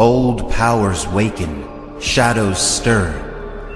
Old 0.00 0.50
powers 0.50 1.06
waken, 1.08 1.62
shadows 2.00 2.58
stir. 2.58 3.12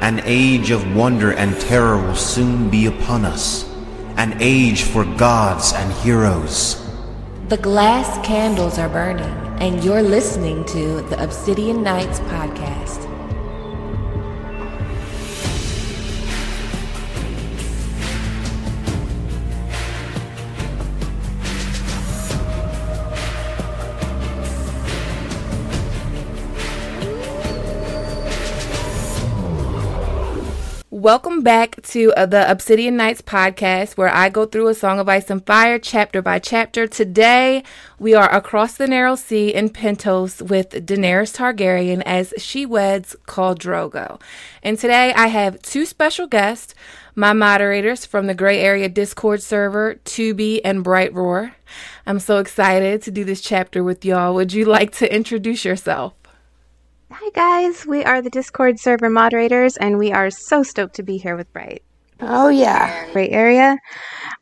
An 0.00 0.22
age 0.24 0.70
of 0.70 0.96
wonder 0.96 1.32
and 1.32 1.54
terror 1.60 1.98
will 1.98 2.16
soon 2.16 2.70
be 2.70 2.86
upon 2.86 3.26
us. 3.26 3.70
An 4.16 4.34
age 4.40 4.84
for 4.84 5.04
gods 5.04 5.74
and 5.74 5.92
heroes. 5.92 6.82
The 7.50 7.58
glass 7.58 8.26
candles 8.26 8.78
are 8.78 8.88
burning, 8.88 9.36
and 9.60 9.84
you're 9.84 10.00
listening 10.00 10.64
to 10.72 11.02
the 11.02 11.22
Obsidian 11.22 11.82
Nights 11.82 12.20
podcast. 12.20 13.13
Welcome 31.04 31.42
back 31.42 31.82
to 31.88 32.14
uh, 32.14 32.24
the 32.24 32.50
Obsidian 32.50 32.96
Nights 32.96 33.20
podcast, 33.20 33.98
where 33.98 34.08
I 34.08 34.30
go 34.30 34.46
through 34.46 34.68
a 34.68 34.74
Song 34.74 34.98
of 34.98 35.06
Ice 35.06 35.28
and 35.28 35.44
Fire 35.44 35.78
chapter 35.78 36.22
by 36.22 36.38
chapter. 36.38 36.86
Today, 36.86 37.62
we 37.98 38.14
are 38.14 38.34
across 38.34 38.78
the 38.78 38.86
narrow 38.86 39.14
sea 39.14 39.52
in 39.52 39.68
Pentos 39.68 40.40
with 40.40 40.70
Daenerys 40.70 41.36
Targaryen 41.36 42.02
as 42.06 42.32
she 42.38 42.64
weds 42.64 43.16
Khal 43.26 43.54
Drogo. 43.54 44.18
And 44.62 44.78
today, 44.78 45.12
I 45.12 45.26
have 45.26 45.60
two 45.60 45.84
special 45.84 46.26
guests, 46.26 46.74
my 47.14 47.34
moderators 47.34 48.06
from 48.06 48.26
the 48.26 48.34
Gray 48.34 48.60
Area 48.60 48.88
Discord 48.88 49.42
server, 49.42 49.96
Tubi 50.06 50.62
and 50.64 50.82
Bright 50.82 51.12
Roar. 51.12 51.54
I'm 52.06 52.18
so 52.18 52.38
excited 52.38 53.02
to 53.02 53.10
do 53.10 53.24
this 53.24 53.42
chapter 53.42 53.84
with 53.84 54.06
y'all. 54.06 54.34
Would 54.36 54.54
you 54.54 54.64
like 54.64 54.92
to 54.92 55.14
introduce 55.14 55.66
yourself? 55.66 56.14
Hi, 57.16 57.30
guys. 57.30 57.86
We 57.86 58.02
are 58.02 58.20
the 58.20 58.28
Discord 58.28 58.80
server 58.80 59.08
moderators, 59.08 59.76
and 59.76 59.98
we 59.98 60.10
are 60.10 60.30
so 60.30 60.64
stoked 60.64 60.96
to 60.96 61.04
be 61.04 61.16
here 61.16 61.36
with 61.36 61.52
Bright. 61.52 61.84
Oh, 62.18 62.48
yeah. 62.48 63.08
Gray 63.12 63.28
Area 63.28 63.78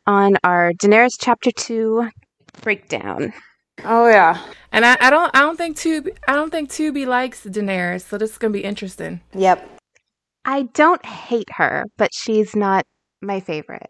on 0.06 0.38
our 0.42 0.72
Daenerys 0.72 1.18
Chapter 1.20 1.50
2 1.50 2.08
breakdown. 2.62 3.34
Oh, 3.84 4.08
yeah. 4.08 4.42
And 4.72 4.86
I, 4.86 4.96
I 5.02 5.10
don't 5.10 5.30
I 5.36 5.40
don't 5.40 5.58
think 5.58 5.76
Tubi 5.76 6.16
I 6.26 6.32
don't 6.32 6.50
think 6.50 6.70
Tubi 6.70 7.06
likes 7.06 7.44
Daenerys, 7.44 8.08
so 8.08 8.16
this 8.16 8.30
is 8.30 8.38
gonna 8.38 8.54
be 8.54 8.64
interesting. 8.64 9.20
Yep. 9.34 9.68
I 10.46 10.62
don't 10.72 11.04
hate 11.04 11.50
her, 11.56 11.84
but 11.98 12.08
she's 12.14 12.56
not 12.56 12.86
my 13.20 13.40
favorite. 13.40 13.88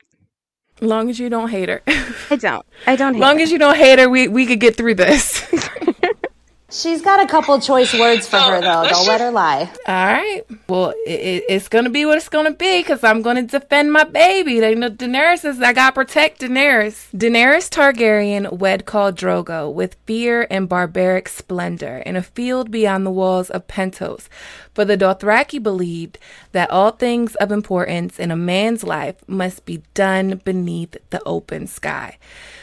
Long 0.81 1.09
as 1.09 1.21
you 1.21 1.29
don't 1.29 1.51
hate 1.51 1.69
her. 1.69 1.83
I 2.31 2.35
don't. 2.35 2.67
I 2.89 2.97
don't 2.97 3.15
hate 3.15 3.21
Long 3.21 3.37
her. 3.37 3.43
as 3.45 3.53
you 3.53 3.61
don't 3.61 3.77
hate 3.77 4.01
her, 4.01 4.09
we, 4.09 4.27
we 4.27 4.45
could 4.45 4.59
get 4.59 4.77
through 4.77 4.97
this. 4.97 5.41
She's 6.73 7.03
got 7.03 7.23
a 7.23 7.27
couple 7.27 7.61
choice 7.61 7.93
words 7.93 8.27
for 8.27 8.37
her, 8.41 8.61
though. 8.63 8.89
Don't 8.89 9.07
let 9.07 9.21
her 9.21 9.31
lie. 9.31 9.71
All 9.87 10.07
right. 10.07 10.43
Well, 10.69 10.95
it, 11.07 11.21
it, 11.21 11.45
it's 11.51 11.69
going 11.69 11.85
to 11.85 11.91
be 11.91 12.07
what 12.07 12.17
it's 12.17 12.31
going 12.31 12.47
to 12.51 12.57
be 12.57 12.81
because 12.81 13.05
I'm 13.05 13.21
going 13.21 13.37
to 13.37 13.43
defend 13.43 13.93
my 13.93 14.05
baby. 14.05 14.59
They 14.59 14.75
know 14.75 14.89
Daenerys 14.89 15.41
says 15.41 15.61
I 15.61 15.75
got 15.75 15.91
to 15.91 15.95
protect 15.95 16.41
Daenerys. 16.41 17.11
Daenerys 17.15 17.69
Targaryen 17.69 18.59
wed 18.59 18.87
Khal 18.87 19.13
Drogo 19.13 19.71
with 19.71 19.99
fear 20.07 20.47
and 20.51 20.67
barbaric 20.67 21.29
splendor 21.29 21.99
in 21.99 22.17
a 22.17 22.23
field 22.23 22.71
beyond 22.71 23.05
the 23.05 23.11
walls 23.11 23.51
of 23.51 23.67
Pentos. 23.67 24.29
For 24.73 24.87
the 24.87 24.97
Dothraki 24.97 25.63
believed 25.63 26.19
that 26.53 26.71
all 26.71 26.93
things 26.93 27.35
of 27.35 27.53
importance 27.53 28.19
in 28.19 28.31
a 28.31 28.37
man's 28.37 28.83
life 28.83 29.17
must 29.27 29.67
be 29.67 29.83
done 29.93 30.41
beneath 30.43 30.97
the 31.11 31.23
open 31.25 31.67
sky. 31.67 32.17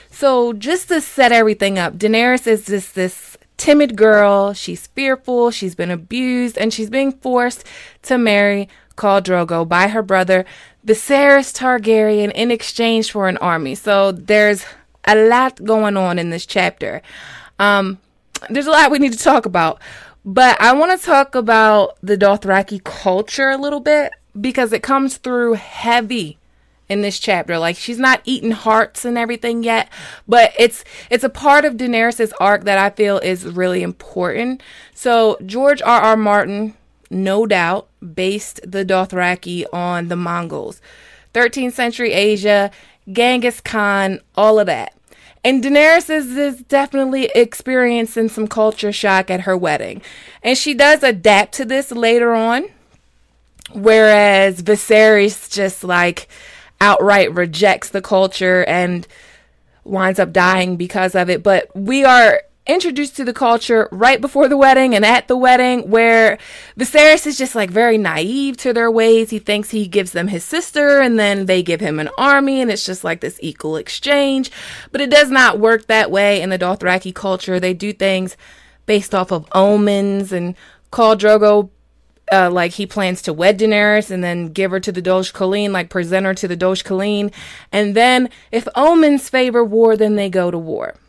So, 0.09 0.53
just 0.53 0.87
to 0.87 1.01
set 1.01 1.31
everything 1.31 1.77
up, 1.77 1.99
Daenerys 1.99 2.47
is 2.47 2.65
just 2.65 2.95
this 2.95 3.37
timid 3.59 3.95
girl. 3.95 4.53
She's 4.53 4.87
fearful. 4.87 5.51
She's 5.51 5.75
been 5.75 5.91
abused 5.91 6.57
and 6.57 6.73
she's 6.73 6.89
being 6.89 7.11
forced 7.11 7.63
to 8.03 8.17
marry 8.17 8.67
Khal 8.97 9.21
Drogo 9.21 9.67
by 9.67 9.89
her 9.89 10.01
brother 10.01 10.45
Viserys 10.85 11.53
Targaryen 11.53 12.31
in 12.31 12.49
exchange 12.49 13.11
for 13.11 13.27
an 13.27 13.37
army. 13.37 13.75
So 13.75 14.11
there's 14.11 14.65
a 15.05 15.15
lot 15.15 15.63
going 15.63 15.97
on 15.97 16.17
in 16.17 16.31
this 16.31 16.45
chapter. 16.45 17.01
Um, 17.59 17.99
there's 18.49 18.67
a 18.67 18.71
lot 18.71 18.89
we 18.89 18.99
need 18.99 19.13
to 19.13 19.19
talk 19.19 19.45
about, 19.45 19.79
but 20.25 20.59
I 20.59 20.73
want 20.73 20.97
to 20.97 21.05
talk 21.05 21.35
about 21.35 21.97
the 22.01 22.17
Dothraki 22.17 22.83
culture 22.83 23.49
a 23.49 23.57
little 23.57 23.81
bit 23.81 24.13
because 24.39 24.73
it 24.73 24.81
comes 24.81 25.17
through 25.17 25.53
heavy 25.53 26.38
in 26.89 27.01
this 27.01 27.19
chapter. 27.19 27.57
Like 27.57 27.77
she's 27.77 27.99
not 27.99 28.21
eating 28.25 28.51
hearts 28.51 29.05
and 29.05 29.17
everything 29.17 29.63
yet, 29.63 29.89
but 30.27 30.53
it's 30.57 30.83
it's 31.09 31.23
a 31.23 31.29
part 31.29 31.63
of 31.63 31.75
Daenerys's 31.75 32.33
arc 32.39 32.63
that 32.65 32.77
I 32.77 32.89
feel 32.89 33.19
is 33.19 33.45
really 33.45 33.83
important. 33.83 34.61
So 34.93 35.37
George 35.45 35.81
R. 35.81 36.01
R. 36.01 36.17
Martin, 36.17 36.73
no 37.09 37.45
doubt, 37.45 37.87
based 38.13 38.59
the 38.69 38.83
Dothraki 38.83 39.65
on 39.71 40.07
the 40.07 40.15
Mongols. 40.15 40.81
13th 41.33 41.73
century 41.73 42.11
Asia, 42.11 42.71
Genghis 43.11 43.61
Khan, 43.61 44.19
all 44.35 44.59
of 44.59 44.65
that. 44.65 44.93
And 45.43 45.63
Daenerys 45.63 46.09
is, 46.09 46.35
is 46.35 46.61
definitely 46.63 47.31
experiencing 47.33 48.27
some 48.29 48.47
culture 48.47 48.91
shock 48.91 49.29
at 49.29 49.41
her 49.41 49.55
wedding. 49.55 50.01
And 50.43 50.57
she 50.57 50.73
does 50.73 51.01
adapt 51.01 51.53
to 51.53 51.65
this 51.65 51.91
later 51.91 52.33
on. 52.33 52.65
Whereas 53.71 54.61
Viserys 54.63 55.51
just 55.51 55.83
like 55.83 56.27
outright 56.81 57.33
rejects 57.33 57.89
the 57.89 58.01
culture 58.01 58.63
and 58.65 59.07
winds 59.83 60.19
up 60.19 60.31
dying 60.31 60.77
because 60.77 61.15
of 61.15 61.29
it. 61.29 61.43
But 61.43 61.69
we 61.75 62.03
are 62.05 62.41
introduced 62.69 63.15
to 63.17 63.25
the 63.25 63.33
culture 63.33 63.89
right 63.91 64.21
before 64.21 64.47
the 64.47 64.57
wedding 64.57 64.93
and 64.93 65.03
at 65.03 65.27
the 65.27 65.35
wedding 65.35 65.89
where 65.89 66.37
Viserys 66.77 67.25
is 67.25 67.37
just 67.37 67.55
like 67.55 67.71
very 67.71 67.97
naive 67.97 68.57
to 68.57 68.71
their 68.73 68.91
ways. 68.91 69.31
He 69.31 69.39
thinks 69.39 69.71
he 69.71 69.87
gives 69.87 70.11
them 70.11 70.27
his 70.27 70.43
sister 70.43 70.99
and 70.99 71.17
then 71.17 71.47
they 71.47 71.63
give 71.63 71.79
him 71.79 71.99
an 71.99 72.09
army 72.17 72.61
and 72.61 72.69
it's 72.69 72.85
just 72.85 73.03
like 73.03 73.21
this 73.21 73.39
equal 73.41 73.75
exchange. 73.75 74.51
But 74.91 75.01
it 75.01 75.09
does 75.09 75.31
not 75.31 75.59
work 75.59 75.87
that 75.87 76.11
way 76.11 76.41
in 76.41 76.51
the 76.51 76.59
Dothraki 76.59 77.13
culture. 77.13 77.59
They 77.59 77.73
do 77.73 77.91
things 77.91 78.37
based 78.85 79.15
off 79.15 79.31
of 79.31 79.47
omens 79.53 80.31
and 80.31 80.55
Khal 80.91 81.17
Drogo 81.17 81.69
uh, 82.31 82.49
like 82.51 82.73
he 82.73 82.85
plans 82.85 83.21
to 83.23 83.33
wed 83.33 83.59
Daenerys 83.59 84.11
and 84.11 84.23
then 84.23 84.47
give 84.49 84.71
her 84.71 84.79
to 84.79 84.91
the 84.91 85.01
dosh 85.01 85.33
khaleen, 85.33 85.71
like 85.71 85.89
present 85.89 86.25
her 86.25 86.33
to 86.35 86.47
the 86.47 86.55
dosh 86.55 86.83
khaleen. 86.83 87.33
And 87.71 87.95
then 87.95 88.29
if 88.51 88.67
omens 88.75 89.29
favor 89.29 89.63
war, 89.63 89.95
then 89.95 90.15
they 90.15 90.29
go 90.29 90.51
to 90.51 90.57
war. 90.57 90.95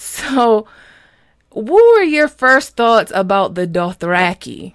So, 0.00 0.68
what 1.50 1.82
were 1.82 2.04
your 2.04 2.28
first 2.28 2.76
thoughts 2.76 3.10
about 3.12 3.56
the 3.56 3.66
Dothraki? 3.66 4.74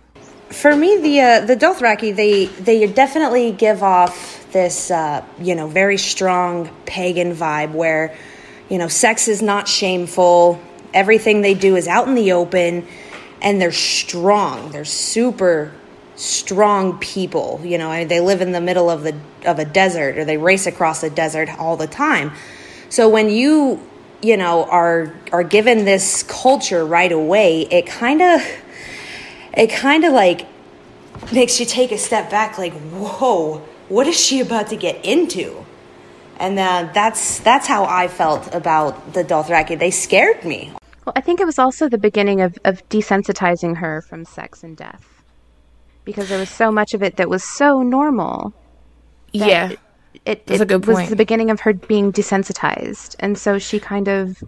For 0.49 0.75
me, 0.75 0.97
the 0.97 1.21
uh, 1.21 1.39
the 1.45 1.55
Dothraki 1.55 2.13
they 2.13 2.47
they 2.47 2.85
definitely 2.87 3.53
give 3.53 3.83
off 3.83 4.45
this 4.51 4.91
uh, 4.91 5.23
you 5.39 5.55
know 5.55 5.67
very 5.67 5.97
strong 5.97 6.69
pagan 6.85 7.33
vibe 7.33 7.71
where 7.71 8.13
you 8.69 8.77
know 8.77 8.89
sex 8.89 9.29
is 9.29 9.41
not 9.41 9.69
shameful. 9.69 10.61
Everything 10.93 11.39
they 11.39 11.53
do 11.53 11.77
is 11.77 11.87
out 11.87 12.09
in 12.09 12.15
the 12.15 12.33
open, 12.33 12.85
and 13.41 13.61
they're 13.61 13.71
strong. 13.71 14.71
They're 14.71 14.83
super 14.83 15.71
strong 16.15 16.97
people. 16.99 17.59
You 17.63 17.77
know, 17.77 18.05
they 18.05 18.19
live 18.19 18.41
in 18.41 18.51
the 18.51 18.61
middle 18.61 18.89
of 18.89 19.03
the 19.03 19.15
of 19.45 19.59
a 19.59 19.65
desert 19.65 20.17
or 20.17 20.25
they 20.25 20.37
race 20.37 20.67
across 20.67 21.03
a 21.03 21.09
desert 21.09 21.49
all 21.59 21.77
the 21.77 21.87
time. 21.87 22.31
So 22.89 23.09
when 23.09 23.29
you, 23.29 23.81
you 24.21 24.37
know, 24.37 24.65
are 24.65 25.13
are 25.31 25.43
given 25.43 25.85
this 25.85 26.23
culture 26.23 26.85
right 26.85 27.11
away, 27.11 27.61
it 27.61 27.85
kind 27.87 28.21
of 28.21 28.41
it 29.53 29.71
kind 29.71 30.03
of 30.03 30.13
like 30.13 30.47
makes 31.31 31.59
you 31.59 31.65
take 31.65 31.91
a 31.91 31.97
step 31.97 32.29
back 32.29 32.57
like, 32.57 32.73
"Whoa, 32.73 33.59
what 33.89 34.07
is 34.07 34.19
she 34.19 34.39
about 34.39 34.67
to 34.67 34.75
get 34.75 35.03
into?" 35.05 35.65
And 36.37 36.57
uh, 36.59 36.89
that's 36.93 37.39
that's 37.39 37.67
how 37.67 37.85
I 37.85 38.07
felt 38.07 38.53
about 38.53 39.13
the 39.13 39.23
Dothraki. 39.23 39.77
They 39.77 39.91
scared 39.91 40.43
me. 40.43 40.71
Well, 41.05 41.13
I 41.15 41.21
think 41.21 41.41
it 41.41 41.45
was 41.45 41.59
also 41.59 41.89
the 41.89 41.97
beginning 41.97 42.39
of, 42.41 42.57
of 42.63 42.87
desensitizing 42.87 43.77
her 43.77 44.01
from 44.01 44.23
sex 44.23 44.63
and 44.63 44.77
death. 44.77 45.12
Because 46.05 46.29
there 46.29 46.39
was 46.39 46.49
so 46.49 46.71
much 46.71 46.93
of 46.93 47.01
it 47.01 47.15
that 47.17 47.29
was 47.29 47.43
so 47.43 47.81
normal. 47.81 48.53
Yeah. 49.31 49.69
It, 49.71 49.79
it, 50.25 50.45
That's 50.45 50.59
a 50.59 50.63
it 50.63 50.67
good 50.69 50.85
was 50.85 50.97
point. 50.97 51.09
the 51.09 51.15
beginning 51.15 51.49
of 51.49 51.61
her 51.61 51.73
being 51.73 52.11
desensitized. 52.11 53.15
And 53.19 53.37
so 53.37 53.57
she 53.59 53.79
kind 53.79 54.07
of 54.07 54.43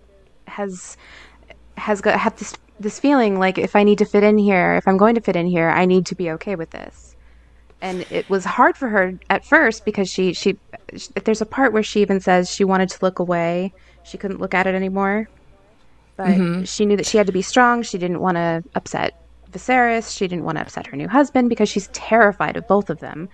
has 0.48 0.98
has 1.78 2.02
got 2.02 2.20
had 2.20 2.38
this 2.38 2.54
this 2.80 3.00
feeling 3.00 3.40
like 3.40 3.58
if 3.58 3.76
I 3.76 3.84
need 3.84 3.98
to 4.00 4.06
fit 4.06 4.24
in 4.24 4.38
here, 4.38 4.76
if 4.76 4.88
I'm 4.88 4.98
going 4.98 5.16
to 5.16 5.22
fit 5.22 5.36
in 5.36 5.48
here, 5.48 5.70
I 5.70 5.86
need 5.86 6.06
to 6.08 6.16
be 6.16 6.30
okay 6.32 6.56
with 6.56 6.72
this. 6.72 7.16
And 7.82 8.06
it 8.10 8.30
was 8.30 8.46
hard 8.46 8.78
for 8.78 8.90
her 8.90 9.18
at 9.30 9.46
first 9.46 9.86
because 9.86 10.10
she 10.10 10.34
she 10.34 10.58
there's 11.24 11.42
a 11.42 11.46
part 11.46 11.74
where 11.74 11.84
she 11.84 12.02
even 12.02 12.20
says 12.20 12.50
she 12.50 12.64
wanted 12.64 12.90
to 12.90 13.00
look 13.02 13.20
away. 13.20 13.74
She 14.04 14.18
couldn't 14.18 14.40
look 14.40 14.54
at 14.54 14.68
it 14.68 14.76
anymore. 14.76 15.30
But 16.18 16.28
Mm-hmm. 16.28 16.64
she 16.64 16.86
knew 16.86 16.96
that 16.98 17.06
she 17.06 17.18
had 17.18 17.28
to 17.28 17.34
be 17.34 17.42
strong. 17.42 17.82
She 17.82 17.98
didn't 17.98 18.22
want 18.22 18.36
to 18.36 18.64
upset 18.76 19.16
Viserys. 19.56 20.16
She 20.16 20.28
didn't 20.28 20.46
want 20.46 20.58
to 20.58 20.64
upset 20.64 20.88
her 20.88 20.98
new 20.98 21.08
husband 21.08 21.50
because 21.50 21.70
she's 21.70 21.88
terrified 21.88 22.58
of 22.58 22.68
both 22.68 22.90
of 22.90 23.00
them. 23.00 23.30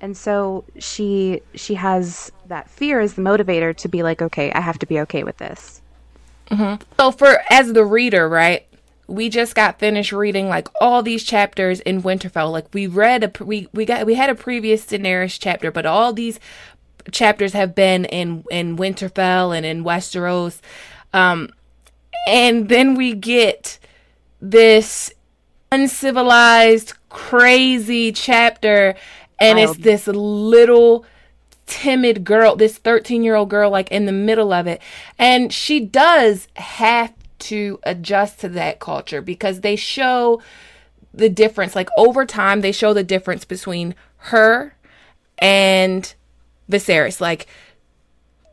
And 0.00 0.16
so 0.16 0.64
she 0.78 1.42
she 1.54 1.74
has 1.74 2.32
that 2.48 2.70
fear 2.70 3.00
as 3.00 3.14
the 3.14 3.22
motivator 3.22 3.76
to 3.76 3.88
be 3.88 4.02
like, 4.02 4.22
okay, 4.22 4.52
I 4.52 4.60
have 4.60 4.78
to 4.80 4.86
be 4.86 5.00
okay 5.00 5.24
with 5.24 5.38
this. 5.38 5.82
So 6.98 7.12
for 7.12 7.38
as 7.50 7.72
the 7.72 7.84
reader, 7.84 8.28
right? 8.28 8.66
we 9.10 9.28
just 9.28 9.54
got 9.56 9.78
finished 9.78 10.12
reading 10.12 10.48
like 10.48 10.68
all 10.80 11.02
these 11.02 11.24
chapters 11.24 11.80
in 11.80 12.02
Winterfell. 12.02 12.52
Like 12.52 12.72
we 12.72 12.86
read 12.86 13.24
a 13.24 13.44
we 13.44 13.68
we 13.74 13.84
got 13.84 14.06
we 14.06 14.14
had 14.14 14.30
a 14.30 14.34
previous 14.34 14.86
Daenerys 14.86 15.36
chapter, 15.38 15.72
but 15.72 15.84
all 15.84 16.12
these 16.12 16.38
chapters 17.10 17.52
have 17.52 17.74
been 17.74 18.04
in 18.04 18.44
in 18.50 18.76
Winterfell 18.76 19.56
and 19.56 19.66
in 19.66 19.84
Westeros. 19.84 20.60
Um 21.12 21.50
and 22.26 22.68
then 22.68 22.94
we 22.94 23.14
get 23.14 23.78
this 24.40 25.12
uncivilized 25.72 26.94
crazy 27.08 28.10
chapter 28.12 28.94
and 29.38 29.58
Wild. 29.58 29.76
it's 29.76 29.84
this 29.84 30.06
little 30.08 31.04
timid 31.66 32.24
girl, 32.24 32.56
this 32.56 32.78
13 32.78 33.22
year 33.22 33.36
old 33.36 33.50
girl, 33.50 33.70
like 33.70 33.90
in 33.90 34.06
the 34.06 34.12
middle 34.12 34.52
of 34.52 34.66
it. 34.66 34.82
And 35.18 35.52
she 35.52 35.80
does 35.80 36.48
have 36.56 37.12
to 37.40 37.78
adjust 37.84 38.40
to 38.40 38.48
that 38.50 38.80
culture 38.80 39.22
because 39.22 39.60
they 39.60 39.76
show 39.76 40.42
the 41.14 41.28
difference. 41.28 41.74
Like 41.74 41.88
over 41.96 42.26
time, 42.26 42.60
they 42.60 42.72
show 42.72 42.92
the 42.92 43.04
difference 43.04 43.44
between 43.44 43.94
her 44.16 44.74
and 45.38 46.12
Viserys. 46.70 47.20
Like 47.20 47.46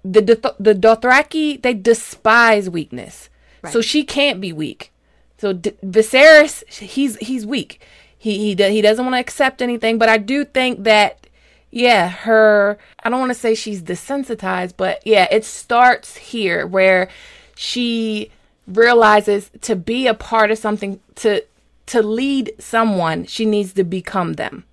the 0.03 0.21
the 0.59 0.75
Dothraki, 0.75 1.61
they 1.61 1.73
despise 1.73 2.69
weakness, 2.69 3.29
so 3.69 3.81
she 3.81 4.03
can't 4.03 4.39
be 4.39 4.53
weak. 4.53 4.91
So 5.37 5.53
D- 5.53 5.73
Viserys, 5.85 6.67
he's 6.69 7.17
he's 7.17 7.45
weak. 7.45 7.81
He 8.17 8.55
he 8.55 8.71
he 8.71 8.81
doesn't 8.81 9.05
want 9.05 9.15
to 9.15 9.19
accept 9.19 9.61
anything. 9.61 9.97
But 9.97 10.09
I 10.09 10.17
do 10.17 10.45
think 10.45 10.83
that 10.83 11.27
yeah, 11.69 12.09
her. 12.09 12.77
I 13.03 13.09
don't 13.09 13.19
want 13.19 13.31
to 13.31 13.39
say 13.39 13.53
she's 13.53 13.81
desensitized, 13.81 14.73
but 14.77 15.05
yeah, 15.05 15.27
it 15.29 15.45
starts 15.45 16.17
here 16.17 16.65
where 16.65 17.09
she 17.55 18.31
realizes 18.67 19.49
to 19.61 19.75
be 19.75 20.07
a 20.07 20.13
part 20.13 20.51
of 20.51 20.57
something 20.57 20.99
to 21.15 21.43
to 21.87 22.03
lead 22.03 22.53
someone, 22.59 23.25
she 23.25 23.45
needs 23.45 23.73
to 23.73 23.83
become 23.83 24.33
them. 24.33 24.65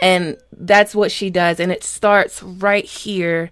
And 0.00 0.36
that's 0.52 0.94
what 0.94 1.10
she 1.10 1.30
does. 1.30 1.58
And 1.58 1.72
it 1.72 1.82
starts 1.82 2.42
right 2.42 2.84
here 2.84 3.50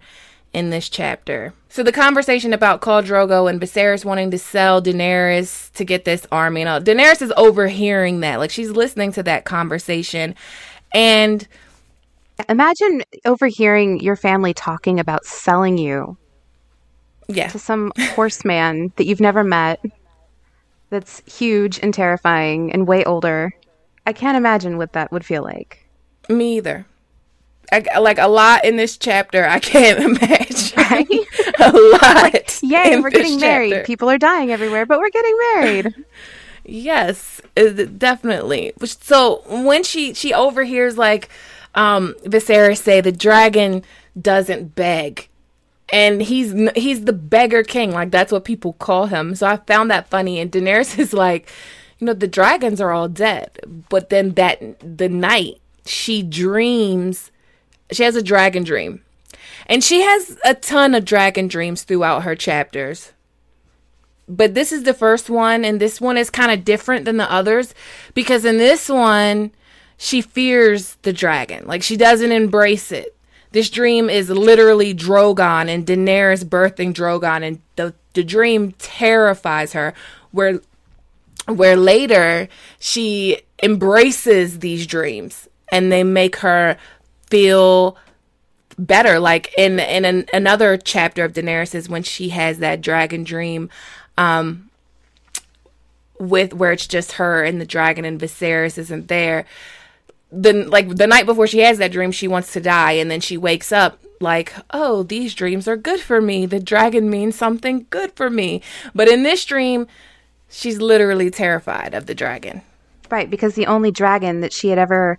in 0.52 0.70
this 0.70 0.88
chapter. 0.88 1.54
So 1.76 1.82
the 1.82 1.92
conversation 1.92 2.54
about 2.54 2.80
Khal 2.80 3.04
Drogo 3.04 3.50
and 3.50 3.60
Viserys 3.60 4.02
wanting 4.02 4.30
to 4.30 4.38
sell 4.38 4.80
Daenerys 4.80 5.70
to 5.72 5.84
get 5.84 6.06
this 6.06 6.26
army. 6.32 6.62
And 6.62 6.70
all, 6.70 6.80
Daenerys 6.80 7.20
is 7.20 7.34
overhearing 7.36 8.20
that. 8.20 8.38
Like 8.38 8.50
she's 8.50 8.70
listening 8.70 9.12
to 9.12 9.22
that 9.24 9.44
conversation. 9.44 10.34
And 10.94 11.46
Imagine 12.48 13.02
overhearing 13.26 14.00
your 14.00 14.16
family 14.16 14.54
talking 14.54 14.98
about 14.98 15.26
selling 15.26 15.76
you 15.76 16.16
yeah, 17.28 17.48
to 17.48 17.58
some 17.58 17.92
horseman 18.14 18.90
that 18.96 19.04
you've 19.04 19.20
never 19.20 19.44
met 19.44 19.78
that's 20.88 21.20
huge 21.26 21.78
and 21.82 21.92
terrifying 21.92 22.72
and 22.72 22.88
way 22.88 23.04
older. 23.04 23.52
I 24.06 24.14
can't 24.14 24.38
imagine 24.38 24.78
what 24.78 24.94
that 24.94 25.12
would 25.12 25.26
feel 25.26 25.42
like. 25.42 25.86
me 26.30 26.56
either. 26.56 26.86
I, 27.72 27.98
like 27.98 28.18
a 28.18 28.28
lot 28.28 28.64
in 28.64 28.76
this 28.76 28.96
chapter, 28.96 29.46
I 29.46 29.58
can't 29.58 29.98
imagine 30.22 30.76
a 31.60 31.72
lot. 31.72 32.62
Yay, 32.62 32.92
in 32.92 33.02
we're 33.02 33.10
getting 33.10 33.40
married. 33.40 33.84
People 33.84 34.10
are 34.10 34.18
dying 34.18 34.50
everywhere, 34.50 34.86
but 34.86 34.98
we're 34.98 35.10
getting 35.10 35.36
married. 35.54 35.94
Yes, 36.68 37.40
uh, 37.56 37.68
definitely. 37.96 38.72
So 38.84 39.44
when 39.46 39.84
she 39.84 40.14
she 40.14 40.34
overhears 40.34 40.98
like 40.98 41.28
um 41.76 42.16
Viserys 42.24 42.78
say 42.78 43.00
the 43.00 43.12
dragon 43.12 43.84
doesn't 44.20 44.74
beg. 44.74 45.28
And 45.92 46.20
he's 46.20 46.52
he's 46.74 47.04
the 47.04 47.12
beggar 47.12 47.62
king, 47.62 47.92
like 47.92 48.10
that's 48.10 48.32
what 48.32 48.44
people 48.44 48.72
call 48.72 49.06
him. 49.06 49.36
So 49.36 49.46
I 49.46 49.58
found 49.58 49.92
that 49.92 50.08
funny 50.08 50.40
and 50.40 50.50
Daenerys 50.50 50.98
is 50.98 51.12
like, 51.12 51.48
you 52.00 52.06
know, 52.06 52.14
the 52.14 52.26
dragons 52.26 52.80
are 52.80 52.90
all 52.90 53.06
dead. 53.06 53.60
But 53.88 54.10
then 54.10 54.32
that 54.32 54.60
the 54.80 55.08
night 55.08 55.60
she 55.84 56.24
dreams 56.24 57.30
she 57.90 58.02
has 58.02 58.16
a 58.16 58.22
dragon 58.22 58.64
dream. 58.64 59.02
And 59.66 59.82
she 59.82 60.02
has 60.02 60.38
a 60.44 60.54
ton 60.54 60.94
of 60.94 61.04
dragon 61.04 61.48
dreams 61.48 61.82
throughout 61.82 62.22
her 62.22 62.36
chapters. 62.36 63.12
But 64.28 64.54
this 64.54 64.72
is 64.72 64.84
the 64.84 64.94
first 64.94 65.30
one 65.30 65.64
and 65.64 65.80
this 65.80 66.00
one 66.00 66.16
is 66.16 66.30
kind 66.30 66.50
of 66.50 66.64
different 66.64 67.04
than 67.04 67.16
the 67.16 67.30
others 67.30 67.74
because 68.14 68.44
in 68.44 68.58
this 68.58 68.88
one 68.88 69.52
she 69.96 70.20
fears 70.20 70.96
the 71.02 71.12
dragon. 71.12 71.66
Like 71.66 71.82
she 71.82 71.96
doesn't 71.96 72.32
embrace 72.32 72.90
it. 72.90 73.16
This 73.52 73.70
dream 73.70 74.10
is 74.10 74.28
literally 74.28 74.94
drogon 74.94 75.68
and 75.68 75.86
daenerys 75.86 76.44
birthing 76.44 76.92
drogon 76.92 77.46
and 77.46 77.60
the, 77.76 77.94
the 78.14 78.24
dream 78.24 78.72
terrifies 78.78 79.72
her 79.72 79.94
where 80.32 80.60
where 81.46 81.76
later 81.76 82.48
she 82.80 83.40
embraces 83.62 84.58
these 84.58 84.86
dreams 84.86 85.48
and 85.70 85.90
they 85.90 86.04
make 86.04 86.36
her 86.36 86.76
feel 87.26 87.96
better. 88.78 89.18
Like 89.18 89.54
in 89.56 89.78
in 89.78 90.04
an, 90.04 90.26
another 90.32 90.76
chapter 90.76 91.24
of 91.24 91.32
Daenerys 91.32 91.74
is 91.74 91.88
when 91.88 92.02
she 92.02 92.30
has 92.30 92.58
that 92.58 92.80
dragon 92.80 93.24
dream 93.24 93.70
um 94.18 94.70
with 96.18 96.54
where 96.54 96.72
it's 96.72 96.86
just 96.86 97.12
her 97.12 97.44
and 97.44 97.60
the 97.60 97.66
dragon 97.66 98.04
and 98.04 98.20
Viserys 98.20 98.78
isn't 98.78 99.08
there. 99.08 99.44
Then 100.30 100.68
like 100.70 100.96
the 100.96 101.06
night 101.06 101.26
before 101.26 101.46
she 101.46 101.60
has 101.60 101.78
that 101.78 101.92
dream 101.92 102.10
she 102.10 102.28
wants 102.28 102.52
to 102.52 102.60
die 102.60 102.92
and 102.92 103.10
then 103.10 103.20
she 103.20 103.36
wakes 103.36 103.72
up 103.72 103.98
like 104.20 104.54
oh 104.70 105.02
these 105.02 105.34
dreams 105.34 105.68
are 105.68 105.76
good 105.76 106.00
for 106.00 106.20
me. 106.20 106.46
The 106.46 106.60
dragon 106.60 107.10
means 107.10 107.36
something 107.36 107.86
good 107.90 108.12
for 108.12 108.30
me. 108.30 108.62
But 108.94 109.08
in 109.08 109.22
this 109.22 109.44
dream 109.44 109.86
she's 110.48 110.80
literally 110.80 111.30
terrified 111.30 111.94
of 111.94 112.06
the 112.06 112.14
dragon. 112.14 112.62
Right, 113.08 113.30
because 113.30 113.54
the 113.54 113.66
only 113.66 113.92
dragon 113.92 114.40
that 114.40 114.52
she 114.52 114.68
had 114.68 114.78
ever 114.78 115.18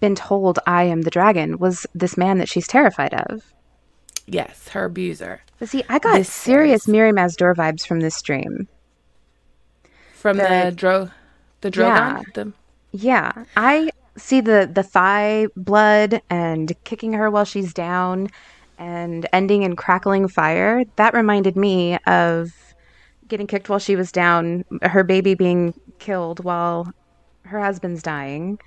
been 0.00 0.14
told, 0.14 0.58
I 0.66 0.84
am 0.84 1.02
the 1.02 1.10
dragon, 1.10 1.58
was 1.58 1.86
this 1.94 2.16
man 2.16 2.38
that 2.38 2.48
she's 2.48 2.66
terrified 2.66 3.14
of. 3.14 3.52
yes 4.26 4.68
her 4.68 4.84
abuser 4.86 5.40
But 5.58 5.68
see, 5.68 5.84
I 5.88 5.98
got 5.98 6.18
This 6.18 6.32
serious 6.32 6.86
Mirri 6.86 7.12
Maz 7.12 7.36
Duur 7.36 7.54
vibes 7.54 7.86
from 7.86 8.00
this 8.00 8.20
dream. 8.22 8.68
from 10.14 10.36
the, 10.36 10.42
The- 10.70 10.72
dro 10.76 11.10
the 11.60 11.70
Yeah. 11.74 12.22
the 12.34 12.52
Yeah, 12.92 13.32
I 13.56 13.90
see 14.16 14.40
the 14.40 14.70
the 14.72 14.82
thigh 14.82 15.46
blood 15.56 16.20
and 16.28 16.72
kicking 16.84 17.14
her 17.14 17.30
while 17.30 17.44
she's 17.46 17.72
down 17.72 18.28
and 18.78 19.26
ending 19.32 19.62
in 19.62 19.76
crackling 19.76 20.28
fire. 20.28 20.84
That 20.96 21.14
reminded 21.14 21.56
me 21.56 21.96
of 22.06 22.50
getting 23.28 23.46
kicked 23.46 23.68
while 23.68 23.78
she 23.78 23.96
was 23.96 24.12
down, 24.12 24.64
her 24.82 25.02
baby 25.04 25.34
being 25.34 25.72
killed 25.98 26.44
while 26.44 26.92
her 27.44 27.60
husband's 27.60 28.02
dying, 28.02 28.58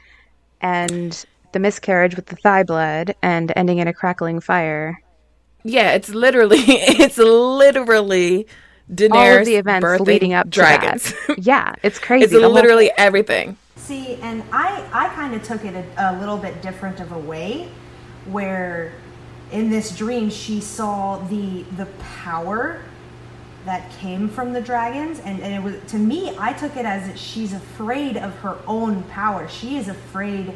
and 0.62 1.26
the 1.54 1.60
miscarriage 1.60 2.16
with 2.16 2.26
the 2.28 2.36
thigh 2.36 2.64
blood 2.64 3.16
and 3.22 3.52
ending 3.56 3.78
in 3.78 3.88
a 3.88 3.94
crackling 3.94 4.40
fire. 4.40 5.00
Yeah, 5.64 5.92
it's 5.94 6.10
literally 6.10 6.58
it's 6.60 7.18
literally 7.18 8.48
Daenerys 8.94 9.12
All 9.16 9.38
of 9.40 9.46
the 9.46 9.56
events 9.56 9.84
birthing 9.86 10.06
leading 10.06 10.34
up 10.34 10.46
to 10.46 10.50
dragons. 10.52 11.14
that. 11.28 11.40
Yeah, 11.44 11.74
it's 11.82 11.98
crazy. 12.08 12.26
it's 12.26 12.34
The 12.34 12.42
whole- 12.42 12.52
literally 12.52 12.92
everything. 12.98 13.58
See, 13.78 14.16
and 14.22 14.44
I, 14.52 14.84
I 14.94 15.08
kind 15.10 15.34
of 15.36 15.44
took 15.44 15.64
it 15.66 15.76
a, 15.76 16.12
a 16.12 16.20
little 16.20 16.38
bit 16.38 16.62
different 16.62 17.00
of 17.00 17.12
a 17.12 17.20
way, 17.20 17.70
where 18.26 18.94
in 19.52 19.70
this 19.70 19.96
dream 19.96 20.30
she 20.30 20.60
saw 20.62 21.18
the 21.18 21.64
the 21.78 21.86
power 22.24 22.82
that 23.66 23.92
came 24.00 24.30
from 24.30 24.54
the 24.54 24.62
dragons, 24.62 25.20
and, 25.20 25.42
and 25.42 25.54
it 25.54 25.62
was 25.62 25.76
to 25.92 25.98
me 25.98 26.36
I 26.38 26.54
took 26.54 26.78
it 26.78 26.86
as 26.86 27.20
she's 27.20 27.54
afraid 27.54 28.18
of 28.18 28.34
her 28.36 28.58
own 28.68 29.04
power. 29.04 29.48
She 29.48 29.78
is 29.78 29.88
afraid 29.88 30.54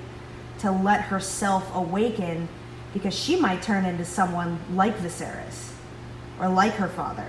to 0.60 0.72
let 0.72 1.02
herself 1.02 1.70
awaken 1.74 2.48
because 2.94 3.18
she 3.18 3.36
might 3.36 3.62
turn 3.62 3.86
into 3.86 4.06
someone 4.06 4.60
like 4.74 4.98
Viserys 4.98 5.72
or 6.40 6.50
like 6.50 6.74
her 6.74 6.88
father. 6.88 7.26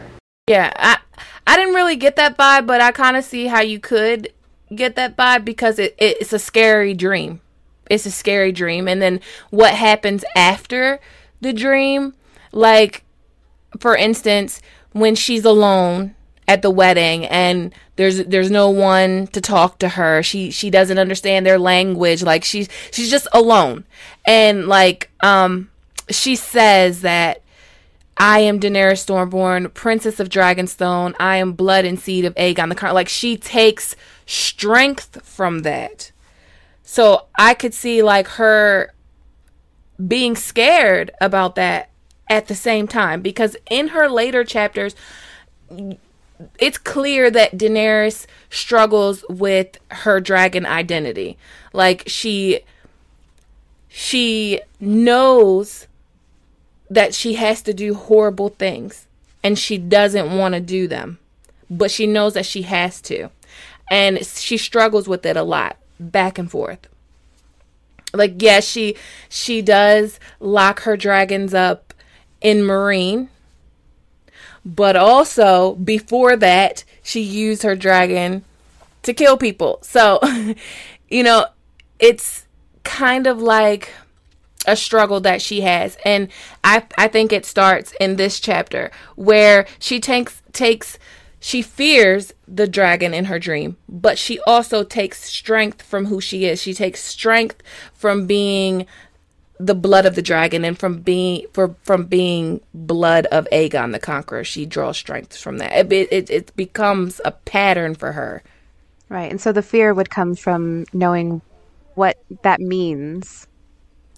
Yeah, 0.46 0.72
I 0.76 0.98
I 1.46 1.56
didn't 1.56 1.74
really 1.74 1.96
get 1.96 2.16
that 2.16 2.36
vibe, 2.36 2.66
but 2.66 2.80
I 2.80 2.92
kind 2.92 3.16
of 3.16 3.24
see 3.24 3.46
how 3.46 3.60
you 3.60 3.80
could 3.80 4.32
get 4.74 4.96
that 4.96 5.16
vibe 5.16 5.44
because 5.44 5.78
it, 5.78 5.94
it's 5.98 6.32
a 6.32 6.38
scary 6.38 6.94
dream. 6.94 7.40
It's 7.88 8.06
a 8.06 8.10
scary 8.10 8.52
dream, 8.52 8.86
and 8.86 9.02
then 9.02 9.20
what 9.50 9.74
happens 9.74 10.24
after 10.36 11.00
the 11.40 11.52
dream? 11.52 12.14
Like, 12.52 13.04
for 13.78 13.96
instance, 13.96 14.60
when 14.92 15.14
she's 15.14 15.44
alone 15.44 16.14
at 16.48 16.62
the 16.62 16.70
wedding 16.70 17.24
and 17.26 17.72
there's 17.94 18.24
there's 18.24 18.50
no 18.50 18.68
one 18.68 19.28
to 19.28 19.40
talk 19.40 19.78
to 19.78 19.90
her 19.90 20.20
she 20.22 20.50
she 20.50 20.68
doesn't 20.68 20.98
understand 20.98 21.46
their 21.46 21.58
language 21.58 22.24
like 22.24 22.42
she's 22.42 22.68
she's 22.90 23.08
just 23.08 23.28
alone 23.32 23.84
and 24.26 24.66
like 24.66 25.10
um 25.20 25.70
she 26.10 26.34
says 26.34 27.02
that 27.02 27.42
I 28.16 28.40
am 28.40 28.60
Daenerys 28.60 29.02
Stormborn, 29.06 29.72
Princess 29.72 30.20
of 30.20 30.28
Dragonstone. 30.28 31.14
I 31.18 31.36
am 31.36 31.54
blood 31.54 31.86
and 31.86 31.98
seed 31.98 32.26
of 32.26 32.34
Aegon 32.34 32.68
the 32.68 32.74
Conqueror. 32.74 32.92
Like 32.92 33.08
she 33.08 33.38
takes 33.38 33.96
strength 34.26 35.24
from 35.24 35.60
that. 35.60 36.12
So 36.82 37.28
I 37.38 37.54
could 37.54 37.72
see 37.72 38.02
like 38.02 38.28
her 38.28 38.92
being 40.06 40.36
scared 40.36 41.12
about 41.20 41.54
that 41.54 41.89
at 42.30 42.46
the 42.46 42.54
same 42.54 42.86
time 42.88 43.20
because 43.20 43.56
in 43.68 43.88
her 43.88 44.08
later 44.08 44.44
chapters 44.44 44.94
it's 46.58 46.78
clear 46.78 47.30
that 47.30 47.58
Daenerys 47.58 48.26
struggles 48.48 49.24
with 49.28 49.78
her 49.90 50.20
dragon 50.20 50.64
identity. 50.64 51.36
Like 51.72 52.04
she 52.06 52.60
she 53.88 54.60
knows 54.78 55.86
that 56.88 57.14
she 57.14 57.34
has 57.34 57.62
to 57.62 57.74
do 57.74 57.94
horrible 57.94 58.48
things 58.48 59.06
and 59.42 59.58
she 59.58 59.76
doesn't 59.78 60.36
want 60.36 60.54
to 60.54 60.60
do 60.60 60.86
them, 60.86 61.18
but 61.68 61.90
she 61.90 62.06
knows 62.06 62.34
that 62.34 62.46
she 62.46 62.62
has 62.62 63.00
to. 63.02 63.28
And 63.90 64.24
she 64.24 64.56
struggles 64.56 65.08
with 65.08 65.26
it 65.26 65.36
a 65.36 65.42
lot, 65.42 65.76
back 65.98 66.38
and 66.38 66.50
forth. 66.50 66.88
Like 68.12 68.40
yes, 68.40 68.64
yeah, 68.64 68.92
she 68.92 68.96
she 69.28 69.62
does 69.62 70.18
lock 70.40 70.80
her 70.80 70.96
dragons 70.96 71.54
up 71.54 71.89
in 72.40 72.58
Meereen. 72.58 73.28
but 74.64 74.96
also 74.96 75.74
before 75.76 76.36
that, 76.36 76.84
she 77.02 77.20
used 77.20 77.62
her 77.62 77.74
dragon 77.74 78.44
to 79.02 79.14
kill 79.14 79.36
people. 79.36 79.78
So, 79.82 80.20
you 81.08 81.22
know, 81.22 81.46
it's 81.98 82.46
kind 82.84 83.26
of 83.26 83.40
like 83.40 83.92
a 84.66 84.76
struggle 84.76 85.20
that 85.20 85.40
she 85.40 85.62
has 85.62 85.96
and 86.04 86.28
i 86.64 86.82
i 86.98 87.08
think 87.08 87.32
it 87.32 87.46
starts 87.46 87.94
in 87.98 88.16
this 88.16 88.38
chapter 88.38 88.90
where 89.16 89.66
she 89.78 89.98
takes 89.98 90.42
takes 90.52 90.98
she 91.38 91.62
fears 91.62 92.34
the 92.46 92.68
dragon 92.68 93.14
in 93.14 93.24
her 93.26 93.38
dream 93.38 93.76
but 93.88 94.18
she 94.18 94.38
also 94.40 94.84
takes 94.84 95.24
strength 95.24 95.80
from 95.80 96.06
who 96.06 96.20
she 96.20 96.44
is 96.44 96.60
she 96.60 96.74
takes 96.74 97.02
strength 97.02 97.62
from 97.94 98.26
being 98.26 98.86
the 99.60 99.74
blood 99.74 100.06
of 100.06 100.14
the 100.14 100.22
dragon 100.22 100.64
and 100.64 100.78
from 100.78 101.00
being 101.00 101.46
for 101.52 101.74
from 101.82 102.06
being 102.06 102.60
blood 102.72 103.26
of 103.26 103.46
Aegon 103.52 103.92
the 103.92 103.98
Conqueror. 103.98 104.42
She 104.44 104.64
draws 104.64 104.96
strength 104.96 105.36
from 105.36 105.58
that. 105.58 105.92
It, 105.92 106.08
it 106.10 106.30
it 106.30 106.56
becomes 106.56 107.20
a 107.24 107.30
pattern 107.32 107.94
for 107.94 108.12
her. 108.12 108.42
Right, 109.08 109.30
and 109.30 109.40
so 109.40 109.52
the 109.52 109.62
fear 109.62 109.92
would 109.92 110.08
come 110.08 110.34
from 110.34 110.86
knowing 110.92 111.42
what 111.94 112.16
that 112.42 112.60
means. 112.60 113.46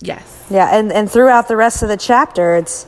Yes. 0.01 0.47
Yeah, 0.51 0.69
and 0.77 0.93
and 0.93 1.11
throughout 1.11 1.49
the 1.49 1.57
rest 1.57 1.83
of 1.83 1.89
the 1.89 1.97
chapter, 1.97 2.55
it's 2.55 2.87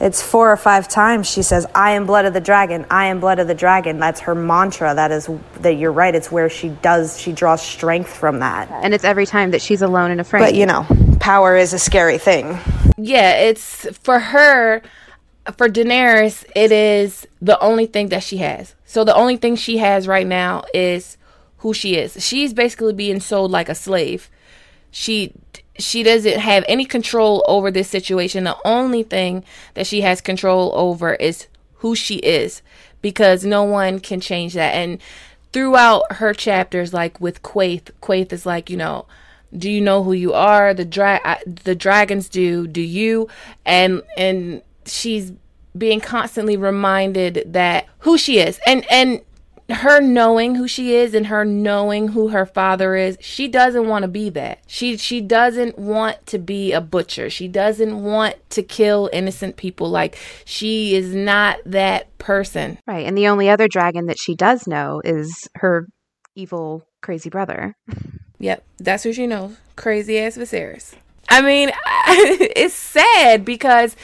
it's 0.00 0.22
four 0.22 0.50
or 0.50 0.56
five 0.56 0.88
times 0.88 1.28
she 1.28 1.42
says, 1.42 1.66
"I 1.74 1.92
am 1.92 2.06
blood 2.06 2.24
of 2.24 2.32
the 2.32 2.40
dragon. 2.40 2.86
I 2.90 3.06
am 3.06 3.20
blood 3.20 3.38
of 3.38 3.46
the 3.46 3.54
dragon." 3.54 3.98
That's 3.98 4.20
her 4.20 4.34
mantra. 4.34 4.94
That 4.94 5.10
is 5.12 5.28
that 5.60 5.74
you're 5.74 5.92
right. 5.92 6.14
It's 6.14 6.32
where 6.32 6.48
she 6.48 6.70
does 6.70 7.18
she 7.18 7.32
draws 7.32 7.62
strength 7.62 8.12
from 8.12 8.40
that. 8.40 8.70
And 8.70 8.94
it's 8.94 9.04
every 9.04 9.26
time 9.26 9.50
that 9.52 9.62
she's 9.62 9.82
alone 9.82 10.10
and 10.10 10.20
afraid. 10.20 10.40
But 10.40 10.54
you 10.54 10.66
know, 10.66 10.86
power 11.20 11.56
is 11.56 11.72
a 11.72 11.78
scary 11.78 12.18
thing. 12.18 12.58
Yeah, 12.96 13.34
it's 13.34 13.86
for 13.98 14.18
her 14.18 14.82
for 15.56 15.68
Daenerys, 15.68 16.44
it 16.54 16.72
is 16.72 17.26
the 17.40 17.58
only 17.60 17.86
thing 17.86 18.08
that 18.08 18.22
she 18.22 18.38
has. 18.38 18.74
So 18.84 19.04
the 19.04 19.14
only 19.14 19.36
thing 19.36 19.56
she 19.56 19.78
has 19.78 20.06
right 20.06 20.26
now 20.26 20.64
is 20.74 21.16
who 21.58 21.74
she 21.74 21.96
is. 21.96 22.24
She's 22.24 22.52
basically 22.52 22.92
being 22.92 23.20
sold 23.20 23.50
like 23.50 23.68
a 23.68 23.74
slave. 23.74 24.30
She 24.90 25.32
she 25.82 26.02
doesn't 26.02 26.38
have 26.38 26.64
any 26.68 26.84
control 26.84 27.44
over 27.48 27.70
this 27.70 27.88
situation. 27.88 28.44
The 28.44 28.56
only 28.64 29.02
thing 29.02 29.44
that 29.74 29.86
she 29.86 30.00
has 30.02 30.20
control 30.20 30.72
over 30.74 31.14
is 31.14 31.46
who 31.74 31.94
she 31.94 32.16
is 32.16 32.62
because 33.02 33.44
no 33.44 33.62
one 33.64 34.00
can 34.00 34.20
change 34.20 34.54
that. 34.54 34.74
And 34.74 34.98
throughout 35.52 36.12
her 36.12 36.32
chapters, 36.32 36.92
like 36.92 37.20
with 37.20 37.42
Quaithe, 37.42 37.90
Quaithe 38.00 38.32
is 38.32 38.46
like, 38.46 38.70
you 38.70 38.76
know, 38.76 39.06
do 39.56 39.70
you 39.70 39.80
know 39.80 40.02
who 40.02 40.12
you 40.12 40.32
are? 40.32 40.72
The 40.74 40.84
dra- 40.84 41.38
the 41.64 41.74
dragons 41.74 42.28
do. 42.28 42.66
Do 42.66 42.80
you? 42.80 43.28
And 43.64 44.02
and 44.16 44.62
she's 44.86 45.32
being 45.76 46.00
constantly 46.00 46.56
reminded 46.56 47.52
that 47.52 47.86
who 48.00 48.16
she 48.16 48.38
is. 48.38 48.60
And 48.66 48.84
and 48.90 49.20
her 49.72 50.00
knowing 50.00 50.54
who 50.54 50.68
she 50.68 50.94
is 50.94 51.14
and 51.14 51.26
her 51.26 51.44
knowing 51.44 52.08
who 52.08 52.28
her 52.28 52.46
father 52.46 52.96
is, 52.96 53.16
she 53.20 53.48
doesn't 53.48 53.86
want 53.86 54.02
to 54.02 54.08
be 54.08 54.30
that. 54.30 54.60
She 54.66 54.96
she 54.96 55.20
doesn't 55.20 55.78
want 55.78 56.26
to 56.26 56.38
be 56.38 56.72
a 56.72 56.80
butcher. 56.80 57.30
She 57.30 57.48
doesn't 57.48 58.02
want 58.02 58.36
to 58.50 58.62
kill 58.62 59.10
innocent 59.12 59.56
people. 59.56 59.90
Like 59.90 60.16
she 60.44 60.94
is 60.94 61.14
not 61.14 61.58
that 61.66 62.16
person. 62.18 62.78
Right. 62.86 63.06
And 63.06 63.16
the 63.16 63.28
only 63.28 63.48
other 63.48 63.68
dragon 63.68 64.06
that 64.06 64.18
she 64.18 64.34
does 64.34 64.66
know 64.66 65.00
is 65.04 65.48
her 65.56 65.86
evil 66.34 66.86
crazy 67.02 67.30
brother. 67.30 67.74
Yep, 68.38 68.64
that's 68.78 69.02
who 69.02 69.12
she 69.12 69.26
knows. 69.26 69.56
Crazy 69.76 70.18
ass 70.18 70.36
Viserys. 70.36 70.94
I 71.28 71.42
mean, 71.42 71.70
it's 71.86 72.74
sad 72.74 73.44
because 73.44 73.96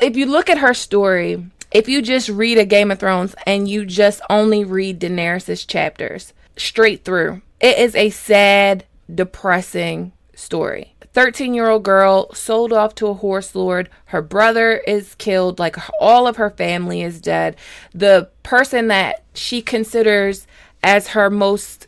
if 0.00 0.16
you 0.16 0.26
look 0.26 0.48
at 0.48 0.58
her 0.58 0.74
story, 0.74 1.44
if 1.70 1.88
you 1.88 2.02
just 2.02 2.28
read 2.28 2.58
a 2.58 2.64
Game 2.64 2.90
of 2.90 2.98
Thrones 2.98 3.34
and 3.46 3.68
you 3.68 3.84
just 3.84 4.20
only 4.28 4.64
read 4.64 5.00
Daenerys' 5.00 5.66
chapters 5.66 6.32
straight 6.56 7.04
through, 7.04 7.42
it 7.60 7.78
is 7.78 7.94
a 7.94 8.10
sad, 8.10 8.84
depressing 9.12 10.12
story. 10.34 10.94
13 11.12 11.54
year 11.54 11.68
old 11.68 11.82
girl 11.82 12.32
sold 12.34 12.72
off 12.72 12.94
to 12.96 13.08
a 13.08 13.14
horse 13.14 13.54
lord. 13.54 13.88
Her 14.06 14.22
brother 14.22 14.78
is 14.86 15.14
killed, 15.16 15.58
like 15.58 15.76
all 16.00 16.26
of 16.26 16.36
her 16.36 16.50
family 16.50 17.02
is 17.02 17.20
dead. 17.20 17.56
The 17.92 18.28
person 18.42 18.88
that 18.88 19.22
she 19.34 19.60
considers 19.60 20.46
as 20.82 21.08
her 21.08 21.28
most 21.28 21.86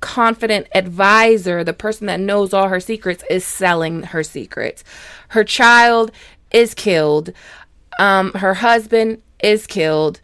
confident 0.00 0.68
advisor, 0.74 1.64
the 1.64 1.72
person 1.72 2.06
that 2.06 2.20
knows 2.20 2.52
all 2.52 2.68
her 2.68 2.80
secrets, 2.80 3.24
is 3.28 3.44
selling 3.44 4.04
her 4.04 4.22
secrets. 4.22 4.84
Her 5.28 5.44
child 5.44 6.10
is 6.50 6.74
killed. 6.74 7.32
Um, 7.98 8.32
her 8.32 8.54
husband 8.54 9.22
is 9.42 9.66
killed. 9.66 10.20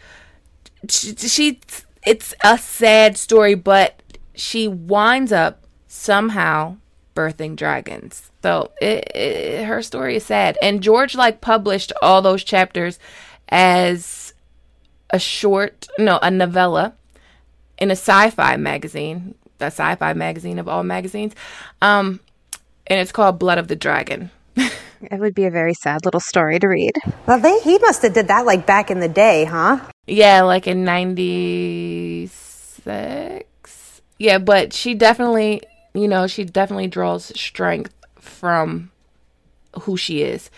She, 0.88 1.14
she, 1.16 1.60
it's 2.06 2.34
a 2.44 2.58
sad 2.58 3.16
story, 3.16 3.54
but 3.54 4.02
she 4.34 4.68
winds 4.68 5.32
up 5.32 5.66
somehow 5.86 6.76
birthing 7.14 7.56
dragons. 7.56 8.30
So 8.42 8.72
it, 8.80 9.14
it, 9.14 9.64
her 9.64 9.82
story 9.82 10.16
is 10.16 10.24
sad. 10.24 10.58
And 10.62 10.82
George 10.82 11.14
like 11.14 11.40
published 11.40 11.92
all 12.02 12.22
those 12.22 12.42
chapters 12.42 12.98
as 13.48 14.34
a 15.10 15.18
short, 15.18 15.88
no, 15.98 16.18
a 16.22 16.30
novella 16.30 16.94
in 17.78 17.90
a 17.90 17.96
sci-fi 17.96 18.56
magazine, 18.56 19.34
the 19.58 19.66
sci-fi 19.66 20.12
magazine 20.14 20.58
of 20.58 20.68
all 20.68 20.82
magazines. 20.82 21.34
Um, 21.80 22.20
and 22.86 23.00
it's 23.00 23.12
called 23.12 23.38
Blood 23.38 23.58
of 23.58 23.68
the 23.68 23.76
Dragon. 23.76 24.30
It 25.10 25.18
would 25.18 25.34
be 25.34 25.46
a 25.46 25.50
very 25.50 25.74
sad 25.74 26.04
little 26.04 26.20
story 26.20 26.58
to 26.60 26.68
read. 26.68 26.92
Well, 27.26 27.40
they 27.40 27.58
he 27.60 27.78
must 27.78 28.02
have 28.02 28.14
did 28.14 28.28
that 28.28 28.46
like 28.46 28.66
back 28.66 28.90
in 28.90 29.00
the 29.00 29.08
day, 29.08 29.44
huh? 29.44 29.80
Yeah, 30.06 30.42
like 30.42 30.66
in 30.66 30.84
96. 30.84 32.80
Yeah, 34.18 34.38
but 34.38 34.72
she 34.72 34.94
definitely, 34.94 35.62
you 35.94 36.08
know, 36.08 36.26
she 36.26 36.44
definitely 36.44 36.86
draws 36.86 37.38
strength 37.38 37.92
from 38.20 38.90
who 39.82 39.96
she 39.96 40.22
is. 40.22 40.50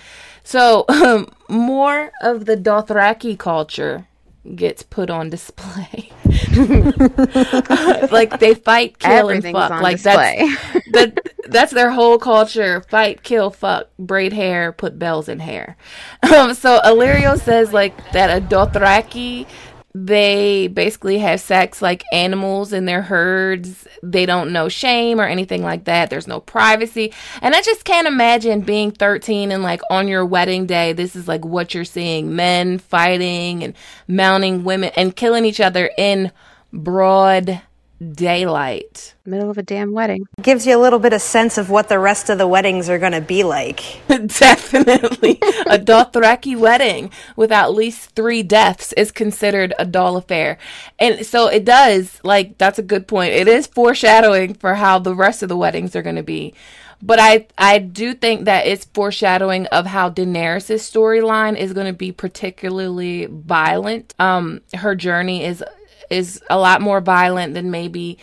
So, 0.42 0.84
um, 0.88 1.28
more 1.48 2.12
of 2.20 2.44
the 2.44 2.56
Dothraki 2.56 3.38
culture 3.38 4.06
gets 4.54 4.82
put 4.82 5.10
on 5.10 5.30
display. 5.30 6.10
like 8.10 8.38
they 8.40 8.54
fight, 8.54 8.98
kill, 8.98 9.28
and 9.28 9.42
fuck. 9.42 9.82
like 9.82 9.96
display. 9.96 10.48
that's 10.72 10.86
that, 10.92 11.30
that's 11.48 11.72
their 11.72 11.90
whole 11.90 12.18
culture: 12.18 12.82
fight, 12.88 13.22
kill, 13.22 13.50
fuck, 13.50 13.88
braid 13.98 14.32
hair, 14.32 14.72
put 14.72 14.98
bells 14.98 15.28
in 15.28 15.40
hair. 15.40 15.76
Um, 16.34 16.54
so 16.54 16.80
Illyrio 16.84 17.38
says 17.38 17.72
like 17.72 17.96
that 18.12 18.36
a 18.36 18.44
Dothraki 18.44 19.46
they 19.94 20.66
basically 20.66 21.18
have 21.18 21.40
sex 21.40 21.80
like 21.80 22.02
animals 22.12 22.72
in 22.72 22.84
their 22.84 23.02
herds. 23.02 23.86
They 24.02 24.26
don't 24.26 24.52
know 24.52 24.68
shame 24.68 25.20
or 25.20 25.24
anything 25.24 25.62
like 25.62 25.84
that. 25.84 26.10
There's 26.10 26.26
no 26.26 26.40
privacy. 26.40 27.12
And 27.40 27.54
I 27.54 27.62
just 27.62 27.84
can't 27.84 28.08
imagine 28.08 28.62
being 28.62 28.90
13 28.90 29.52
and 29.52 29.62
like 29.62 29.80
on 29.90 30.08
your 30.08 30.26
wedding 30.26 30.66
day, 30.66 30.92
this 30.92 31.14
is 31.14 31.28
like 31.28 31.44
what 31.44 31.74
you're 31.74 31.84
seeing 31.84 32.34
men 32.34 32.78
fighting 32.78 33.62
and 33.62 33.74
mounting 34.08 34.64
women 34.64 34.90
and 34.96 35.14
killing 35.14 35.44
each 35.44 35.60
other 35.60 35.88
in 35.96 36.32
broad 36.72 37.62
daylight. 38.12 39.14
Middle 39.26 39.50
of 39.50 39.58
a 39.58 39.62
damn 39.62 39.92
wedding. 39.92 40.26
Gives 40.42 40.66
you 40.66 40.76
a 40.76 40.80
little 40.80 40.98
bit 40.98 41.12
of 41.12 41.22
sense 41.22 41.58
of 41.58 41.70
what 41.70 41.88
the 41.88 41.98
rest 41.98 42.30
of 42.30 42.38
the 42.38 42.46
weddings 42.46 42.88
are 42.88 42.98
going 42.98 43.12
to 43.12 43.20
be 43.20 43.42
like. 43.42 44.02
Definitely. 44.08 45.38
a 45.66 45.78
Dothraki 45.78 46.56
wedding 46.56 47.10
with 47.34 47.50
at 47.50 47.72
least 47.72 48.10
three 48.10 48.42
deaths 48.42 48.92
is 48.94 49.10
considered 49.10 49.74
a 49.78 49.86
doll 49.86 50.16
affair. 50.16 50.58
And 50.98 51.24
so 51.26 51.48
it 51.48 51.64
does, 51.64 52.20
like, 52.22 52.58
that's 52.58 52.78
a 52.78 52.82
good 52.82 53.08
point. 53.08 53.32
It 53.32 53.48
is 53.48 53.66
foreshadowing 53.66 54.54
for 54.54 54.74
how 54.74 54.98
the 54.98 55.14
rest 55.14 55.42
of 55.42 55.48
the 55.48 55.56
weddings 55.56 55.96
are 55.96 56.02
going 56.02 56.16
to 56.16 56.22
be. 56.22 56.54
But 57.02 57.18
I, 57.20 57.46
I 57.58 57.78
do 57.80 58.14
think 58.14 58.46
that 58.46 58.66
it's 58.66 58.86
foreshadowing 58.86 59.66
of 59.66 59.86
how 59.86 60.08
Daenerys' 60.08 60.80
storyline 60.80 61.56
is 61.56 61.74
going 61.74 61.86
to 61.86 61.92
be 61.92 62.12
particularly 62.12 63.26
violent. 63.26 64.14
Um, 64.18 64.62
her 64.72 64.94
journey 64.94 65.44
is 65.44 65.62
is 66.14 66.40
a 66.48 66.58
lot 66.58 66.80
more 66.80 67.00
violent 67.00 67.54
than 67.54 67.70
maybe 67.70 68.18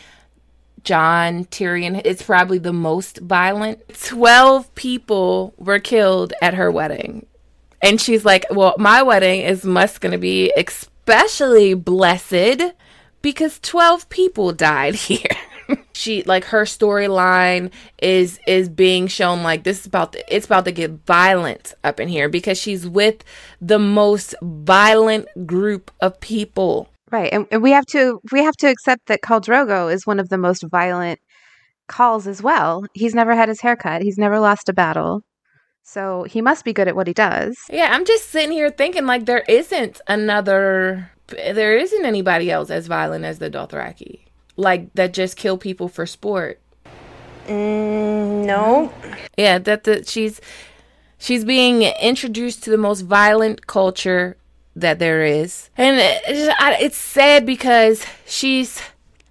Jon 0.84 1.46
Tyrion. 1.46 2.02
It's 2.06 2.24
probably 2.24 2.58
the 2.58 2.74
most 2.74 3.20
violent. 3.20 3.82
12 4.04 4.74
people 4.76 5.54
were 5.58 5.80
killed 5.80 6.34
at 6.42 6.54
her 6.54 6.72
wedding. 6.72 7.26
And 7.82 8.00
she's 8.00 8.26
like, 8.26 8.46
Well, 8.50 8.76
my 8.78 9.02
wedding 9.04 9.42
is 9.42 9.66
must 9.66 10.02
going 10.02 10.12
to 10.14 10.18
be 10.18 10.52
especially 10.56 11.74
blessed 11.74 12.74
because 13.22 13.60
12 13.60 14.10
people 14.10 14.54
died 14.54 14.96
here. 15.10 15.36
she 15.94 16.22
like 16.24 16.44
her 16.46 16.64
storyline 16.64 17.72
is 18.02 18.40
is 18.46 18.68
being 18.68 19.08
shown 19.08 19.42
like 19.42 19.64
this 19.64 19.82
is 19.82 19.86
about 19.86 20.12
to, 20.12 20.36
it's 20.36 20.46
about 20.46 20.66
to 20.66 20.72
get 20.72 20.92
violent 21.06 21.74
up 21.84 21.98
in 21.98 22.10
here 22.10 22.28
because 22.28 22.58
she's 22.58 22.86
with 22.86 23.24
the 23.62 23.80
most 23.80 24.36
violent 24.42 25.28
group 25.48 25.90
of 26.02 26.20
people 26.20 26.91
Right, 27.12 27.32
and, 27.34 27.46
and 27.52 27.62
we 27.62 27.72
have 27.72 27.86
to 27.88 28.20
we 28.32 28.44
have 28.44 28.56
to 28.58 28.68
accept 28.68 29.08
that 29.08 29.22
Khal 29.22 29.42
Drogo 29.42 29.94
is 29.94 30.08
one 30.08 30.20
of 30.20 30.30
the 30.30 30.38
most 30.38 30.64
violent 30.72 31.20
khals 31.90 32.26
as 32.26 32.42
well. 32.42 32.86
He's 32.94 33.14
never 33.14 33.36
had 33.36 33.50
his 33.50 33.60
hair 33.62 33.76
cut. 33.76 34.02
He's 34.02 34.18
never 34.18 34.40
lost 34.40 34.70
a 34.70 34.74
battle. 34.74 35.22
So 35.84 36.24
he 36.24 36.42
must 36.42 36.64
be 36.64 36.74
good 36.74 36.88
at 36.88 36.96
what 36.96 37.08
he 37.08 37.14
does. 37.14 37.58
yeah 37.70 37.90
i'm 37.92 38.06
just 38.06 38.30
sitting 38.30 38.52
here 38.52 38.70
thinking 38.70 39.06
like 39.08 39.26
there 39.26 39.44
isn't 39.50 40.00
another 40.08 41.12
there 41.28 41.76
isn't 41.76 42.06
anybody 42.06 42.52
else 42.52 42.70
as 42.70 42.86
violent 42.88 43.26
as 43.26 43.40
the 43.40 43.50
dothraki 43.50 44.20
like 44.58 44.94
that 44.94 45.12
just 45.12 45.36
kill 45.38 45.58
people 45.58 45.88
for 45.90 46.06
sport 46.06 46.60
Mm, 47.48 48.46
no. 48.46 48.94
Yeah, 49.38 49.58
that 49.58 49.84
the 49.84 50.04
she's 50.06 50.40
she's 51.18 51.44
being 51.44 51.82
introduced 51.82 52.64
to 52.64 52.70
the 52.70 52.78
most 52.78 53.02
violent 53.02 53.66
culture 53.68 54.38
that 54.76 55.00
there 55.00 55.24
is, 55.24 55.70
and 55.78 55.98
it's, 56.00 56.98
sad 56.98 57.46
because 57.46 58.06
she's 58.26 58.82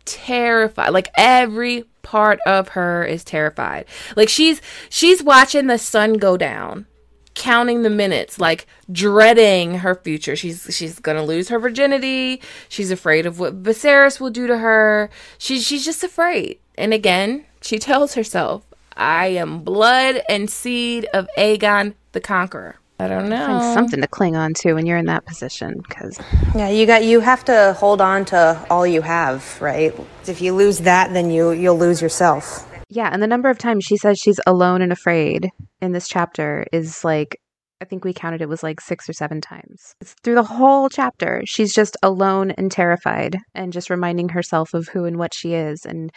terrified. 0.04 0.90
Like 0.90 1.08
every 1.16 1.84
part 2.02 2.40
of 2.46 2.70
her 2.70 3.04
is 3.04 3.24
terrified. 3.24 3.86
Like 4.16 4.28
she's 4.28 4.60
she's 4.88 5.22
watching 5.22 5.66
the 5.66 5.78
sun 5.78 6.14
go 6.14 6.36
down, 6.36 6.86
counting 7.34 7.82
the 7.82 7.90
minutes, 7.90 8.38
like 8.38 8.66
dreading 8.90 9.76
her 9.76 9.94
future. 9.94 10.36
She's 10.36 10.66
she's 10.70 10.98
gonna 10.98 11.24
lose 11.24 11.48
her 11.48 11.58
virginity. 11.58 12.42
She's 12.68 12.90
afraid 12.90 13.26
of 13.26 13.38
what 13.38 13.62
Viserys 13.62 14.20
will 14.20 14.30
do 14.30 14.46
to 14.46 14.58
her. 14.58 15.10
She's 15.38 15.66
she's 15.66 15.84
just 15.84 16.02
afraid. 16.02 16.58
And 16.76 16.92
again, 16.92 17.46
she 17.60 17.78
tells 17.78 18.14
herself, 18.14 18.64
"I 18.96 19.28
am 19.28 19.60
blood 19.60 20.22
and 20.28 20.50
seed 20.50 21.06
of 21.14 21.28
Aegon 21.38 21.94
the 22.12 22.20
Conqueror." 22.20 22.79
I 23.00 23.08
don't 23.08 23.30
know. 23.30 23.46
Find 23.46 23.74
something 23.74 24.00
to 24.02 24.06
cling 24.08 24.36
on 24.36 24.52
to 24.60 24.74
when 24.74 24.84
you're 24.84 24.98
in 24.98 25.06
that 25.06 25.24
position 25.24 25.80
because 25.88 26.20
Yeah, 26.54 26.68
you 26.68 26.84
got 26.86 27.02
you 27.02 27.20
have 27.20 27.44
to 27.46 27.74
hold 27.78 28.02
on 28.02 28.26
to 28.26 28.62
all 28.68 28.86
you 28.86 29.00
have, 29.00 29.58
right? 29.60 29.94
If 30.26 30.42
you 30.42 30.54
lose 30.54 30.80
that, 30.80 31.12
then 31.14 31.30
you 31.30 31.52
you'll 31.52 31.78
lose 31.78 32.02
yourself. 32.02 32.66
yeah, 32.90 33.08
and 33.10 33.22
the 33.22 33.26
number 33.26 33.48
of 33.48 33.56
times 33.56 33.84
she 33.84 33.96
says 33.96 34.18
she's 34.18 34.40
alone 34.46 34.82
and 34.82 34.92
afraid 34.92 35.48
in 35.80 35.92
this 35.92 36.08
chapter 36.08 36.66
is 36.72 37.02
like 37.02 37.36
I 37.80 37.86
think 37.86 38.04
we 38.04 38.12
counted 38.12 38.42
it 38.42 38.48
was 38.50 38.62
like 38.62 38.78
6 38.78 39.08
or 39.08 39.14
7 39.14 39.40
times. 39.40 39.94
It's 40.02 40.14
through 40.22 40.34
the 40.34 40.42
whole 40.42 40.90
chapter 40.90 41.40
she's 41.46 41.72
just 41.72 41.96
alone 42.02 42.50
and 42.50 42.70
terrified 42.70 43.38
and 43.54 43.72
just 43.72 43.88
reminding 43.88 44.28
herself 44.30 44.74
of 44.74 44.88
who 44.88 45.06
and 45.06 45.16
what 45.16 45.32
she 45.32 45.54
is 45.54 45.86
and 45.86 46.10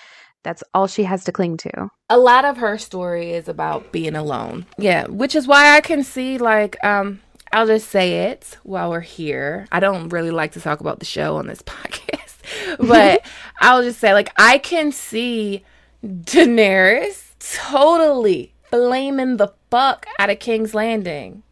that's 0.43 0.63
all 0.73 0.87
she 0.87 1.03
has 1.03 1.23
to 1.25 1.31
cling 1.31 1.57
to. 1.57 1.89
a 2.09 2.17
lot 2.19 2.45
of 2.45 2.57
her 2.57 2.77
story 2.77 3.31
is 3.31 3.47
about 3.47 3.91
being 3.91 4.15
alone. 4.15 4.65
Yeah, 4.77 5.07
which 5.07 5.35
is 5.35 5.47
why 5.47 5.75
I 5.75 5.81
can 5.81 6.03
see 6.03 6.37
like 6.37 6.77
um 6.83 7.21
I'll 7.51 7.67
just 7.67 7.89
say 7.89 8.25
it 8.31 8.57
while 8.63 8.89
we're 8.89 8.99
here. 9.01 9.67
I 9.71 9.79
don't 9.79 10.09
really 10.09 10.31
like 10.31 10.53
to 10.53 10.59
talk 10.59 10.79
about 10.79 10.99
the 10.99 11.05
show 11.05 11.37
on 11.37 11.47
this 11.47 11.61
podcast, 11.73 12.39
but 12.79 13.25
I'll 13.59 13.83
just 13.83 13.99
say 13.99 14.13
like 14.13 14.31
I 14.37 14.57
can 14.57 14.91
see 14.91 15.63
Daenerys 16.03 17.33
totally 17.39 18.53
blaming 18.71 19.37
the 19.37 19.53
fuck 19.69 20.05
out 20.19 20.29
of 20.29 20.39
King's 20.39 20.73
Landing. 20.73 21.43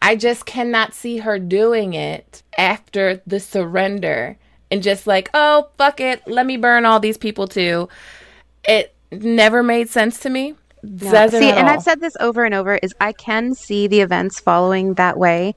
I 0.00 0.14
just 0.16 0.46
cannot 0.46 0.94
see 0.94 1.18
her 1.18 1.38
doing 1.38 1.94
it 1.94 2.42
after 2.56 3.20
the 3.26 3.40
surrender 3.40 4.38
and 4.70 4.82
just 4.82 5.06
like, 5.06 5.30
oh, 5.34 5.68
fuck 5.78 5.98
it, 6.00 6.22
let 6.26 6.46
me 6.46 6.56
burn 6.56 6.84
all 6.84 7.00
these 7.00 7.16
people 7.18 7.48
too. 7.48 7.88
It 8.68 8.94
never 9.10 9.62
made 9.62 9.88
sense 9.88 10.20
to 10.20 10.30
me. 10.30 10.54
Doesn't 10.96 11.40
see, 11.40 11.50
and 11.50 11.66
all. 11.66 11.74
I've 11.74 11.82
said 11.82 12.00
this 12.00 12.16
over 12.20 12.44
and 12.44 12.54
over 12.54 12.76
is 12.76 12.94
I 13.00 13.12
can 13.12 13.54
see 13.54 13.88
the 13.88 14.00
events 14.00 14.38
following 14.38 14.94
that 14.94 15.18
way, 15.18 15.56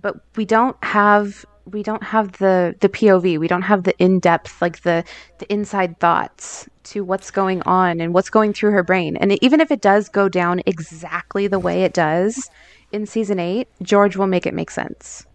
but 0.00 0.20
we 0.36 0.44
don't 0.44 0.76
have 0.84 1.44
we 1.64 1.82
don't 1.82 2.02
have 2.02 2.32
the 2.32 2.76
the 2.80 2.88
POV. 2.88 3.38
We 3.38 3.48
don't 3.48 3.62
have 3.62 3.82
the 3.82 3.96
in-depth 3.98 4.62
like 4.62 4.82
the 4.82 5.04
the 5.38 5.52
inside 5.52 5.98
thoughts 5.98 6.68
to 6.84 7.02
what's 7.04 7.30
going 7.30 7.62
on 7.62 8.00
and 8.00 8.14
what's 8.14 8.30
going 8.30 8.52
through 8.52 8.72
her 8.72 8.82
brain. 8.82 9.16
And 9.16 9.42
even 9.42 9.60
if 9.60 9.70
it 9.70 9.80
does 9.80 10.08
go 10.08 10.28
down 10.28 10.60
exactly 10.66 11.46
the 11.46 11.58
way 11.58 11.82
it 11.84 11.92
does 11.92 12.50
in 12.92 13.06
season 13.06 13.38
8, 13.38 13.68
George 13.82 14.16
will 14.16 14.26
make 14.26 14.46
it 14.46 14.54
make 14.54 14.70
sense. 14.70 15.26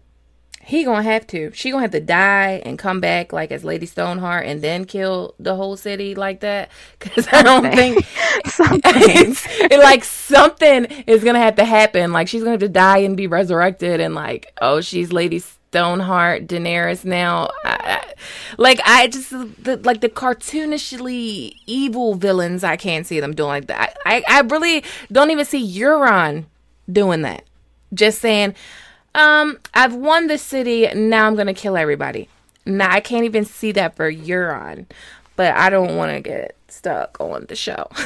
He 0.66 0.82
gonna 0.82 1.04
have 1.04 1.28
to. 1.28 1.52
She 1.54 1.70
gonna 1.70 1.82
have 1.82 1.92
to 1.92 2.00
die 2.00 2.60
and 2.64 2.76
come 2.76 3.00
back 3.00 3.32
like 3.32 3.52
as 3.52 3.62
Lady 3.62 3.86
Stoneheart 3.86 4.46
and 4.46 4.60
then 4.62 4.84
kill 4.84 5.36
the 5.38 5.54
whole 5.54 5.76
city 5.76 6.16
like 6.16 6.40
that. 6.40 6.70
Cause 6.98 7.28
I 7.30 7.44
don't 7.44 7.72
think 7.72 8.04
Something. 8.46 8.80
it's 8.84 9.46
it, 9.60 9.78
like 9.78 10.02
something 10.02 10.86
is 11.06 11.22
gonna 11.22 11.38
have 11.38 11.54
to 11.56 11.64
happen. 11.64 12.12
Like 12.12 12.26
she's 12.26 12.42
gonna 12.42 12.50
have 12.50 12.60
to 12.60 12.68
die 12.68 12.98
and 12.98 13.16
be 13.16 13.28
resurrected, 13.28 14.00
and 14.00 14.16
like 14.16 14.52
oh 14.60 14.80
she's 14.80 15.12
Lady 15.12 15.38
Stoneheart, 15.38 16.48
Daenerys 16.48 17.04
now. 17.04 17.50
I, 17.64 17.76
I, 17.84 18.14
like 18.58 18.80
I 18.84 19.06
just 19.06 19.30
the, 19.30 19.80
like 19.84 20.00
the 20.00 20.08
cartoonishly 20.08 21.54
evil 21.66 22.16
villains. 22.16 22.64
I 22.64 22.76
can't 22.76 23.06
see 23.06 23.20
them 23.20 23.36
doing 23.36 23.50
like 23.50 23.66
that. 23.68 23.96
I 24.04 24.24
I 24.28 24.40
really 24.40 24.82
don't 25.12 25.30
even 25.30 25.44
see 25.44 25.78
Euron 25.78 26.46
doing 26.90 27.22
that. 27.22 27.44
Just 27.94 28.20
saying, 28.20 28.56
um, 29.16 29.58
I've 29.74 29.94
won 29.94 30.26
the 30.28 30.38
city. 30.38 30.86
Now 30.94 31.26
I'm 31.26 31.34
gonna 31.36 31.54
kill 31.54 31.76
everybody. 31.76 32.28
Now 32.64 32.90
I 32.90 33.00
can't 33.00 33.24
even 33.24 33.44
see 33.44 33.72
that 33.72 33.96
for 33.96 34.10
Euron, 34.12 34.86
but 35.36 35.54
I 35.54 35.70
don't 35.70 35.96
want 35.96 36.12
to 36.12 36.20
get 36.20 36.56
stuck 36.68 37.16
on 37.20 37.46
the 37.48 37.56
show. 37.56 37.88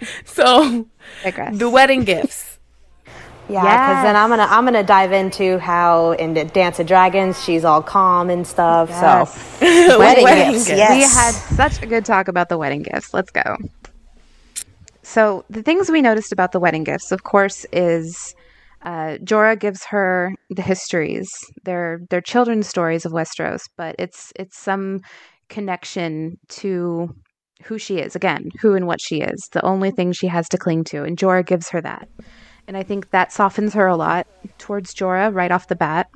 Yeah. 0.00 0.08
so 0.24 0.86
Digress. 1.24 1.58
the 1.58 1.68
wedding 1.70 2.04
gifts. 2.04 2.50
Yeah, 3.46 3.60
because 3.60 4.04
then 4.04 4.16
I'm 4.16 4.30
gonna 4.30 4.46
I'm 4.48 4.64
gonna 4.64 4.82
dive 4.82 5.12
into 5.12 5.58
how 5.58 6.12
in 6.12 6.32
Dance 6.32 6.78
of 6.78 6.86
Dragons 6.86 7.42
she's 7.44 7.62
all 7.62 7.82
calm 7.82 8.30
and 8.30 8.46
stuff. 8.46 8.88
So 8.88 9.58
wedding, 9.98 10.24
Wedding 10.24 10.52
gifts, 10.54 10.66
gifts. 10.66 10.78
yes. 10.78 10.94
We 10.96 11.02
had 11.02 11.70
such 11.70 11.82
a 11.82 11.86
good 11.86 12.06
talk 12.06 12.28
about 12.28 12.48
the 12.48 12.56
wedding 12.56 12.82
gifts. 12.84 13.12
Let's 13.12 13.30
go. 13.30 13.58
So, 15.02 15.44
the 15.50 15.62
things 15.62 15.90
we 15.90 16.00
noticed 16.00 16.32
about 16.32 16.52
the 16.52 16.58
wedding 16.60 16.84
gifts, 16.84 17.12
of 17.12 17.24
course, 17.24 17.66
is 17.70 18.34
uh, 18.84 19.16
Jorah 19.24 19.58
gives 19.58 19.84
her 19.86 20.34
the 20.50 20.62
histories. 20.62 21.28
They're 21.64 22.00
they're 22.10 22.20
children's 22.20 22.68
stories 22.68 23.04
of 23.06 23.12
Westeros, 23.12 23.62
but 23.76 23.94
it's 23.98 24.32
it's 24.36 24.58
some 24.58 25.00
connection 25.48 26.38
to 26.50 27.14
who 27.64 27.78
she 27.78 27.98
is. 27.98 28.14
Again, 28.14 28.50
who 28.60 28.74
and 28.74 28.86
what 28.86 29.00
she 29.00 29.20
is. 29.20 29.48
The 29.52 29.64
only 29.64 29.90
thing 29.90 30.12
she 30.12 30.26
has 30.28 30.48
to 30.50 30.58
cling 30.58 30.84
to, 30.84 31.02
and 31.04 31.16
Jorah 31.16 31.46
gives 31.46 31.68
her 31.70 31.80
that. 31.80 32.08
And 32.66 32.76
I 32.76 32.82
think 32.82 33.10
that 33.10 33.32
softens 33.32 33.74
her 33.74 33.86
a 33.86 33.96
lot 33.96 34.26
towards 34.58 34.94
Jorah 34.94 35.34
right 35.34 35.50
off 35.52 35.68
the 35.68 35.76
bat. 35.76 36.08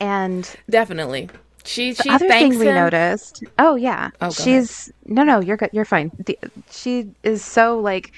And 0.00 0.48
Definitely. 0.70 1.28
She 1.64 1.92
she 1.94 2.08
the 2.08 2.14
other 2.14 2.28
thanks 2.28 2.54
thing 2.56 2.60
we 2.60 2.68
him. 2.68 2.74
noticed. 2.76 3.42
Oh 3.58 3.74
yeah, 3.74 4.10
Oh, 4.20 4.30
she's 4.30 4.90
no 5.06 5.22
no 5.22 5.40
you're 5.40 5.56
good 5.56 5.70
you're 5.72 5.84
fine. 5.84 6.10
The, 6.24 6.38
she 6.70 7.10
is 7.24 7.44
so 7.44 7.78
like 7.78 8.12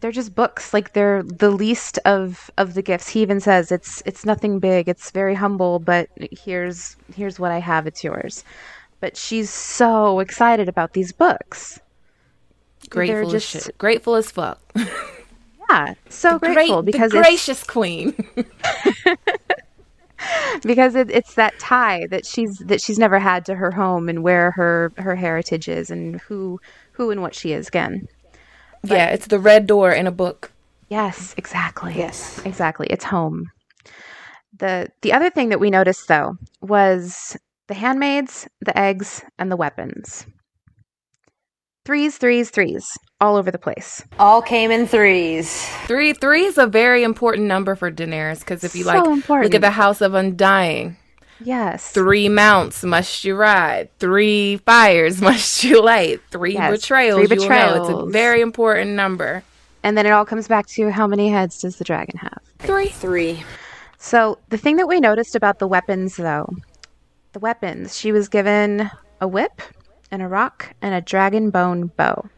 they're 0.00 0.12
just 0.12 0.34
books 0.34 0.74
like 0.74 0.92
they're 0.92 1.22
the 1.22 1.50
least 1.50 1.98
of 2.04 2.50
of 2.58 2.74
the 2.74 2.82
gifts. 2.82 3.08
He 3.08 3.22
even 3.22 3.40
says 3.40 3.72
it's 3.72 4.02
it's 4.06 4.24
nothing 4.24 4.58
big. 4.58 4.88
It's 4.88 5.10
very 5.10 5.34
humble, 5.34 5.78
but 5.78 6.08
here's 6.30 6.96
here's 7.14 7.38
what 7.38 7.52
I 7.52 7.58
have. 7.58 7.86
It's 7.86 8.04
yours. 8.04 8.44
But 9.00 9.16
she's 9.16 9.50
so 9.50 10.20
excited 10.20 10.68
about 10.68 10.94
these 10.94 11.12
books. 11.12 11.78
Grateful 12.88 13.28
They're 13.28 13.36
as 13.36 13.44
shit. 13.44 13.78
Grateful 13.78 14.14
as 14.14 14.30
fuck. 14.30 14.60
Yeah, 15.70 15.94
so 16.08 16.38
Great, 16.38 16.54
grateful 16.54 16.82
because 16.82 17.10
the 17.10 17.18
it's, 17.18 17.26
gracious 17.26 17.64
queen. 17.64 18.14
because 20.62 20.94
it, 20.94 21.10
it's 21.10 21.34
that 21.34 21.58
tie 21.58 22.06
that 22.10 22.24
she's 22.24 22.58
that 22.58 22.80
she's 22.80 22.98
never 22.98 23.18
had 23.18 23.44
to 23.46 23.54
her 23.54 23.72
home 23.72 24.08
and 24.08 24.22
where 24.22 24.52
her 24.52 24.92
her 24.96 25.16
heritage 25.16 25.68
is 25.68 25.90
and 25.90 26.20
who 26.20 26.60
who 26.92 27.10
and 27.10 27.20
what 27.20 27.34
she 27.34 27.52
is 27.52 27.68
again. 27.68 28.06
Yeah, 28.84 29.08
it's 29.08 29.26
the 29.26 29.38
red 29.38 29.66
door 29.66 29.92
in 29.92 30.06
a 30.06 30.12
book. 30.12 30.52
Yes, 30.88 31.34
exactly. 31.36 31.94
Yes. 31.96 32.40
Exactly. 32.44 32.86
It's 32.90 33.04
home. 33.04 33.50
The 34.58 34.88
the 35.02 35.12
other 35.12 35.30
thing 35.30 35.50
that 35.50 35.60
we 35.60 35.70
noticed 35.70 36.08
though 36.08 36.36
was 36.60 37.36
the 37.68 37.74
handmaids, 37.74 38.48
the 38.60 38.78
eggs, 38.78 39.22
and 39.38 39.50
the 39.50 39.56
weapons. 39.56 40.26
Threes, 41.84 42.18
threes, 42.18 42.50
threes, 42.50 42.98
all 43.20 43.36
over 43.36 43.50
the 43.50 43.58
place. 43.58 44.02
all 44.18 44.42
came 44.42 44.70
in 44.72 44.86
threes. 44.88 45.64
Three 45.86 46.12
three 46.12 46.44
is 46.44 46.58
a 46.58 46.66
very 46.66 47.04
important 47.04 47.46
number 47.46 47.74
for 47.76 47.90
Daenerys 47.92 48.40
because 48.40 48.64
if 48.64 48.74
you 48.74 48.84
So 48.84 48.90
like 48.92 49.28
look 49.28 49.54
at 49.54 49.60
the 49.60 49.70
House 49.70 50.00
of 50.00 50.14
Undying, 50.14 50.96
Yes. 51.40 51.90
three 51.90 52.28
mounts 52.28 52.82
must 52.82 53.24
you 53.24 53.34
ride, 53.36 53.90
three 53.98 54.56
fires 54.58 55.20
must 55.28 55.64
you 55.64 55.82
light, 55.82 56.20
three 56.30 56.54
Yes, 56.54 56.80
betrayals. 56.80 57.26
three 57.28 57.36
You 57.42 57.48
know. 57.48 57.74
It's 57.76 57.88
a 57.90 58.06
very 58.10 58.40
important 58.40 58.92
number. 58.92 59.42
And 59.82 59.96
then 59.96 60.06
it 60.06 60.10
all 60.10 60.24
comes 60.24 60.48
back 60.48 60.66
to 60.68 60.90
how 60.90 61.06
many 61.06 61.28
heads 61.28 61.60
does 61.60 61.76
the 61.76 61.84
dragon 61.84 62.18
have? 62.18 62.40
Three. 62.58 62.88
Three. 62.88 63.44
So 63.98 64.38
the 64.48 64.58
thing 64.58 64.76
that 64.76 64.88
we 64.88 64.98
noticed 65.00 65.36
about 65.36 65.58
the 65.58 65.66
weapons, 65.68 66.16
though, 66.16 66.48
the 67.32 67.38
weapons, 67.38 67.96
she 67.98 68.12
was 68.12 68.28
given 68.28 68.90
a 69.20 69.28
whip 69.28 69.62
and 70.10 70.22
a 70.22 70.28
rock 70.28 70.74
and 70.82 70.94
a 70.94 71.00
dragon 71.00 71.50
bone 71.50 71.88
bow. 71.96 72.28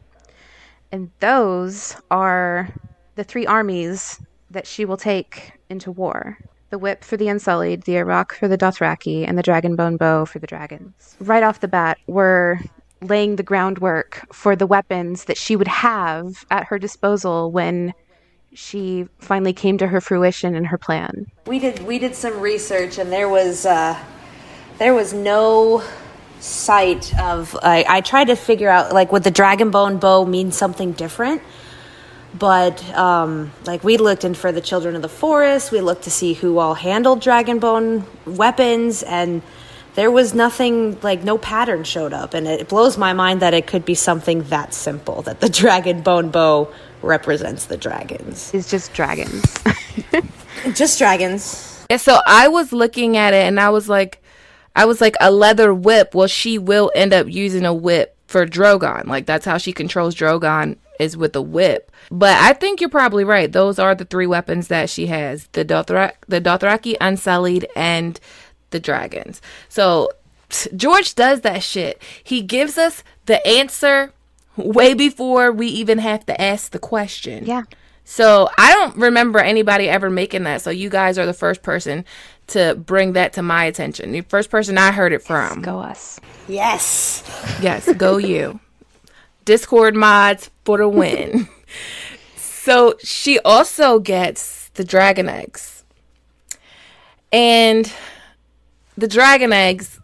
And 0.93 1.11
those 1.21 1.97
are 2.11 2.69
the 3.15 3.25
three 3.25 3.47
armies 3.47 4.21
that 4.51 4.67
she 4.67 4.85
will 4.85 4.97
take 4.97 5.53
into 5.69 5.91
war. 5.93 6.39
The 6.71 6.79
whip 6.79 7.03
for 7.03 7.17
the 7.17 7.29
Unsullied, 7.29 7.83
the 7.83 7.99
Rock 7.99 8.35
for 8.35 8.47
the 8.47 8.59
Dothraki, 8.59 9.27
and 9.27 9.39
the 9.39 9.43
Dragonbone 9.43 9.99
bow 9.99 10.25
for 10.25 10.39
the 10.39 10.47
dragons. 10.47 11.17
Right 11.19 11.43
off 11.43 11.61
the 11.61 11.69
bat, 11.69 11.99
we're 12.07 12.59
laying 13.01 13.37
the 13.37 13.43
groundwork 13.43 14.27
for 14.33 14.57
the 14.57 14.67
weapons 14.67 15.25
that 15.25 15.37
she 15.37 15.57
would 15.57 15.69
have 15.69 16.45
at 16.51 16.65
her 16.67 16.79
disposal 16.79 17.51
when 17.51 17.95
she 18.53 19.07
finally 19.19 19.53
came 19.53 19.79
to 19.79 19.87
her 19.87 20.01
fruition 20.01 20.55
in 20.55 20.65
her 20.65 20.79
plan. 20.79 21.27
We 21.47 21.59
did 21.59 21.81
we 21.85 21.99
did 21.99 22.15
some 22.15 22.41
research 22.41 22.99
and 22.99 23.13
there 23.13 23.29
was 23.29 23.67
uh, 23.67 23.99
there 24.79 24.95
was 24.95 25.13
no 25.13 25.83
sight 26.41 27.19
of 27.19 27.57
I, 27.63 27.85
I 27.89 28.01
tried 28.01 28.27
to 28.27 28.37
figure 28.37 28.69
out 28.69 28.93
like 28.93 29.13
would 29.13 29.25
the 29.25 29.31
dragon 29.31 29.71
bone 29.71 29.99
bow 29.99 30.25
mean 30.25 30.53
something 30.53 30.93
different 30.93 31.43
but 32.39 32.83
um, 32.95 33.53
like 33.67 33.83
we 33.83 33.97
looked 33.97 34.25
in 34.25 34.35
for 34.35 34.53
the 34.53 34.61
children 34.61 34.95
of 34.95 35.03
the 35.03 35.09
forest 35.09 35.73
we 35.73 35.81
looked 35.81 36.03
to 36.05 36.11
see 36.11 36.35
who 36.35 36.59
all 36.59 36.75
handled 36.75 37.21
dragon 37.21 37.59
bone 37.59 38.05
weapons 38.27 39.03
and 39.03 39.43
there 39.95 40.11
was 40.11 40.35
nothing 40.35 40.99
like 41.01 41.25
no 41.25 41.39
pattern 41.39 41.83
showed 41.85 42.13
up 42.13 42.35
and 42.35 42.47
it 42.47 42.69
blows 42.69 42.97
my 42.97 43.13
mind 43.13 43.41
that 43.41 43.55
it 43.55 43.67
could 43.67 43.85
be 43.85 43.95
something 43.95 44.43
that 44.45 44.73
simple 44.73 45.23
that 45.23 45.41
the 45.41 45.49
dragon 45.61 46.03
bone 46.03 46.31
bow 46.31 46.73
represents 47.03 47.67
the 47.67 47.77
dragons 47.77 48.53
It's 48.53 48.71
just 48.71 48.93
dragons. 48.93 49.45
just 50.75 50.99
dragons 50.99 51.85
And 51.91 52.01
so 52.01 52.21
I 52.27 52.49
was 52.49 52.73
looking 52.73 53.17
at 53.17 53.35
it 53.35 53.47
and 53.47 53.59
I 53.59 53.71
was 53.71 53.89
like, 53.89 54.23
I 54.77 54.85
was 54.85 55.01
like, 55.01 55.17
a 55.21 55.31
leather 55.33 55.75
whip. 55.75 56.15
Well, 56.15 56.29
she 56.29 56.59
will 56.59 56.93
end 56.95 57.13
up 57.13 57.27
using 57.29 57.65
a 57.65 57.75
whip 57.75 58.17
for 58.29 58.47
Drogon. 58.47 59.07
Like, 59.07 59.27
that's 59.27 59.45
how 59.45 59.59
she 59.59 59.73
controls 59.73 60.15
Drogon 60.15 60.77
is 60.99 61.17
with 61.17 61.35
a 61.37 61.43
whip. 61.43 61.91
But 62.11 62.37
I 62.37 62.53
think 62.53 62.81
you're 62.81 62.91
probably 62.91 63.25
right. 63.25 63.51
Those 63.51 63.79
are 63.79 63.95
the 63.95 64.05
three 64.05 64.27
weapons 64.27 64.69
that 64.69 64.91
she 64.91 65.07
has 65.07 65.47
the, 65.49 65.65
Dothrak, 65.65 66.13
the 66.27 66.41
Dothraki, 66.41 66.97
Unsullied, 67.01 67.67
and 67.77 68.19
the 68.71 68.81
dragons. 68.81 69.41
So 69.69 70.11
George 70.75 71.15
does 71.15 71.43
that 71.43 71.63
shit. 71.63 72.03
He 72.23 72.43
gives 72.43 72.79
us 72.79 73.03
the 73.27 73.47
answer 73.47 74.13
way 74.57 74.95
before 74.95 75.53
we 75.53 75.69
even 75.69 75.99
have 75.99 76.27
to 76.27 76.41
ask 76.41 76.73
the 76.73 76.79
question. 76.79 77.45
Yeah. 77.47 77.65
So 78.05 78.49
I 78.57 78.73
don't 78.73 78.97
remember 78.97 79.39
anybody 79.39 79.89
ever 79.89 80.09
making 80.09 80.45
that. 80.45 80.63
So 80.63 80.71
you 80.71 80.89
guys 80.89 81.19
are 81.19 81.27
the 81.27 81.35
first 81.35 81.63
person 81.63 82.07
to 82.49 82.75
bring 82.75 83.13
that 83.13 83.35
to 83.35 83.43
my 83.43 83.65
attention. 83.65 84.13
The 84.13 84.23
first 84.23 84.49
person 84.49 84.79
I 84.79 84.93
heard 84.93 85.13
it 85.13 85.23
from. 85.23 85.61
Go 85.61 85.79
us. 85.79 86.19
yes 86.49 87.23
Yes, 87.61 87.93
go 87.95 88.17
you. 88.17 88.61
Discord 89.49 89.97
mods 89.97 90.51
for 90.67 90.77
the 90.77 90.87
win. 90.87 91.49
so 92.37 92.99
she 93.03 93.39
also 93.39 93.99
gets 93.99 94.69
the 94.75 94.85
dragon 94.85 95.27
eggs. 95.27 95.85
And 97.33 97.91
the 98.99 99.09
dragon 99.09 99.55
eggs, 99.55 100.01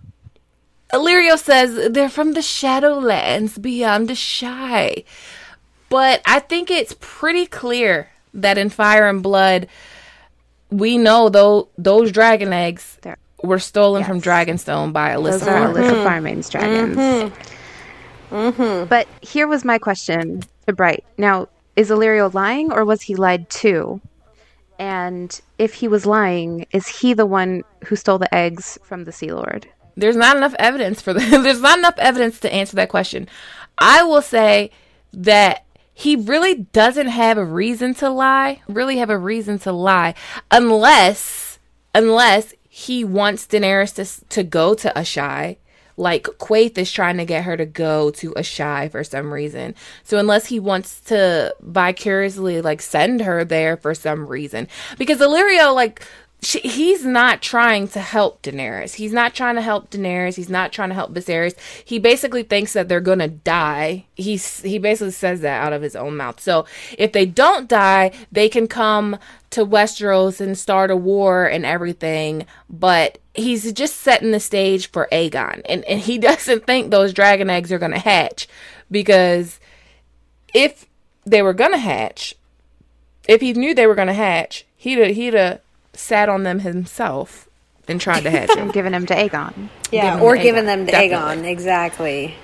Illyrio 0.95 1.39
says 1.39 1.93
they're 1.93 2.09
from 2.09 2.33
the 2.33 2.41
Shadowlands 2.41 3.61
beyond 3.61 4.09
Asshai. 4.09 5.05
But 5.91 6.23
I 6.25 6.41
think 6.41 6.71
it's 6.71 6.97
pretty 6.99 7.45
clear 7.45 8.09
that 8.33 8.57
in 8.57 8.71
Fire 8.71 9.07
and 9.07 9.23
Blood, 9.23 9.67
we 10.71 10.97
know 10.97 11.29
though 11.29 11.69
those 11.77 12.11
dragon 12.11 12.55
eggs 12.55 12.99
were 13.43 13.59
stolen 13.59 14.05
from 14.05 14.23
Dragonstone 14.23 14.95
by 14.95 15.13
Elissa. 15.13 15.41
Those 15.41 15.49
are. 15.49 15.71
Elissa 15.71 16.03
Farman's 16.03 16.49
dragons. 16.49 16.97
Mm-hmm. 16.97 17.54
Mm-hmm. 18.35 18.89
But 18.89 19.07
here 19.21 19.47
was 19.47 19.65
my 19.65 19.79
question 19.79 20.43
to 20.67 20.73
Bright. 20.73 21.05
Now, 21.17 21.49
is 21.77 21.91
Illyrio 21.91 22.33
lying 22.35 22.73
or 22.73 22.85
was 22.85 23.03
he 23.03 23.15
lied 23.15 23.49
to? 23.51 24.01
And 24.79 25.41
if 25.59 25.75
he 25.75 25.87
was 25.87 26.05
lying, 26.05 26.67
is 26.73 26.89
he 26.89 27.15
the 27.15 27.27
one 27.27 27.63
who 27.87 27.95
stole 27.95 28.19
the 28.19 28.35
eggs 28.35 28.77
from 28.83 29.05
the 29.05 29.13
Sea 29.13 29.33
Lord? 29.33 29.69
There's 29.97 30.17
not 30.17 30.37
enough 30.37 30.55
evidence 30.59 31.01
for 31.01 31.13
that. 31.13 31.43
There's 31.43 31.61
not 31.61 31.79
enough 31.79 31.95
evidence 31.99 32.41
to 32.41 32.53
answer 32.53 32.75
that 32.77 32.89
question. 32.89 33.29
I 33.79 34.03
will 34.03 34.23
say 34.23 34.73
that 35.13 35.65
he 35.93 36.17
really 36.17 36.55
doesn't 36.73 37.07
have 37.07 37.39
a 37.39 37.45
reason 37.45 37.95
to 37.95 38.11
lie. 38.11 38.63
Really 38.67 38.97
have 38.97 39.11
a 39.11 39.19
reason 39.19 39.61
to 39.61 39.71
lie 39.73 40.15
unless 40.51 41.61
unless 41.95 42.53
he 42.69 43.05
wants 43.05 43.47
Daenerys 43.47 43.95
to 43.95 44.29
to 44.31 44.43
go 44.43 44.75
to 44.75 44.93
Asshai. 44.97 45.59
Like 45.97 46.25
Quaithe 46.25 46.79
is 46.79 46.91
trying 46.91 47.19
to 47.19 47.25
get 47.25 47.45
her 47.45 47.57
to 47.57 47.67
go 47.67 48.11
to 48.13 48.33
Asshai 48.33 48.91
for 48.91 49.05
some 49.05 49.33
reason. 49.33 49.75
So 50.03 50.19
unless 50.19 50.47
he 50.47 50.59
wants 50.59 51.01
to 51.03 51.55
vicariously 51.61 52.61
like 52.61 52.83
send 52.83 53.21
her 53.23 53.45
there 53.45 53.77
for 53.77 53.95
some 53.95 54.27
reason, 54.27 54.69
because 54.99 55.19
Illyrio 55.19 55.75
like 55.75 56.07
she, 56.45 56.61
he's 56.61 57.05
not 57.05 57.41
trying 57.41 57.89
to 57.89 58.01
help 58.01 58.43
Daenerys. 58.43 58.95
He's 58.95 59.13
not 59.13 59.35
trying 59.35 59.55
to 59.55 59.63
help 59.63 59.91
Daenerys. 59.91 60.37
He's 60.37 60.51
not 60.51 60.73
trying 60.73 60.91
to 60.91 60.95
help 60.95 61.15
Viserys. 61.15 61.59
He 61.85 61.99
basically 61.99 62.43
thinks 62.43 62.75
that 62.75 62.89
they're 62.89 63.01
gonna 63.01 63.29
die. 63.29 64.05
He's 64.15 64.61
he 64.61 64.79
basically 64.79 65.13
says 65.13 65.41
that 65.41 65.65
out 65.65 65.73
of 65.73 65.83
his 65.83 65.97
own 65.97 66.17
mouth. 66.17 66.41
So 66.41 66.67
if 66.99 67.13
they 67.13 67.27
don't 67.27 67.69
die, 67.69 68.13
they 68.31 68.49
can 68.49 68.69
come 68.69 69.19
to 69.51 69.65
Westeros 69.65 70.41
and 70.41 70.59
start 70.59 70.91
a 70.91 70.97
war 70.97 71.47
and 71.47 71.65
everything. 71.65 72.47
But 72.69 73.19
he's 73.35 73.73
just 73.73 73.97
setting 73.97 74.31
the 74.31 74.41
stage 74.41 74.91
for 74.91 75.09
Aegon, 75.13 75.63
and 75.67 75.85
and 75.85 76.01
he 76.01 76.19
doesn't 76.29 76.67
think 76.67 76.91
those 76.91 77.13
dragon 77.13 77.51
eggs 77.51 77.73
are 77.73 77.79
gonna 77.79 77.99
hatch 77.99 78.49
because 78.91 79.61
if 80.55 80.87
they 81.27 81.43
were 81.43 81.55
gonna 81.55 81.79
hatch, 81.79 82.35
if 83.29 83.41
he 83.41 83.53
knew 83.53 83.75
they 83.75 83.87
were 83.87 83.95
gonna 83.95 84.15
hatch, 84.15 84.65
he'd 84.77 84.99
have, 84.99 85.15
he'd 85.17 85.35
have 85.35 85.61
sat 85.93 86.29
on 86.29 86.43
them 86.43 86.61
himself 86.61 87.49
and 87.89 88.01
tried 88.01 88.23
to 88.23 88.31
hatch 88.31 88.49
them. 88.49 88.59
I'm 88.59 88.71
giving 88.73 88.93
him 88.93 89.07
to 89.07 89.15
Aegon. 89.15 89.69
yeah 89.91 90.15
Give 90.15 90.15
'em 90.15 90.23
or 90.23 90.37
to 90.37 90.43
giving 90.43 90.67
them 90.67 90.87
to 90.87 90.93
definitely. 90.93 91.17
aegon 91.17 91.45
exactly 91.51 92.35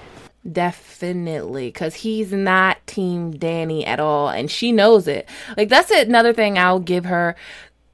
Definitely, 0.51 1.67
because 1.69 1.97
he's 1.97 2.33
not 2.33 2.79
Team 2.87 3.35
Dany 3.35 3.87
at 3.87 4.01
all, 4.01 4.31
and 4.31 4.51
she 4.51 4.73
knows 4.73 5.07
it. 5.07 5.29
Like 5.55 5.69
that's 5.69 5.91
another 5.91 6.33
thing 6.33 6.57
I'll 6.59 6.79
give 6.81 7.05
her 7.05 7.37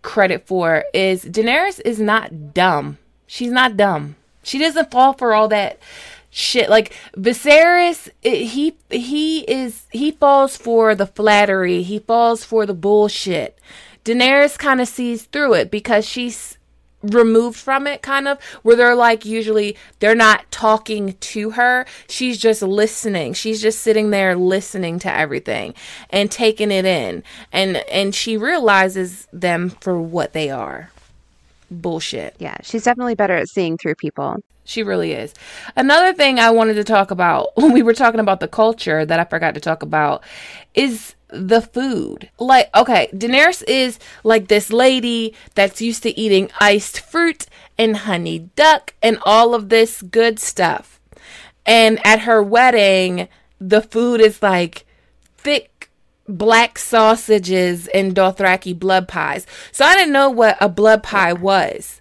credit 0.02 0.46
for 0.46 0.84
is 0.94 1.24
Daenerys 1.24 1.80
is 1.84 2.00
not 2.00 2.54
dumb. 2.54 2.98
She's 3.26 3.50
not 3.50 3.76
dumb. 3.76 4.16
She 4.42 4.58
doesn't 4.58 4.90
fall 4.90 5.12
for 5.12 5.34
all 5.34 5.48
that 5.48 5.78
shit. 6.30 6.70
Like 6.70 6.94
Viserys, 7.16 8.08
it, 8.22 8.44
he 8.46 8.76
he 8.90 9.40
is 9.40 9.86
he 9.90 10.12
falls 10.12 10.56
for 10.56 10.94
the 10.94 11.06
flattery. 11.06 11.82
He 11.82 11.98
falls 11.98 12.44
for 12.44 12.66
the 12.66 12.74
bullshit. 12.74 13.58
Daenerys 14.04 14.56
kind 14.56 14.80
of 14.80 14.86
sees 14.86 15.24
through 15.24 15.54
it 15.54 15.70
because 15.70 16.06
she's 16.06 16.58
removed 17.02 17.58
from 17.58 17.86
it 17.86 18.02
kind 18.02 18.26
of 18.26 18.42
where 18.62 18.76
they're 18.76 18.94
like 18.94 19.24
usually 19.24 19.76
they're 20.00 20.14
not 20.14 20.50
talking 20.50 21.14
to 21.20 21.50
her. 21.50 21.86
She's 22.08 22.38
just 22.38 22.62
listening. 22.62 23.34
She's 23.34 23.60
just 23.60 23.80
sitting 23.80 24.10
there 24.10 24.34
listening 24.36 24.98
to 25.00 25.12
everything 25.12 25.74
and 26.10 26.30
taking 26.30 26.70
it 26.70 26.84
in. 26.84 27.22
And 27.52 27.76
and 27.90 28.14
she 28.14 28.36
realizes 28.36 29.28
them 29.32 29.70
for 29.70 30.00
what 30.00 30.32
they 30.32 30.50
are. 30.50 30.90
Bullshit. 31.70 32.36
Yeah, 32.38 32.56
she's 32.62 32.84
definitely 32.84 33.14
better 33.14 33.34
at 33.34 33.48
seeing 33.48 33.76
through 33.76 33.96
people. 33.96 34.42
She 34.66 34.82
really 34.82 35.12
is. 35.12 35.32
Another 35.76 36.12
thing 36.12 36.38
I 36.38 36.50
wanted 36.50 36.74
to 36.74 36.84
talk 36.84 37.10
about 37.10 37.50
when 37.56 37.72
we 37.72 37.82
were 37.82 37.94
talking 37.94 38.20
about 38.20 38.40
the 38.40 38.48
culture 38.48 39.04
that 39.04 39.20
I 39.20 39.24
forgot 39.24 39.54
to 39.54 39.60
talk 39.60 39.82
about 39.82 40.22
is 40.74 41.14
the 41.28 41.60
food. 41.60 42.30
Like, 42.38 42.74
okay, 42.76 43.08
Daenerys 43.12 43.62
is 43.66 43.98
like 44.24 44.48
this 44.48 44.72
lady 44.72 45.34
that's 45.54 45.80
used 45.80 46.02
to 46.04 46.18
eating 46.18 46.50
iced 46.60 47.00
fruit 47.00 47.46
and 47.78 47.96
honey 47.96 48.50
duck 48.56 48.94
and 49.02 49.18
all 49.24 49.54
of 49.54 49.68
this 49.68 50.02
good 50.02 50.38
stuff. 50.38 51.00
And 51.64 52.04
at 52.06 52.20
her 52.20 52.42
wedding, 52.42 53.28
the 53.60 53.82
food 53.82 54.20
is 54.20 54.42
like 54.42 54.86
thick 55.36 55.90
black 56.28 56.78
sausages 56.78 57.88
and 57.88 58.14
Dothraki 58.14 58.78
blood 58.78 59.08
pies. 59.08 59.46
So 59.72 59.84
I 59.84 59.94
didn't 59.94 60.12
know 60.12 60.30
what 60.30 60.56
a 60.60 60.68
blood 60.68 61.02
pie 61.02 61.32
was. 61.32 62.00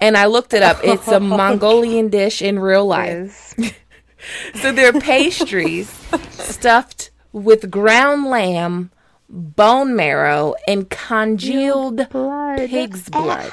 And 0.00 0.16
I 0.16 0.26
looked 0.26 0.54
it 0.54 0.62
up. 0.62 0.78
It's 0.82 1.08
a 1.08 1.20
Mongolian 1.40 2.08
dish 2.08 2.42
in 2.42 2.58
real 2.58 2.86
life. 2.86 3.54
Is 3.58 3.72
So 4.60 4.72
they're 4.72 4.92
pastries 4.92 5.88
stuffed 6.30 7.10
with 7.32 7.70
ground 7.70 8.24
lamb, 8.26 8.90
bone 9.28 9.94
marrow, 9.94 10.54
and 10.66 10.90
congealed 10.90 12.08
blood. 12.10 12.68
pig's 12.68 13.08
ah. 13.12 13.22
blood. 13.22 13.52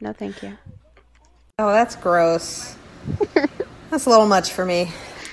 No, 0.00 0.12
thank 0.12 0.42
you. 0.42 0.56
oh 1.58 1.72
that's 1.72 1.96
gross 1.96 2.76
that's 3.90 4.06
a 4.06 4.10
little 4.10 4.26
much 4.26 4.52
for 4.52 4.64
me 4.64 4.90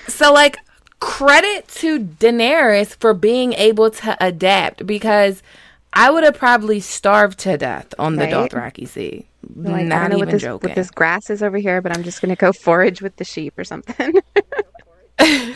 So, 0.08 0.34
like, 0.34 0.58
credit 1.00 1.68
to 1.80 2.00
Daenerys 2.00 2.96
for 3.00 3.14
being 3.14 3.54
able 3.54 3.92
to 3.92 4.18
adapt 4.20 4.86
because 4.86 5.44
I 5.94 6.10
would 6.12 6.24
have 6.24 6.36
probably 6.38 6.80
starved 6.80 7.40
to 7.40 7.58
death 7.58 7.94
on 8.00 8.16
the 8.16 8.26
Right? 8.26 8.52
Dothraki 8.52 8.88
Sea. 8.88 9.26
Like, 9.56 9.88
I 9.92 10.00
Not 10.00 10.02
don't 10.02 10.10
know 10.10 10.18
even 10.18 10.20
what 10.20 10.30
this, 10.30 10.42
joking. 10.42 10.70
what 10.70 10.76
this 10.76 10.92
grass 10.92 11.30
is 11.30 11.42
over 11.44 11.58
here, 11.58 11.82
but 11.82 11.96
I'm 11.96 12.04
just 12.04 12.22
going 12.22 12.30
to 12.30 12.36
go 12.36 12.52
forage 12.54 13.02
with 13.02 13.16
the 13.18 13.24
sheep 13.26 13.58
or 13.58 13.64
something. 13.64 14.14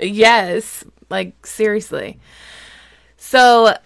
Yes, 0.00 0.84
like 1.10 1.46
seriously. 1.46 2.18
So 3.16 3.76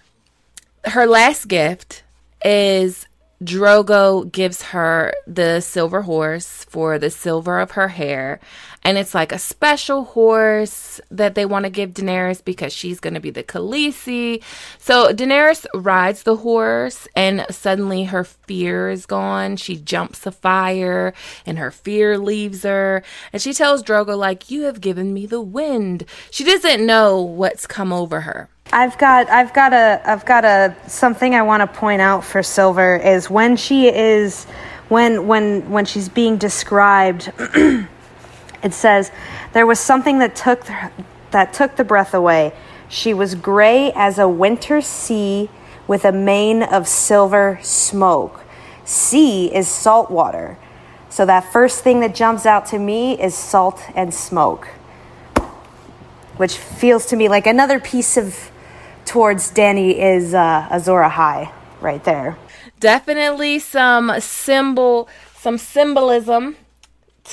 her 0.85 1.05
last 1.05 1.47
gift 1.47 2.03
is 2.43 3.05
Drogo 3.43 4.29
gives 4.31 4.61
her 4.63 5.13
the 5.27 5.61
silver 5.61 6.01
horse 6.03 6.65
for 6.65 6.97
the 6.99 7.09
silver 7.09 7.59
of 7.59 7.71
her 7.71 7.89
hair. 7.89 8.39
And 8.83 8.97
it's 8.97 9.13
like 9.13 9.31
a 9.31 9.39
special 9.39 10.05
horse 10.05 11.01
that 11.11 11.35
they 11.35 11.45
want 11.45 11.65
to 11.65 11.69
give 11.69 11.91
Daenerys 11.91 12.43
because 12.43 12.73
she's 12.73 12.99
going 12.99 13.13
to 13.13 13.19
be 13.19 13.29
the 13.29 13.43
Khaleesi. 13.43 14.41
So 14.77 15.13
Daenerys 15.13 15.65
rides 15.73 16.23
the 16.23 16.37
horse 16.37 17.07
and 17.15 17.45
suddenly 17.49 18.05
her 18.05 18.23
fear 18.23 18.89
is 18.89 19.05
gone. 19.05 19.57
She 19.57 19.75
jumps 19.75 20.25
a 20.25 20.31
fire 20.31 21.13
and 21.45 21.59
her 21.59 21.71
fear 21.71 22.17
leaves 22.17 22.63
her. 22.63 23.03
And 23.33 23.41
she 23.41 23.53
tells 23.53 23.83
Drogo, 23.83 24.17
like, 24.17 24.49
you 24.49 24.63
have 24.63 24.81
given 24.81 25.13
me 25.13 25.25
the 25.25 25.41
wind. 25.41 26.05
She 26.31 26.43
doesn't 26.43 26.85
know 26.85 27.21
what's 27.21 27.67
come 27.67 27.91
over 27.91 28.21
her. 28.21 28.49
I've 28.71 28.97
got 28.99 29.29
I've 29.29 29.51
got 29.53 29.73
a 29.73 30.01
I've 30.05 30.25
got 30.25 30.45
a 30.45 30.75
something 30.87 31.33
I 31.33 31.41
want 31.41 31.61
to 31.61 31.79
point 31.79 32.01
out 32.01 32.23
for 32.23 32.43
Silver 32.43 32.97
is 32.97 33.27
when 33.29 33.55
she 33.55 33.87
is 33.87 34.45
when 34.89 35.27
when 35.27 35.69
when 35.71 35.85
she's 35.85 36.07
being 36.07 36.37
described 36.37 37.31
it 38.63 38.73
says 38.73 39.11
there 39.53 39.65
was 39.65 39.79
something 39.79 40.19
that 40.19 40.35
took 40.35 40.65
the, 40.65 40.91
that 41.31 41.53
took 41.53 41.75
the 41.75 41.83
breath 41.83 42.13
away. 42.13 42.53
She 42.87 43.13
was 43.13 43.35
gray 43.35 43.91
as 43.93 44.17
a 44.17 44.27
winter 44.27 44.81
sea 44.81 45.49
with 45.87 46.05
a 46.05 46.11
mane 46.11 46.63
of 46.63 46.87
silver 46.87 47.59
smoke. 47.61 48.43
Sea 48.85 49.53
is 49.53 49.67
salt 49.67 50.09
water. 50.09 50.57
So 51.09 51.25
that 51.25 51.51
first 51.51 51.83
thing 51.83 51.99
that 52.01 52.13
jumps 52.13 52.45
out 52.45 52.65
to 52.67 52.79
me 52.79 53.19
is 53.19 53.35
salt 53.35 53.81
and 53.95 54.13
smoke 54.13 54.67
which 56.39 56.57
feels 56.57 57.05
to 57.07 57.17
me 57.17 57.27
like 57.27 57.45
another 57.45 57.81
piece 57.81 58.15
of 58.15 58.49
towards 59.03 59.51
Dany 59.51 59.93
is 59.93 60.33
uh, 60.33 60.67
Azor 60.71 61.01
Ahai 61.01 61.51
right 61.81 62.01
there. 62.05 62.37
definitely 62.79 63.59
some 63.59 64.09
symbol 64.21 65.09
some 65.35 65.57
symbolism 65.57 66.55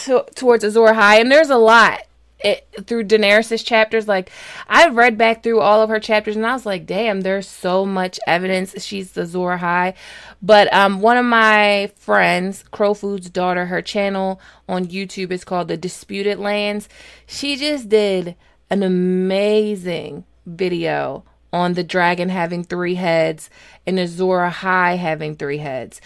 to, 0.05 0.25
towards 0.35 0.65
Azor 0.65 0.89
Ahai 0.89 1.21
and 1.21 1.31
there's 1.31 1.51
a 1.51 1.57
lot 1.57 2.01
it, 2.41 2.69
through 2.87 3.05
Daenerys's 3.05 3.63
chapters 3.63 4.07
like 4.07 4.31
I 4.69 4.89
read 4.89 5.17
back 5.17 5.43
through 5.43 5.61
all 5.61 5.81
of 5.81 5.89
her 5.89 5.99
chapters 5.99 6.37
and 6.37 6.47
I 6.47 6.53
was 6.53 6.67
like 6.67 6.87
damn 6.87 7.23
there's 7.23 7.49
so 7.49 7.87
much 7.87 8.21
evidence 8.27 8.85
she's 8.85 9.17
Azor 9.17 9.57
High 9.57 9.95
but 10.43 10.73
um 10.73 11.01
one 11.01 11.17
of 11.17 11.25
my 11.25 11.91
friends 11.97 12.65
Crowfood's 12.71 13.31
daughter 13.31 13.67
her 13.67 13.81
channel 13.81 14.41
on 14.69 14.87
YouTube 14.87 15.31
is 15.31 15.45
called 15.45 15.69
The 15.69 15.77
Disputed 15.77 16.39
Lands 16.39 16.89
she 17.27 17.57
just 17.57 17.89
did 17.89 18.37
an 18.69 18.83
amazing 18.83 20.25
video 20.45 21.25
on 21.53 21.75
the 21.75 21.85
dragon 21.85 22.29
having 22.29 22.65
three 22.65 22.97
heads 22.97 23.49
and 23.87 23.99
Azor 23.99 24.49
Ahai 24.51 24.99
having 24.99 25.37
three 25.37 25.59
heads. 25.59 26.01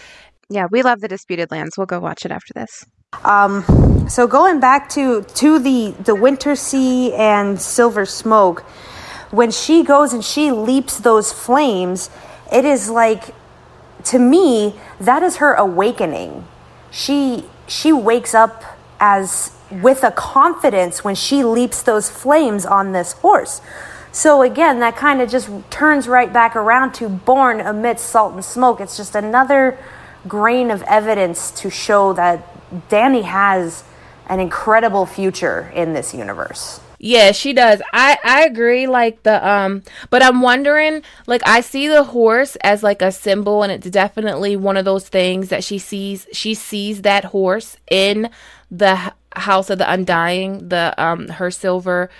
yeah, 0.49 0.67
we 0.71 0.83
love 0.83 1.01
the 1.01 1.09
Disputed 1.09 1.51
Lands. 1.51 1.77
We'll 1.77 1.87
go 1.87 2.01
watch 2.01 2.25
it 2.25 2.31
after 2.31 2.53
this. 2.55 2.85
Um, 3.25 4.09
so 4.09 4.27
going 4.27 4.61
back 4.61 4.89
to 4.91 5.23
to 5.23 5.59
the 5.59 5.95
the 6.03 6.15
Winter 6.15 6.57
Sea 6.57 7.13
and 7.13 7.61
Silver 7.61 8.07
Smoke, 8.07 8.61
when 9.31 9.51
she 9.51 9.83
goes 9.85 10.13
and 10.13 10.25
she 10.25 10.51
leaps 10.51 10.99
those 10.99 11.33
flames, 11.33 12.09
it 12.53 12.65
is 12.65 12.89
like 12.89 13.35
to 14.05 14.19
me 14.19 14.75
that 14.99 15.23
is 15.23 15.37
her 15.37 15.55
awakening. 15.55 16.47
She 16.91 17.45
she 17.67 17.93
wakes 17.93 18.35
up 18.35 18.65
as 18.99 19.53
with 19.71 20.03
a 20.03 20.11
confidence 20.11 21.05
when 21.05 21.15
she 21.15 21.45
leaps 21.45 21.83
those 21.83 22.09
flames 22.09 22.65
on 22.65 22.93
this 22.93 23.13
horse. 23.13 23.61
So 24.13 24.43
again, 24.43 24.81
that 24.81 24.97
kind 24.97 25.21
of 25.21 25.31
just 25.31 25.49
turns 25.71 26.09
right 26.09 26.33
back 26.33 26.57
around 26.57 26.95
to 26.95 27.09
born 27.09 27.61
amidst 27.61 28.07
salt 28.07 28.35
and 28.35 28.45
smoke. 28.45 28.81
It's 28.81 28.97
just 28.97 29.15
another 29.15 29.79
grain 30.27 30.71
of 30.71 30.83
evidence 30.83 31.51
to 31.53 31.71
show 31.71 32.13
that 32.15 32.60
Dany 32.89 33.23
has 33.23 33.85
an 34.29 34.41
incredible 34.41 35.07
future 35.07 35.71
in 35.75 35.93
this 35.93 36.15
universe. 36.15 36.81
Yeah, 37.03 37.33
she 37.33 37.55
does. 37.55 37.81
I 37.95 38.19
I 38.23 38.45
agree 38.45 38.87
like 38.87 39.23
the 39.23 39.47
um 39.47 39.83
but 40.11 40.23
I'm 40.23 40.43
wondering 40.43 41.03
like 41.27 41.41
I 41.47 41.63
see 41.63 41.89
the 41.89 42.05
horse 42.05 42.57
as 42.57 42.83
like 42.83 43.01
a 43.01 43.11
symbol 43.11 43.63
and 43.63 43.73
it's 43.73 43.89
definitely 43.89 44.55
one 44.55 44.77
of 44.77 44.85
those 44.85 45.09
things 45.09 45.49
that 45.49 45.65
she 45.65 45.79
sees 45.79 46.27
she 46.33 46.53
sees 46.53 47.01
that 47.03 47.25
horse 47.25 47.79
in 47.91 48.31
the 48.71 49.15
house 49.33 49.71
of 49.71 49.79
the 49.79 49.91
undying, 49.91 50.69
the 50.69 50.95
um 51.03 51.29
her 51.29 51.51
silver 51.51 52.11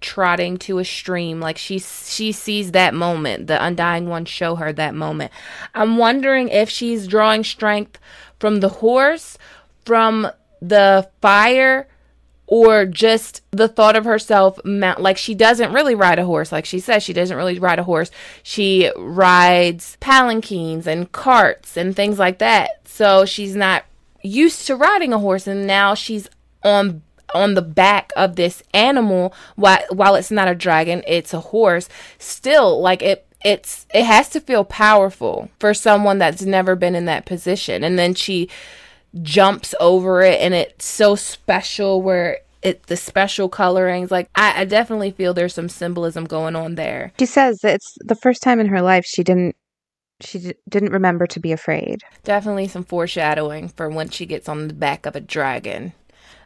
trotting 0.00 0.58
to 0.58 0.78
a 0.78 0.84
stream 0.84 1.40
like 1.40 1.56
she 1.56 1.78
she 1.78 2.30
sees 2.30 2.72
that 2.72 2.92
moment 2.92 3.46
the 3.46 3.64
undying 3.64 4.06
one 4.06 4.26
show 4.26 4.54
her 4.56 4.70
that 4.70 4.94
moment 4.94 5.32
i'm 5.74 5.96
wondering 5.96 6.50
if 6.50 6.68
she's 6.68 7.06
drawing 7.06 7.42
strength 7.42 7.98
from 8.38 8.60
the 8.60 8.68
horse 8.68 9.38
from 9.84 10.28
the 10.60 11.08
fire 11.20 11.88
or 12.46 12.84
just 12.84 13.42
the 13.52 13.68
thought 13.68 13.96
of 13.96 14.04
herself 14.04 14.58
mount 14.64 15.00
like 15.00 15.16
she 15.16 15.34
doesn't 15.34 15.72
really 15.72 15.94
ride 15.94 16.18
a 16.18 16.24
horse 16.26 16.52
like 16.52 16.66
she 16.66 16.78
says 16.78 17.02
she 17.02 17.12
doesn't 17.12 17.36
really 17.36 17.58
ride 17.58 17.78
a 17.78 17.84
horse. 17.84 18.10
She 18.42 18.90
rides 18.96 19.96
palanquins 20.00 20.86
and 20.86 21.10
carts 21.10 21.76
and 21.76 21.96
things 21.96 22.18
like 22.18 22.38
that. 22.38 22.86
So 22.86 23.24
she's 23.24 23.56
not 23.56 23.84
used 24.22 24.66
to 24.66 24.76
riding 24.76 25.12
a 25.12 25.18
horse 25.18 25.46
and 25.46 25.66
now 25.66 25.94
she's 25.94 26.28
on 26.62 27.02
on 27.34 27.54
the 27.54 27.62
back 27.62 28.12
of 28.16 28.36
this 28.36 28.62
animal 28.72 29.34
while 29.56 29.82
while 29.90 30.14
it's 30.14 30.30
not 30.30 30.48
a 30.48 30.54
dragon 30.54 31.02
it's 31.06 31.34
a 31.34 31.40
horse. 31.40 31.88
Still 32.18 32.80
like 32.80 33.02
it 33.02 33.26
it's 33.44 33.86
it 33.94 34.04
has 34.04 34.28
to 34.30 34.40
feel 34.40 34.64
powerful 34.64 35.50
for 35.58 35.74
someone 35.74 36.18
that's 36.18 36.42
never 36.42 36.76
been 36.76 36.94
in 36.94 37.06
that 37.06 37.26
position. 37.26 37.84
And 37.84 37.98
then 37.98 38.14
she 38.14 38.48
jumps 39.22 39.74
over 39.80 40.22
it 40.22 40.40
and 40.40 40.54
it's 40.54 40.84
so 40.84 41.14
special 41.14 42.02
where 42.02 42.38
it 42.62 42.82
the 42.84 42.96
special 42.96 43.48
colorings 43.48 44.10
like 44.10 44.28
I, 44.34 44.62
I 44.62 44.64
definitely 44.64 45.10
feel 45.10 45.34
there's 45.34 45.54
some 45.54 45.68
symbolism 45.68 46.24
going 46.24 46.56
on 46.56 46.74
there 46.74 47.12
She 47.18 47.26
says 47.26 47.60
that 47.60 47.74
it's 47.74 47.96
the 48.00 48.16
first 48.16 48.42
time 48.42 48.58
in 48.60 48.66
her 48.66 48.82
life 48.82 49.04
she 49.04 49.22
didn't 49.22 49.54
she 50.20 50.38
d- 50.38 50.54
didn't 50.68 50.92
remember 50.92 51.26
to 51.26 51.40
be 51.40 51.52
afraid. 51.52 52.02
definitely 52.22 52.68
some 52.68 52.84
foreshadowing 52.84 53.68
for 53.68 53.88
when 53.88 54.08
she 54.08 54.26
gets 54.26 54.48
on 54.48 54.68
the 54.68 54.74
back 54.74 55.06
of 55.06 55.14
a 55.14 55.20
dragon 55.20 55.92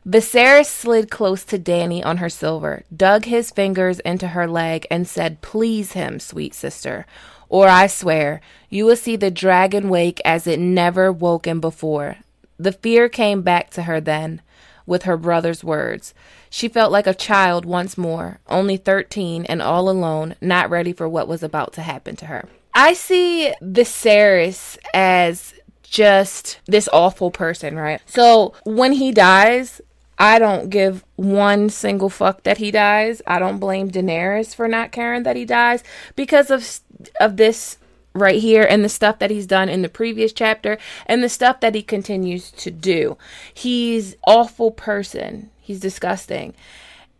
Viserys 0.06 0.66
slid 0.66 1.10
close 1.10 1.44
to 1.44 1.58
Dany 1.58 2.02
on 2.02 2.16
her 2.16 2.30
silver, 2.30 2.84
dug 2.96 3.26
his 3.26 3.50
fingers 3.50 4.00
into 4.00 4.28
her 4.28 4.48
leg, 4.48 4.86
and 4.90 5.06
said, 5.06 5.42
Please 5.42 5.92
him, 5.92 6.18
sweet 6.18 6.54
sister, 6.54 7.04
or 7.50 7.68
I 7.68 7.88
swear, 7.88 8.40
you 8.70 8.86
will 8.86 8.96
see 8.96 9.16
the 9.16 9.30
dragon 9.30 9.90
wake 9.90 10.22
as 10.24 10.46
it 10.46 10.60
never 10.60 11.12
woken 11.12 11.60
before. 11.60 12.16
The 12.58 12.72
fear 12.72 13.08
came 13.08 13.42
back 13.42 13.70
to 13.70 13.82
her 13.82 14.00
then, 14.00 14.42
with 14.86 15.02
her 15.04 15.16
brother's 15.16 15.62
words. 15.62 16.14
She 16.50 16.68
felt 16.68 16.90
like 16.90 17.06
a 17.06 17.14
child 17.14 17.64
once 17.64 17.98
more, 17.98 18.40
only 18.48 18.76
13 18.76 19.44
and 19.44 19.60
all 19.60 19.88
alone, 19.88 20.34
not 20.40 20.70
ready 20.70 20.92
for 20.92 21.08
what 21.08 21.28
was 21.28 21.42
about 21.42 21.72
to 21.74 21.82
happen 21.82 22.16
to 22.16 22.26
her. 22.26 22.48
I 22.74 22.94
see 22.94 23.52
Viserys 23.62 24.78
as 24.94 25.54
just 25.82 26.60
this 26.66 26.88
awful 26.92 27.30
person, 27.30 27.76
right? 27.76 28.00
So 28.06 28.54
when 28.64 28.92
he 28.92 29.12
dies, 29.12 29.80
I 30.18 30.38
don't 30.38 30.68
give 30.70 31.04
one 31.16 31.70
single 31.70 32.10
fuck 32.10 32.42
that 32.42 32.58
he 32.58 32.70
dies. 32.70 33.22
I 33.26 33.38
don't 33.38 33.58
blame 33.58 33.90
Daenerys 33.90 34.54
for 34.54 34.68
not 34.68 34.92
caring 34.92 35.22
that 35.22 35.36
he 35.36 35.44
dies 35.44 35.84
because 36.16 36.50
of 36.50 36.80
of 37.20 37.36
this 37.36 37.78
right 38.14 38.40
here 38.40 38.66
and 38.68 38.84
the 38.84 38.88
stuff 38.88 39.18
that 39.18 39.30
he's 39.30 39.46
done 39.46 39.68
in 39.68 39.82
the 39.82 39.88
previous 39.88 40.32
chapter 40.32 40.78
and 41.06 41.22
the 41.22 41.28
stuff 41.28 41.60
that 41.60 41.74
he 41.74 41.82
continues 41.82 42.50
to 42.52 42.70
do. 42.70 43.16
He's 43.52 44.16
awful 44.26 44.70
person. 44.70 45.50
He's 45.60 45.80
disgusting. 45.80 46.54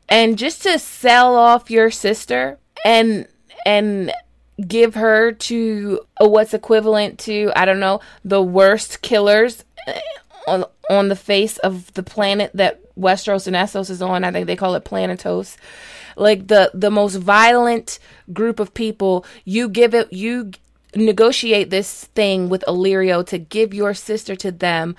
And 0.08 0.38
just 0.38 0.62
to 0.62 0.78
sell 0.78 1.36
off 1.36 1.70
your 1.70 1.90
sister 1.90 2.58
and 2.84 3.26
and 3.66 4.12
give 4.66 4.94
her 4.94 5.32
to 5.32 6.00
what's 6.18 6.54
equivalent 6.54 7.18
to 7.20 7.52
I 7.54 7.64
don't 7.64 7.80
know 7.80 8.00
the 8.24 8.42
worst 8.42 9.02
killers 9.02 9.64
on 10.46 10.64
on 10.90 11.08
the 11.08 11.16
face 11.16 11.58
of 11.58 11.92
the 11.94 12.02
planet 12.02 12.50
that 12.54 12.80
Westeros 12.96 13.46
and 13.46 13.54
Essos 13.54 13.90
is 13.90 14.02
on. 14.02 14.24
I 14.24 14.32
think 14.32 14.46
they 14.46 14.56
call 14.56 14.74
it 14.74 14.84
Planetos. 14.84 15.56
Like 16.16 16.48
the 16.48 16.70
the 16.74 16.90
most 16.90 17.16
violent 17.16 17.98
group 18.32 18.58
of 18.58 18.74
people. 18.74 19.24
You 19.44 19.68
give 19.68 19.94
it 19.94 20.12
you 20.12 20.52
negotiate 20.94 21.70
this 21.70 22.04
thing 22.14 22.48
with 22.48 22.64
Illyrio 22.66 23.24
to 23.26 23.38
give 23.38 23.74
your 23.74 23.94
sister 23.94 24.34
to 24.36 24.50
them 24.50 24.96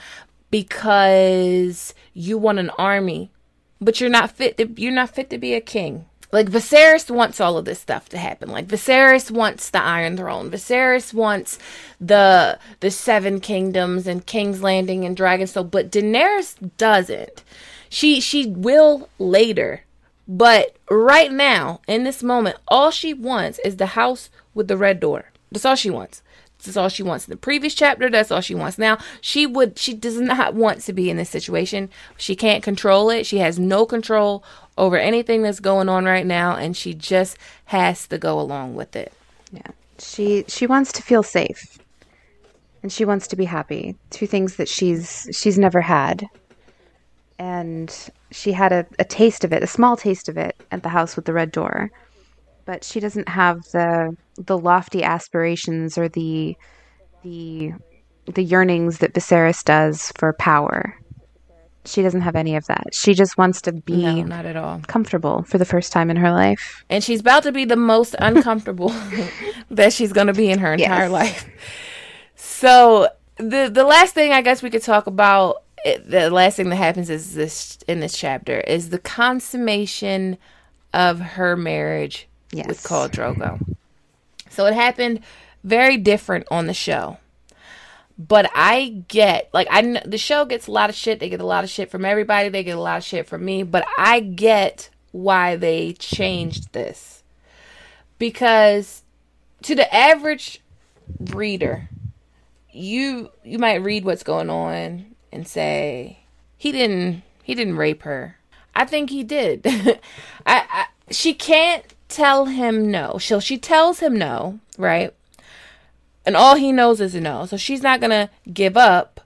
because 0.52 1.93
you 2.13 2.38
want 2.38 2.60
an 2.60 2.69
army, 2.71 3.32
but 3.82 3.99
you're 3.99 4.10
not 4.10 4.32
fit. 4.32 4.58
To, 4.58 4.67
you're 4.78 4.91
not 4.91 5.10
fit 5.10 5.30
to 5.30 5.38
be 5.38 5.54
a 5.54 5.62
king. 5.62 6.06
like 6.32 6.47
Viserys 6.49 7.10
wants 7.10 7.39
all 7.41 7.58
of 7.58 7.65
this 7.65 7.80
stuff 7.80 8.08
to 8.10 8.17
happen. 8.17 8.49
Like 8.49 8.67
Viserys 8.67 9.32
wants 9.32 9.69
the 9.69 9.82
Iron 9.82 10.15
Throne. 10.17 10.52
Viserys 10.52 11.13
wants 11.13 11.58
the 11.99 12.60
the 12.82 12.91
Seven 12.91 13.39
Kingdoms 13.39 14.06
and 14.08 14.25
King's 14.25 14.62
Landing 14.62 15.06
and 15.06 15.17
Dragonstone, 15.17 15.71
but 15.71 15.91
Daenerys 15.91 16.56
doesn't. 16.78 17.43
She 17.89 18.21
she 18.21 18.45
will 18.47 19.10
later. 19.17 19.84
But 20.28 20.75
right 20.91 21.32
now, 21.32 21.82
in 21.88 22.04
this 22.04 22.21
moment, 22.21 22.58
all 22.67 22.91
she 22.91 23.15
wants 23.15 23.58
is 23.65 23.78
the 23.78 23.88
house 23.88 24.30
with 24.54 24.67
the 24.67 24.78
red 24.78 24.99
door. 24.99 25.32
That's 25.51 25.65
all 25.65 25.75
she 25.75 25.89
wants. 25.89 26.21
That's 26.63 26.75
all 26.75 26.89
she 26.89 27.03
wants. 27.03 27.27
In 27.27 27.31
the 27.31 27.38
previous 27.38 27.73
chapter, 27.73 28.09
that's 28.09 28.31
all 28.31 28.41
she 28.41 28.55
wants. 28.55 28.77
Now, 28.77 28.97
she 29.21 29.45
would 29.45 29.79
she 29.79 29.93
does 29.93 30.19
not 30.19 30.53
want 30.53 30.81
to 30.81 30.93
be 30.93 31.09
in 31.09 31.17
this 31.17 31.29
situation. 31.29 31.89
She 32.17 32.35
can't 32.35 32.63
control 32.63 33.09
it. 33.09 33.25
She 33.25 33.38
has 33.38 33.57
no 33.57 33.85
control 33.85 34.43
over 34.77 34.97
anything 34.97 35.41
that's 35.41 35.59
going 35.59 35.89
on 35.89 36.05
right 36.05 36.25
now 36.25 36.55
and 36.55 36.75
she 36.75 36.93
just 36.93 37.38
has 37.65 38.07
to 38.07 38.17
go 38.17 38.39
along 38.39 38.75
with 38.75 38.95
it. 38.95 39.13
Yeah. 39.51 39.71
She 39.99 40.45
she 40.47 40.67
wants 40.67 40.91
to 40.93 41.01
feel 41.01 41.23
safe. 41.23 41.79
And 42.81 42.91
she 42.91 43.03
wants 43.03 43.27
to 43.27 43.35
be 43.35 43.45
happy. 43.45 43.95
Two 44.09 44.27
things 44.27 44.55
that 44.57 44.69
she's 44.69 45.29
she's 45.31 45.57
never 45.57 45.81
had. 45.81 46.27
And 47.38 47.93
she 48.31 48.51
had 48.51 48.73
a, 48.73 48.85
a 48.99 49.05
taste 49.05 49.45
of 49.45 49.53
it, 49.53 49.63
a 49.63 49.67
small 49.67 49.95
taste 49.95 50.27
of 50.27 50.38
it 50.38 50.57
at 50.71 50.83
the 50.83 50.89
house 50.89 51.15
with 51.15 51.23
the 51.23 51.33
red 51.33 51.51
door. 51.53 51.89
But 52.69 52.84
she 52.84 52.99
doesn't 52.99 53.27
have 53.27 53.63
the 53.71 54.15
the 54.36 54.55
lofty 54.55 55.03
aspirations 55.03 55.97
or 55.97 56.08
the 56.08 56.55
the 57.23 57.73
the 58.25 58.43
yearnings 58.43 58.99
that 58.99 59.15
Viserys 59.15 59.63
does 59.63 60.13
for 60.19 60.34
power 60.34 60.95
she 61.86 62.03
doesn't 62.03 62.21
have 62.21 62.36
any 62.36 62.55
of 62.55 62.67
that. 62.67 62.93
She 62.93 63.15
just 63.15 63.39
wants 63.39 63.62
to 63.63 63.71
be 63.71 64.03
no, 64.03 64.21
not 64.21 64.45
at 64.45 64.55
all 64.55 64.82
comfortable 64.86 65.41
for 65.43 65.58
the 65.58 65.65
first 65.65 65.91
time 65.91 66.12
in 66.12 66.17
her 66.17 66.32
life. 66.32 66.86
And 66.91 67.03
she's 67.03 67.21
about 67.21 67.41
to 67.43 67.51
be 67.51 67.65
the 67.65 67.75
most 67.75 68.15
uncomfortable 68.19 68.89
that 69.71 69.91
she's 69.91 70.13
going 70.13 70.27
to 70.27 70.34
be 70.34 70.51
in 70.51 70.60
her 70.60 70.73
entire 70.73 71.05
yes. 71.05 71.12
life. 71.12 71.49
So 72.36 73.10
the 73.38 73.67
the 73.73 73.84
last 73.84 74.13
thing 74.13 74.32
I 74.32 74.43
guess 74.43 74.62
we 74.62 74.69
could 74.69 74.84
talk 74.84 75.08
about 75.08 75.63
it, 75.84 76.08
the 76.08 76.29
last 76.29 76.58
thing 76.58 76.69
that 76.69 76.75
happens 76.75 77.10
is 77.10 77.34
this 77.34 77.79
in 77.88 77.99
this 77.99 78.15
chapter 78.15 78.60
is 78.60 78.89
the 78.89 78.99
consummation 78.99 80.38
of 80.93 81.19
her 81.19 81.58
marriage 81.58 82.28
yes. 82.51 82.67
with 82.67 82.83
Khal 82.83 83.09
Drogo. 83.09 83.59
So 84.49 84.65
it 84.65 84.73
happened 84.73 85.21
very 85.63 85.97
different 85.97 86.47
on 86.51 86.67
the 86.67 86.73
show. 86.73 87.17
But 88.17 88.51
I 88.53 89.03
get 89.07 89.49
like 89.53 89.67
I 89.71 90.01
the 90.05 90.17
show 90.17 90.43
gets 90.43 90.67
a 90.67 90.71
lot 90.71 90.89
of 90.89 90.95
shit. 90.95 91.19
They 91.19 91.29
get 91.29 91.39
a 91.39 91.45
lot 91.45 91.63
of 91.63 91.69
shit 91.69 91.89
from 91.89 92.03
everybody. 92.03 92.49
They 92.49 92.63
get 92.63 92.77
a 92.77 92.81
lot 92.81 92.97
of 92.97 93.03
shit 93.05 93.27
from 93.27 93.45
me. 93.45 93.63
But 93.63 93.85
I 93.97 94.19
get 94.19 94.89
why 95.12 95.55
they 95.55 95.93
changed 95.93 96.73
this 96.73 97.23
because 98.17 99.03
to 99.63 99.73
the 99.73 99.93
average 99.93 100.62
reader, 101.19 101.89
you 102.71 103.31
you 103.43 103.57
might 103.57 103.75
read 103.75 104.03
what's 104.03 104.23
going 104.23 104.49
on 104.49 105.15
and 105.31 105.47
say 105.47 106.19
he 106.57 106.71
didn't 106.71 107.23
he 107.41 107.55
didn't 107.55 107.77
rape 107.77 108.03
her. 108.03 108.35
I 108.75 108.85
think 108.85 109.09
he 109.09 109.23
did. 109.23 109.62
I, 109.65 109.99
I 110.45 110.85
she 111.09 111.33
can't 111.33 111.83
tell 112.10 112.45
him 112.45 112.91
no. 112.91 113.17
So 113.17 113.39
she 113.39 113.58
tells 113.58 114.00
him 114.00 114.17
no, 114.17 114.60
right? 114.78 115.13
And 116.26 116.36
all 116.36 116.56
he 116.56 116.72
knows 116.72 117.00
is 117.00 117.15
no. 117.15 117.45
So 117.45 117.56
she's 117.56 117.82
not 117.82 118.02
going 118.02 118.12
to 118.12 118.30
give 118.52 118.76
up. 118.76 119.22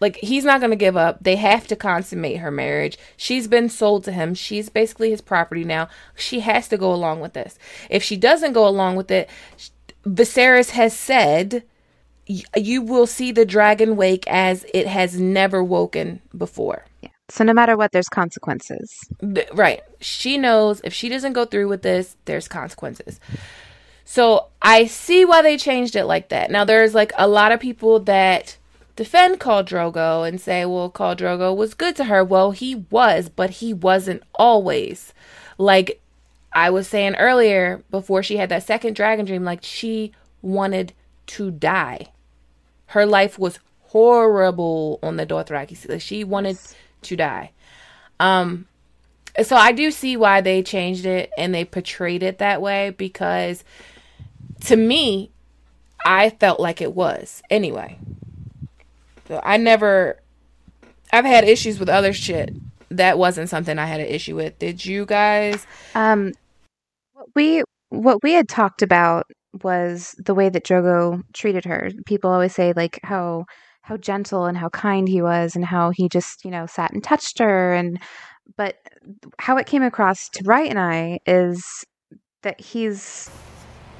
Like, 0.00 0.16
he's 0.16 0.44
not 0.44 0.58
going 0.58 0.70
to 0.70 0.76
give 0.76 0.96
up. 0.96 1.22
They 1.22 1.36
have 1.36 1.68
to 1.68 1.76
consummate 1.76 2.38
her 2.38 2.50
marriage. 2.50 2.98
She's 3.16 3.46
been 3.46 3.68
sold 3.68 4.02
to 4.04 4.12
him. 4.12 4.34
She's 4.34 4.68
basically 4.68 5.10
his 5.10 5.20
property 5.20 5.62
now. 5.62 5.88
She 6.16 6.40
has 6.40 6.66
to 6.68 6.76
go 6.76 6.92
along 6.92 7.20
with 7.20 7.34
this. 7.34 7.56
If 7.88 8.02
she 8.02 8.16
doesn't 8.16 8.52
go 8.52 8.66
along 8.66 8.96
with 8.96 9.12
it, 9.12 9.30
Viserys 10.04 10.70
has 10.70 10.92
said, 10.92 11.62
you 12.26 12.82
will 12.82 13.06
see 13.06 13.30
the 13.30 13.44
dragon 13.44 13.94
wake 13.96 14.24
as 14.26 14.66
it 14.74 14.88
has 14.88 15.20
never 15.20 15.62
woken 15.62 16.20
before. 16.36 16.86
So 17.32 17.44
no 17.44 17.54
matter 17.54 17.78
what, 17.78 17.92
there's 17.92 18.10
consequences. 18.10 19.08
Right. 19.54 19.80
She 20.00 20.36
knows 20.36 20.82
if 20.84 20.92
she 20.92 21.08
doesn't 21.08 21.32
go 21.32 21.46
through 21.46 21.66
with 21.66 21.80
this, 21.80 22.14
there's 22.26 22.46
consequences. 22.46 23.18
So 24.04 24.48
I 24.60 24.84
see 24.84 25.24
why 25.24 25.40
they 25.40 25.56
changed 25.56 25.96
it 25.96 26.04
like 26.04 26.28
that. 26.28 26.50
Now 26.50 26.66
there's 26.66 26.94
like 26.94 27.10
a 27.16 27.26
lot 27.26 27.50
of 27.50 27.58
people 27.58 28.00
that 28.00 28.58
defend 28.96 29.40
Khal 29.40 29.64
Drogo 29.64 30.28
and 30.28 30.38
say, 30.42 30.66
well, 30.66 30.90
Khal 30.90 31.16
Drogo 31.16 31.56
was 31.56 31.72
good 31.72 31.96
to 31.96 32.04
her. 32.04 32.22
Well, 32.22 32.50
he 32.50 32.74
was, 32.90 33.30
but 33.30 33.48
he 33.48 33.72
wasn't 33.72 34.22
always. 34.34 35.14
Like 35.56 36.02
I 36.52 36.68
was 36.68 36.86
saying 36.86 37.14
earlier, 37.14 37.82
before 37.90 38.22
she 38.22 38.36
had 38.36 38.50
that 38.50 38.64
second 38.64 38.94
dragon 38.94 39.24
dream, 39.24 39.42
like 39.42 39.64
she 39.64 40.12
wanted 40.42 40.92
to 41.28 41.50
die. 41.50 42.08
Her 42.88 43.06
life 43.06 43.38
was 43.38 43.58
horrible 43.84 44.98
on 45.02 45.16
the 45.16 45.24
Dothraki. 45.24 45.88
Like 45.88 46.02
she 46.02 46.24
wanted 46.24 46.58
to 47.02 47.16
die. 47.16 47.52
Um, 48.20 48.66
so 49.42 49.56
I 49.56 49.72
do 49.72 49.90
see 49.90 50.16
why 50.16 50.40
they 50.40 50.62
changed 50.62 51.06
it 51.06 51.30
and 51.38 51.54
they 51.54 51.64
portrayed 51.64 52.22
it 52.22 52.38
that 52.38 52.60
way 52.60 52.90
because 52.90 53.64
to 54.64 54.76
me, 54.76 55.30
I 56.04 56.30
felt 56.30 56.60
like 56.60 56.80
it 56.80 56.94
was 56.94 57.42
anyway. 57.50 57.98
So 59.28 59.40
I 59.42 59.56
never, 59.56 60.20
I've 61.12 61.24
had 61.24 61.44
issues 61.44 61.78
with 61.78 61.88
other 61.88 62.12
shit. 62.12 62.54
That 62.90 63.16
wasn't 63.16 63.48
something 63.48 63.78
I 63.78 63.86
had 63.86 64.00
an 64.00 64.06
issue 64.06 64.36
with. 64.36 64.58
Did 64.58 64.84
you 64.84 65.06
guys? 65.06 65.66
Um, 65.94 66.32
we 67.34 67.62
what 67.88 68.22
we 68.22 68.32
had 68.32 68.48
talked 68.48 68.82
about 68.82 69.26
was 69.62 70.14
the 70.18 70.34
way 70.34 70.48
that 70.48 70.64
Drogo 70.64 71.22
treated 71.32 71.64
her. 71.64 71.90
People 72.06 72.30
always 72.30 72.54
say 72.54 72.72
like 72.74 72.98
how 73.02 73.44
how 73.82 73.96
gentle 73.96 74.46
and 74.46 74.56
how 74.56 74.68
kind 74.68 75.08
he 75.08 75.22
was, 75.22 75.54
and 75.54 75.64
how 75.64 75.90
he 75.90 76.08
just 76.08 76.44
you 76.44 76.50
know 76.50 76.66
sat 76.66 76.92
and 76.92 77.02
touched 77.02 77.38
her, 77.38 77.74
and 77.74 77.98
but 78.56 78.76
how 79.38 79.56
it 79.56 79.66
came 79.66 79.82
across 79.82 80.28
to 80.30 80.44
Wright 80.44 80.68
and 80.68 80.78
I 80.78 81.20
is 81.26 81.84
that 82.42 82.60
he's 82.60 83.30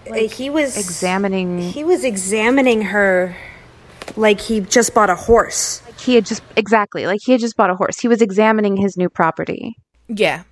uh, 0.07 0.11
like 0.11 0.33
he 0.33 0.51
was 0.51 0.77
examining 0.77 1.59
he 1.59 1.85
was 1.85 2.05
examining 2.05 2.83
her 2.83 3.37
like 4.17 4.41
he 4.41 4.61
just 4.61 4.95
bought 4.95 5.11
a 5.11 5.15
horse. 5.15 5.83
He 5.99 6.15
had 6.15 6.27
just 6.27 6.43
exactly 6.57 7.07
like 7.07 7.21
he 7.25 7.33
had 7.33 7.41
just 7.41 7.57
bought 7.57 7.71
a 7.71 7.77
horse. 7.77 7.99
He 8.01 8.09
was 8.09 8.21
examining 8.21 8.77
his 8.77 8.97
new 8.97 9.09
property. 9.09 9.77
Yeah. 10.09 10.43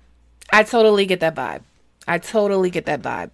I 0.51 0.63
totally 0.63 1.05
get 1.05 1.19
that 1.21 1.35
vibe. 1.35 1.61
I 2.07 2.17
totally 2.17 2.69
get 2.69 2.85
that 2.85 3.01
vibe 3.01 3.31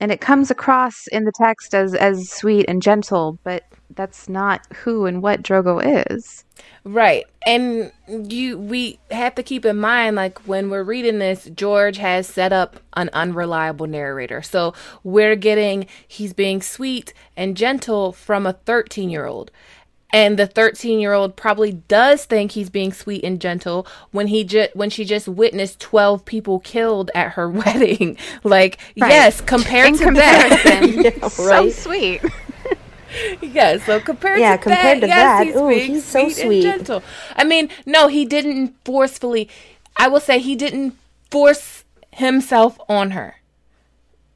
and 0.00 0.12
it 0.12 0.20
comes 0.20 0.50
across 0.50 1.06
in 1.08 1.24
the 1.24 1.32
text 1.32 1.74
as 1.74 1.94
as 1.94 2.30
sweet 2.30 2.64
and 2.68 2.82
gentle 2.82 3.38
but 3.44 3.64
that's 3.94 4.28
not 4.28 4.66
who 4.74 5.06
and 5.06 5.22
what 5.22 5.42
drogo 5.42 5.80
is 6.10 6.44
Right. 6.84 7.26
And 7.46 7.92
you 8.08 8.58
we 8.58 8.98
have 9.10 9.34
to 9.34 9.42
keep 9.42 9.64
in 9.64 9.76
mind 9.76 10.16
like 10.16 10.38
when 10.46 10.70
we're 10.70 10.82
reading 10.82 11.18
this 11.18 11.50
George 11.54 11.98
has 11.98 12.26
set 12.26 12.52
up 12.52 12.80
an 12.94 13.10
unreliable 13.12 13.86
narrator. 13.86 14.42
So 14.42 14.74
we're 15.04 15.36
getting 15.36 15.86
he's 16.06 16.32
being 16.32 16.62
sweet 16.62 17.12
and 17.36 17.56
gentle 17.56 18.12
from 18.12 18.46
a 18.46 18.54
13-year-old. 18.54 19.50
And 20.10 20.38
the 20.38 20.48
13-year-old 20.48 21.36
probably 21.36 21.72
does 21.72 22.24
think 22.24 22.52
he's 22.52 22.70
being 22.70 22.94
sweet 22.94 23.22
and 23.24 23.38
gentle 23.38 23.86
when 24.10 24.28
he 24.28 24.42
just 24.42 24.74
when 24.74 24.88
she 24.88 25.04
just 25.04 25.28
witnessed 25.28 25.80
12 25.80 26.24
people 26.24 26.60
killed 26.60 27.10
at 27.14 27.32
her 27.32 27.48
wedding. 27.50 28.16
like 28.42 28.78
right. 28.98 29.10
yes, 29.10 29.40
compared 29.40 29.88
in 29.88 29.98
to 29.98 30.04
comparison, 30.04 31.02
that, 31.02 31.04
yeah, 31.18 31.46
right? 31.46 31.70
so 31.70 31.70
sweet. 31.70 32.22
yeah, 33.42 33.76
so 33.78 34.00
compared 34.00 34.40
yeah, 34.40 34.56
to 34.56 34.62
compared 34.62 34.98
that, 34.98 35.00
to 35.00 35.06
yes, 35.06 35.16
that, 35.16 35.46
he's, 35.46 35.56
ooh, 35.56 35.68
he's 35.68 36.04
so 36.04 36.28
sweet, 36.28 36.44
sweet. 36.44 36.64
and 36.64 36.78
gentle. 36.78 37.02
I 37.36 37.44
mean, 37.44 37.68
no, 37.84 38.08
he 38.08 38.24
didn't 38.24 38.74
forcefully. 38.84 39.48
I 39.96 40.08
will 40.08 40.20
say 40.20 40.38
he 40.38 40.54
didn't 40.54 40.96
force 41.30 41.84
himself 42.12 42.78
on 42.88 43.10
her. 43.10 43.36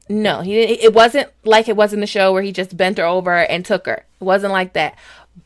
No, 0.09 0.41
he 0.41 0.53
didn't. 0.53 0.83
It 0.83 0.93
wasn't 0.93 1.29
like 1.43 1.67
it 1.67 1.75
was 1.75 1.93
in 1.93 1.99
the 1.99 2.07
show 2.07 2.33
where 2.33 2.43
he 2.43 2.51
just 2.51 2.75
bent 2.75 2.97
her 2.97 3.05
over 3.05 3.37
and 3.37 3.65
took 3.65 3.85
her. 3.85 4.05
It 4.19 4.23
wasn't 4.23 4.51
like 4.51 4.73
that. 4.73 4.97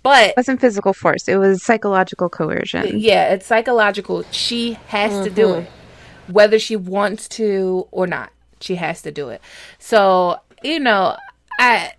But 0.03 0.29
it 0.29 0.33
wasn't 0.37 0.61
physical 0.61 0.93
force. 0.93 1.27
It 1.27 1.37
was 1.37 1.63
psychological 1.63 2.29
coercion. 2.29 2.99
Yeah, 2.99 3.33
it's 3.33 3.45
psychological. 3.45 4.23
She 4.31 4.73
has 4.87 5.11
mm-hmm. 5.11 5.23
to 5.23 5.29
do 5.29 5.47
mm-hmm. 5.47 5.61
it, 5.61 5.71
whether 6.27 6.59
she 6.59 6.75
wants 6.75 7.27
to 7.29 7.87
or 7.91 8.07
not. 8.07 8.31
She 8.59 8.75
has 8.75 9.01
to 9.03 9.11
do 9.11 9.29
it. 9.29 9.41
So 9.79 10.39
you 10.63 10.79
know, 10.79 11.15
I 11.59 11.93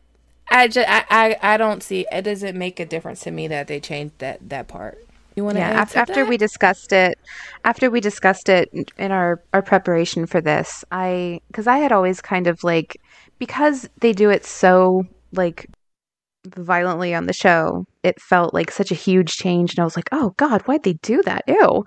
I 0.50 0.68
just 0.68 0.88
I, 0.88 1.04
I 1.10 1.54
I 1.54 1.56
don't 1.56 1.82
see 1.82 2.06
it 2.10 2.22
doesn't 2.22 2.56
make 2.56 2.80
a 2.80 2.86
difference 2.86 3.20
to 3.20 3.30
me 3.30 3.48
that 3.48 3.66
they 3.68 3.80
changed 3.80 4.18
that 4.18 4.48
that 4.48 4.68
part. 4.68 5.04
You 5.34 5.44
want 5.44 5.56
to 5.56 5.60
yeah, 5.60 5.70
after, 5.70 5.98
after 6.00 6.24
we 6.24 6.36
discussed 6.36 6.92
it 6.92 7.16
after 7.64 7.90
we 7.90 8.00
discussed 8.00 8.48
it 8.48 8.70
in 8.98 9.12
our 9.12 9.40
our 9.52 9.62
preparation 9.62 10.26
for 10.26 10.40
this, 10.40 10.84
I 10.90 11.40
cuz 11.52 11.66
I 11.66 11.78
had 11.78 11.92
always 11.92 12.20
kind 12.20 12.46
of 12.46 12.64
like 12.64 13.00
because 13.38 13.88
they 14.00 14.12
do 14.12 14.30
it 14.30 14.44
so 14.44 15.04
like 15.32 15.66
violently 16.56 17.14
on 17.14 17.26
the 17.26 17.32
show, 17.32 17.84
it 18.02 18.20
felt 18.20 18.54
like 18.54 18.70
such 18.70 18.90
a 18.90 18.94
huge 18.96 19.32
change 19.36 19.72
and 19.74 19.80
I 19.80 19.84
was 19.84 19.96
like, 19.96 20.08
"Oh 20.12 20.34
god, 20.36 20.62
why'd 20.62 20.82
they 20.84 20.94
do 20.94 21.22
that? 21.24 21.44
Ew." 21.48 21.84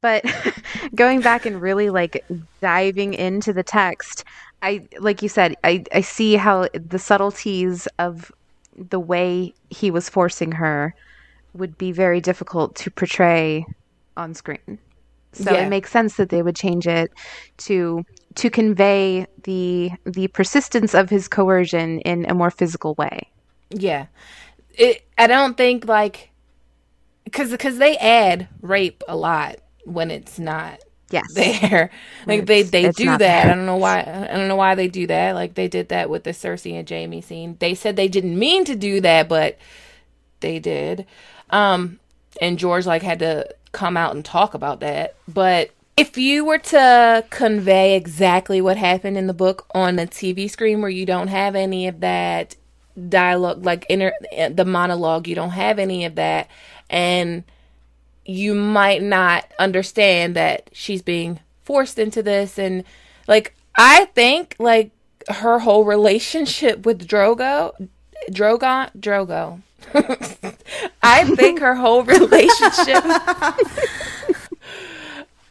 But 0.00 0.24
going 0.94 1.22
back 1.22 1.46
and 1.46 1.60
really 1.60 1.90
like 1.90 2.22
diving 2.62 3.14
into 3.14 3.52
the 3.52 3.62
text, 3.64 4.24
I 4.62 4.86
like 5.00 5.22
you 5.22 5.28
said, 5.28 5.54
I, 5.64 5.84
I 5.92 6.00
see 6.02 6.36
how 6.36 6.68
the 6.74 6.98
subtleties 6.98 7.88
of 7.98 8.30
the 8.76 9.00
way 9.00 9.52
he 9.70 9.90
was 9.90 10.08
forcing 10.08 10.52
her 10.52 10.94
would 11.54 11.76
be 11.78 11.92
very 11.92 12.20
difficult 12.20 12.76
to 12.76 12.90
portray 12.90 13.64
on 14.16 14.34
screen. 14.34 14.78
So 15.32 15.54
Yeah. 15.54 15.62
it 15.64 15.68
makes 15.68 15.90
sense 15.90 16.16
that 16.16 16.30
they 16.30 16.42
would 16.42 16.56
change 16.56 16.86
it 16.86 17.10
to 17.58 18.02
to 18.36 18.50
convey 18.50 19.26
the 19.44 19.90
the 20.04 20.28
persistence 20.28 20.94
of 20.94 21.10
his 21.10 21.28
coercion 21.28 22.00
in 22.00 22.26
a 22.30 22.34
more 22.34 22.50
physical 22.50 22.94
way. 22.98 23.20
Yeah. 23.70 24.06
It 24.74 25.04
I 25.16 25.26
don't 25.26 25.56
think 25.56 25.86
like 25.86 26.30
cuz 27.32 27.54
cuz 27.56 27.78
they 27.78 27.96
add 27.98 28.48
rape 28.62 29.02
a 29.08 29.16
lot 29.16 29.56
when 29.84 30.10
it's 30.10 30.38
not 30.38 30.78
Yes. 31.10 31.24
there. 31.34 31.90
Like 32.26 32.46
they 32.46 32.60
It's- 32.60 32.70
they 32.70 32.90
do 32.92 33.06
that. 33.06 33.18
there. 33.18 33.40
I 33.52 33.54
don't 33.54 33.66
know 33.66 33.76
why 33.76 34.00
I 34.00 34.36
don't 34.36 34.48
know 34.48 34.56
why 34.56 34.74
they 34.74 34.88
do 34.88 35.06
that. 35.06 35.34
Like 35.34 35.54
they 35.54 35.68
did 35.68 35.88
that 35.88 36.10
with 36.10 36.24
the 36.24 36.30
Cersei 36.30 36.78
and 36.78 36.88
Jaime 36.88 37.20
scene. 37.20 37.56
They 37.58 37.74
said 37.74 37.96
they 37.96 38.08
didn't 38.08 38.38
mean 38.38 38.64
to 38.66 38.74
do 38.76 39.00
that, 39.00 39.28
but 39.28 39.58
they 40.40 40.58
did. 40.58 41.06
Um 41.50 41.98
and 42.40 42.58
George 42.58 42.86
like 42.86 43.02
had 43.02 43.18
to 43.20 43.48
come 43.72 43.96
out 43.96 44.14
and 44.14 44.24
talk 44.24 44.54
about 44.54 44.80
that. 44.80 45.14
But 45.26 45.70
if 45.96 46.16
you 46.16 46.44
were 46.44 46.58
to 46.58 47.24
convey 47.30 47.96
exactly 47.96 48.60
what 48.60 48.76
happened 48.76 49.18
in 49.18 49.26
the 49.26 49.34
book 49.34 49.66
on 49.74 49.96
the 49.96 50.06
TV 50.06 50.48
screen 50.48 50.80
where 50.80 50.90
you 50.90 51.04
don't 51.04 51.26
have 51.28 51.56
any 51.56 51.88
of 51.88 51.98
that 52.00 52.54
dialogue 53.08 53.64
like 53.64 53.86
inner 53.88 54.12
the 54.50 54.64
monologue, 54.64 55.28
you 55.28 55.34
don't 55.34 55.50
have 55.50 55.78
any 55.78 56.04
of 56.04 56.14
that 56.16 56.48
and 56.90 57.44
you 58.24 58.54
might 58.54 59.02
not 59.02 59.50
understand 59.58 60.36
that 60.36 60.68
she's 60.72 61.02
being 61.02 61.40
forced 61.64 61.98
into 61.98 62.22
this 62.22 62.58
and 62.58 62.84
like 63.26 63.54
I 63.76 64.06
think 64.06 64.54
like 64.58 64.90
her 65.28 65.58
whole 65.58 65.84
relationship 65.84 66.84
with 66.86 67.06
Drogo 67.06 67.72
Drogon 68.30 68.90
Drogo 68.98 69.60
I 71.02 71.24
think 71.36 71.60
her 71.60 71.74
whole 71.74 72.02
relationship 72.02 73.02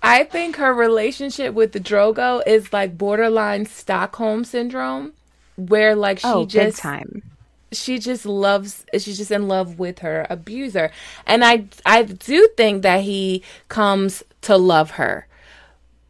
I 0.01 0.23
think 0.23 0.57
her 0.57 0.73
relationship 0.73 1.53
with 1.53 1.71
the 1.73 1.79
Drogo 1.79 2.41
is 2.45 2.71
like 2.71 2.97
borderline 2.97 3.65
Stockholm 3.65 4.43
syndrome 4.43 5.13
where 5.55 5.95
like 5.95 6.19
she 6.19 6.27
oh, 6.27 6.45
just 6.45 6.77
time. 6.77 7.23
She 7.71 7.99
just 7.99 8.25
loves 8.25 8.85
she's 8.93 9.17
just 9.17 9.31
in 9.31 9.47
love 9.47 9.79
with 9.79 9.99
her 9.99 10.25
abuser. 10.29 10.91
And 11.25 11.43
i 11.43 11.65
i 11.85 12.03
do 12.03 12.47
think 12.57 12.83
that 12.83 13.01
he 13.01 13.43
comes 13.69 14.23
to 14.41 14.57
love 14.57 14.91
her. 14.91 15.27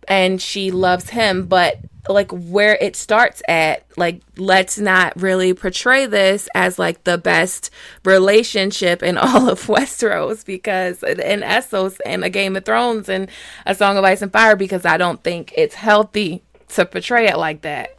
And 0.08 0.42
she 0.42 0.72
loves 0.72 1.10
him. 1.10 1.48
But 1.48 1.80
like 2.10 2.32
where 2.32 2.78
it 2.80 2.96
starts 2.96 3.42
at 3.48 3.86
like 3.98 4.22
let's 4.38 4.78
not 4.78 5.20
really 5.20 5.54
portray 5.54 6.06
this 6.06 6.48
as 6.56 6.80
like 6.80 7.04
the 7.04 7.18
best 7.18 7.70
relationship 8.06 9.04
in 9.04 9.18
all 9.18 9.50
of 9.50 9.62
westeros 9.68 10.46
because 10.46 11.04
in 11.04 11.42
essos 11.42 11.98
and 12.06 12.24
a 12.24 12.30
game 12.30 12.56
of 12.56 12.66
thrones 12.66 13.10
and 13.10 13.30
a 13.66 13.76
song 13.76 13.98
of 13.98 14.04
ice 14.04 14.22
and 14.22 14.32
fire 14.32 14.56
because 14.56 14.86
i 14.86 14.98
don't 14.98 15.24
think 15.24 15.54
it's 15.58 15.76
healthy 15.76 16.44
to 16.70 16.86
portray 16.86 17.28
it 17.28 17.38
like 17.38 17.62
that 17.62 17.97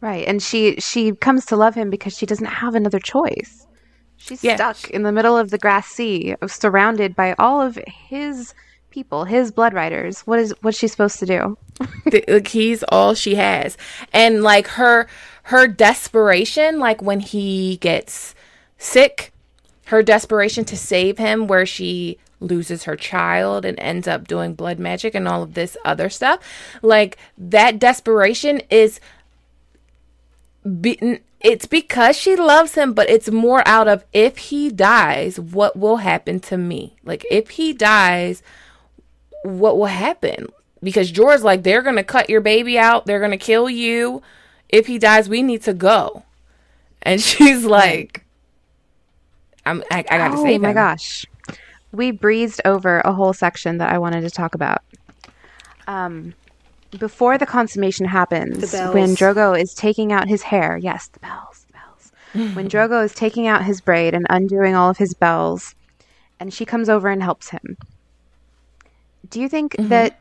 Right. 0.00 0.26
And 0.26 0.42
she 0.42 0.76
she 0.76 1.12
comes 1.12 1.44
to 1.46 1.56
love 1.56 1.74
him 1.74 1.90
because 1.90 2.16
she 2.16 2.26
doesn't 2.26 2.46
have 2.46 2.74
another 2.74 2.98
choice. 2.98 3.66
She's 4.16 4.40
stuck 4.40 4.90
in 4.90 5.04
the 5.04 5.12
middle 5.12 5.36
of 5.36 5.50
the 5.50 5.58
grass 5.58 5.86
sea, 5.86 6.34
surrounded 6.46 7.14
by 7.14 7.34
all 7.38 7.60
of 7.60 7.78
his 7.86 8.52
people, 8.90 9.24
his 9.24 9.52
blood 9.52 9.74
riders. 9.74 10.20
What 10.22 10.38
is 10.40 10.54
what's 10.62 10.78
she 10.78 10.88
supposed 10.88 11.18
to 11.20 11.26
do? 11.26 11.56
the, 12.06 12.24
like 12.28 12.48
he's 12.48 12.82
all 12.84 13.14
she 13.14 13.36
has 13.36 13.76
and 14.12 14.42
like 14.42 14.66
her 14.66 15.06
her 15.44 15.66
desperation 15.66 16.78
like 16.78 17.00
when 17.00 17.20
he 17.20 17.76
gets 17.78 18.34
sick 18.78 19.32
her 19.86 20.02
desperation 20.02 20.64
to 20.64 20.76
save 20.76 21.18
him 21.18 21.46
where 21.46 21.64
she 21.64 22.18
loses 22.40 22.84
her 22.84 22.96
child 22.96 23.64
and 23.64 23.78
ends 23.80 24.06
up 24.06 24.28
doing 24.28 24.54
blood 24.54 24.78
magic 24.78 25.14
and 25.14 25.26
all 25.26 25.42
of 25.42 25.54
this 25.54 25.76
other 25.84 26.08
stuff 26.08 26.40
like 26.82 27.16
that 27.36 27.78
desperation 27.78 28.60
is 28.70 29.00
be- 30.80 31.20
it's 31.40 31.66
because 31.66 32.16
she 32.16 32.36
loves 32.36 32.74
him 32.74 32.92
but 32.92 33.08
it's 33.08 33.30
more 33.30 33.66
out 33.66 33.88
of 33.88 34.04
if 34.12 34.36
he 34.38 34.70
dies 34.70 35.38
what 35.38 35.76
will 35.76 35.98
happen 35.98 36.40
to 36.40 36.56
me 36.56 36.96
like 37.04 37.24
if 37.30 37.50
he 37.50 37.72
dies 37.72 38.42
what 39.44 39.78
will 39.78 39.86
happen 39.86 40.48
because 40.82 41.10
Jorah's 41.10 41.44
like 41.44 41.62
they're 41.62 41.82
gonna 41.82 42.04
cut 42.04 42.30
your 42.30 42.40
baby 42.40 42.78
out, 42.78 43.06
they're 43.06 43.20
gonna 43.20 43.36
kill 43.38 43.68
you. 43.68 44.22
If 44.68 44.86
he 44.86 44.98
dies, 44.98 45.28
we 45.28 45.42
need 45.42 45.62
to 45.62 45.74
go. 45.74 46.24
And 47.02 47.20
she's 47.20 47.64
like, 47.64 48.24
I'm 49.66 49.82
I, 49.90 49.98
I 50.10 50.18
gotta 50.18 50.36
say, 50.36 50.42
oh 50.42 50.44
save 50.44 50.60
my 50.60 50.72
gosh. 50.72 51.26
We 51.90 52.10
breezed 52.10 52.60
over 52.64 53.00
a 53.00 53.12
whole 53.12 53.32
section 53.32 53.78
that 53.78 53.92
I 53.92 53.98
wanted 53.98 54.22
to 54.22 54.30
talk 54.30 54.54
about. 54.54 54.82
Um 55.86 56.34
before 56.90 57.36
the 57.38 57.46
consummation 57.46 58.06
happens, 58.06 58.70
The 58.70 58.90
when. 58.92 59.10
Drogo 59.10 59.60
is 59.60 59.74
taking 59.74 60.12
out 60.12 60.28
his 60.28 60.42
hair, 60.42 60.76
yes, 60.76 61.08
the 61.08 61.20
bells, 61.20 61.66
the 61.66 61.72
bells. 61.74 62.54
when 62.54 62.68
Drogo 62.68 63.04
is 63.04 63.14
taking 63.14 63.46
out 63.46 63.64
his 63.64 63.80
braid 63.80 64.14
and 64.14 64.26
undoing 64.30 64.74
all 64.74 64.90
of 64.90 64.98
his 64.98 65.14
bells, 65.14 65.74
and 66.40 66.52
she 66.52 66.64
comes 66.64 66.88
over 66.88 67.08
and 67.08 67.22
helps 67.22 67.50
him. 67.50 67.76
Do 69.28 69.40
you 69.40 69.48
think 69.48 69.76
that 69.78 70.20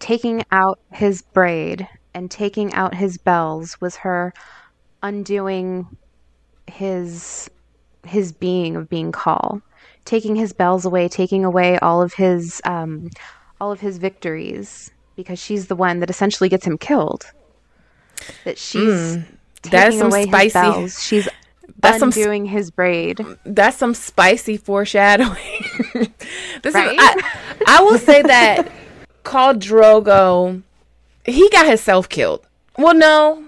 taking 0.00 0.44
out 0.50 0.80
his 0.90 1.22
braid 1.22 1.88
and 2.12 2.30
taking 2.30 2.74
out 2.74 2.94
his 2.94 3.16
bells 3.16 3.80
was 3.80 3.96
her 3.96 4.34
undoing 5.02 5.86
his 6.66 7.48
his 8.04 8.32
being 8.32 8.76
of 8.76 8.88
being 8.88 9.12
Khal, 9.12 9.62
taking 10.04 10.34
his 10.34 10.52
bells 10.52 10.84
away, 10.84 11.08
taking 11.08 11.44
away 11.44 11.78
all 11.78 12.02
of 12.02 12.14
his 12.14 12.60
um, 12.64 13.10
all 13.60 13.70
of 13.70 13.80
his 13.80 13.98
victories, 13.98 14.90
because 15.16 15.38
she's 15.38 15.66
the 15.68 15.76
one 15.76 16.00
that 16.00 16.10
essentially 16.10 16.48
gets 16.48 16.66
him 16.66 16.78
killed. 16.78 17.26
That 18.44 18.58
she's. 18.58 19.18
That 19.70 19.88
is 19.88 19.94
taking 19.94 19.98
some 19.98 20.06
away 20.08 20.26
spicy-. 20.26 20.88
She's 21.00 21.28
That's 21.80 21.98
some 22.00 22.08
undoing 22.08 22.44
his 22.46 22.70
braid. 22.70 23.24
That's 23.44 23.76
some 23.76 23.94
spicy 23.94 24.56
foreshadowing. 24.56 25.36
this 26.62 26.74
Right? 26.74 26.92
is 26.92 26.98
I, 26.98 27.62
I 27.68 27.82
will 27.82 27.98
say 27.98 28.22
that 28.34 28.70
Khal 29.24 29.54
Drogo, 29.54 30.62
he 31.24 31.48
got 31.50 31.66
himself 31.66 32.08
killed. 32.08 32.44
Well, 32.76 32.94
no. 32.94 33.44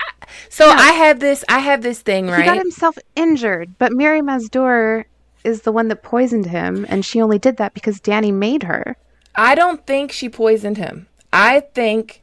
I- 0.00 0.26
So 0.50 0.68
I 0.68 0.92
have 0.92 1.20
this. 1.20 1.44
I 1.48 1.60
have 1.60 1.82
this 1.82 2.00
thing, 2.02 2.26
right. 2.28 2.40
He 2.40 2.46
got 2.46 2.58
himself 2.58 2.98
injured, 3.16 3.74
but 3.78 3.92
Mirri 3.92 4.20
Maz 4.22 4.50
Duur 4.50 5.06
is 5.44 5.62
the 5.62 5.72
one 5.72 5.88
that 5.88 6.02
poisoned 6.02 6.46
him, 6.46 6.84
and 6.88 7.04
she 7.04 7.20
only 7.22 7.38
did 7.38 7.56
that 7.58 7.74
because 7.74 8.00
Dany 8.00 8.32
made 8.32 8.62
her. 8.64 8.96
I 9.34 9.54
don't 9.54 9.84
think 9.86 10.12
she 10.12 10.28
poisoned 10.28 10.78
him. 10.78 11.06
I 11.32 11.60
think 11.60 12.22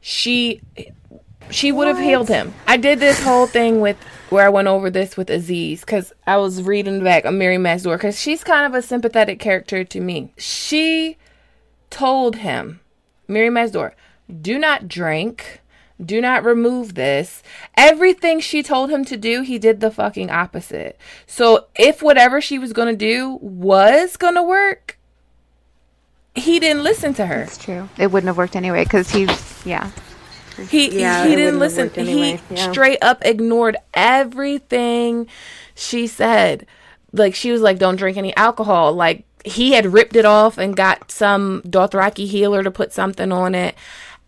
she 0.00 0.60
she 1.50 1.72
would 1.72 1.88
have 1.88 1.98
healed 1.98 2.28
him. 2.28 2.54
I 2.66 2.76
did 2.76 3.00
this 3.00 3.22
whole 3.22 3.46
thing 3.46 3.80
with 3.80 3.96
where 4.30 4.46
I 4.46 4.48
went 4.48 4.68
over 4.68 4.90
this 4.90 5.16
with 5.16 5.30
Aziz 5.30 5.80
because 5.80 6.12
I 6.26 6.36
was 6.38 6.62
reading 6.62 7.04
back 7.04 7.24
of 7.24 7.34
Mirri 7.34 7.58
Maz 7.58 7.84
Duur 7.84 7.96
because 7.96 8.18
she's 8.18 8.42
kind 8.42 8.66
of 8.66 8.74
a 8.74 8.82
sympathetic 8.82 9.38
character 9.38 9.84
to 9.84 10.00
me. 10.00 10.32
She 10.36 11.16
told 11.90 12.36
him, 12.36 12.80
Mirri 13.28 13.50
Maz 13.50 13.72
Duur, 13.72 13.94
do 14.40 14.58
not 14.58 14.88
drink. 14.88 15.60
Do 16.04 16.20
not 16.20 16.44
remove 16.44 16.96
this. 16.96 17.40
Everything 17.76 18.40
she 18.40 18.64
told 18.64 18.90
him 18.90 19.04
to 19.04 19.16
do, 19.16 19.42
he 19.42 19.60
did 19.60 19.80
the 19.80 19.92
fucking 19.92 20.28
opposite. 20.28 20.98
So 21.24 21.66
if 21.76 22.02
whatever 22.02 22.40
she 22.40 22.58
was 22.58 22.72
going 22.72 22.88
to 22.88 22.96
do 22.96 23.38
was 23.40 24.16
going 24.16 24.34
to 24.34 24.42
work, 24.42 24.98
he 26.34 26.58
didn't 26.60 26.82
listen 26.82 27.14
to 27.14 27.26
her. 27.26 27.42
It's 27.42 27.58
true. 27.58 27.88
It 27.98 28.10
wouldn't 28.10 28.28
have 28.28 28.36
worked 28.36 28.56
anyway 28.56 28.84
because 28.84 29.10
he's 29.10 29.64
yeah. 29.66 29.90
He 30.68 31.00
Yeah, 31.00 31.26
he 31.26 31.34
didn't 31.34 31.58
listen. 31.58 31.90
anyway, 31.96 32.40
He 32.48 32.54
yeah. 32.56 32.70
straight 32.70 32.98
up 33.02 33.24
ignored 33.24 33.76
everything 33.92 35.26
she 35.74 36.06
said. 36.06 36.66
Like 37.12 37.34
she 37.34 37.50
was 37.52 37.60
like, 37.60 37.78
"Don't 37.78 37.96
drink 37.96 38.16
any 38.16 38.34
alcohol." 38.36 38.92
Like 38.92 39.24
he 39.44 39.72
had 39.72 39.86
ripped 39.92 40.16
it 40.16 40.24
off 40.24 40.58
and 40.58 40.76
got 40.76 41.10
some 41.10 41.62
Dothraki 41.62 42.26
healer 42.26 42.62
to 42.62 42.70
put 42.70 42.92
something 42.92 43.30
on 43.30 43.54
it. 43.54 43.74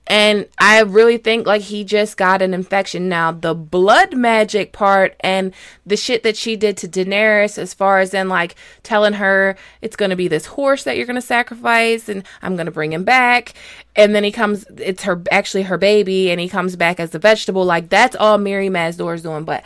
And 0.08 0.46
I 0.58 0.82
really 0.82 1.18
think 1.18 1.46
like 1.46 1.62
he 1.62 1.82
just 1.82 2.16
got 2.16 2.40
an 2.40 2.54
infection. 2.54 3.08
Now 3.08 3.32
the 3.32 3.54
blood 3.54 4.16
magic 4.16 4.72
part 4.72 5.16
and 5.20 5.52
the 5.84 5.96
shit 5.96 6.22
that 6.22 6.36
she 6.36 6.54
did 6.54 6.76
to 6.78 6.88
Daenerys, 6.88 7.58
as 7.58 7.74
far 7.74 7.98
as 7.98 8.14
in 8.14 8.28
like 8.28 8.54
telling 8.84 9.14
her 9.14 9.56
it's 9.82 9.96
gonna 9.96 10.14
be 10.14 10.28
this 10.28 10.46
horse 10.46 10.84
that 10.84 10.96
you're 10.96 11.06
gonna 11.06 11.20
sacrifice, 11.20 12.08
and 12.08 12.22
I'm 12.40 12.56
gonna 12.56 12.70
bring 12.70 12.92
him 12.92 13.02
back, 13.02 13.54
and 13.96 14.14
then 14.14 14.22
he 14.22 14.30
comes, 14.30 14.64
it's 14.76 15.02
her 15.02 15.20
actually 15.32 15.64
her 15.64 15.78
baby, 15.78 16.30
and 16.30 16.38
he 16.40 16.48
comes 16.48 16.76
back 16.76 17.00
as 17.00 17.12
a 17.14 17.18
vegetable. 17.18 17.64
Like 17.64 17.88
that's 17.88 18.14
all 18.14 18.38
Mirri 18.38 18.70
is 19.14 19.22
doing. 19.22 19.44
But 19.44 19.64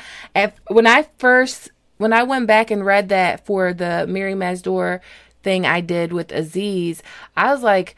when 0.68 0.86
I 0.86 1.06
first 1.18 1.70
when 1.98 2.14
I 2.14 2.22
went 2.22 2.46
back 2.46 2.70
and 2.70 2.86
read 2.86 3.10
that 3.10 3.44
for 3.44 3.74
the 3.74 4.06
Mirri 4.08 4.34
Maz 4.34 4.62
Duur 4.62 5.02
thing 5.42 5.66
I 5.66 5.82
did 5.82 6.14
with 6.14 6.32
Aziz, 6.32 7.02
I 7.36 7.52
was 7.52 7.62
like, 7.62 7.94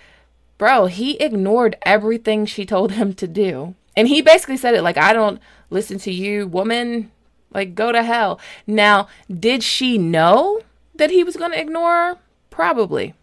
bro, 0.58 0.86
he 0.86 1.16
ignored 1.18 1.76
everything 1.82 2.46
she 2.46 2.64
told 2.64 2.92
him 2.92 3.14
to 3.14 3.26
do. 3.26 3.74
And 3.96 4.08
he 4.08 4.22
basically 4.22 4.56
said 4.56 4.74
it 4.74 4.82
like, 4.82 4.96
I 4.96 5.12
don't 5.12 5.40
listen 5.70 5.98
to 6.00 6.12
you, 6.12 6.46
woman. 6.46 7.10
Like, 7.52 7.74
go 7.74 7.92
to 7.92 8.02
hell. 8.02 8.40
Now, 8.66 9.08
did 9.30 9.62
she 9.62 9.98
know 9.98 10.60
that 10.94 11.10
he 11.10 11.24
was 11.24 11.36
going 11.36 11.52
to 11.52 11.60
ignore 11.60 11.90
her? 11.90 12.18
Probably. 12.50 13.14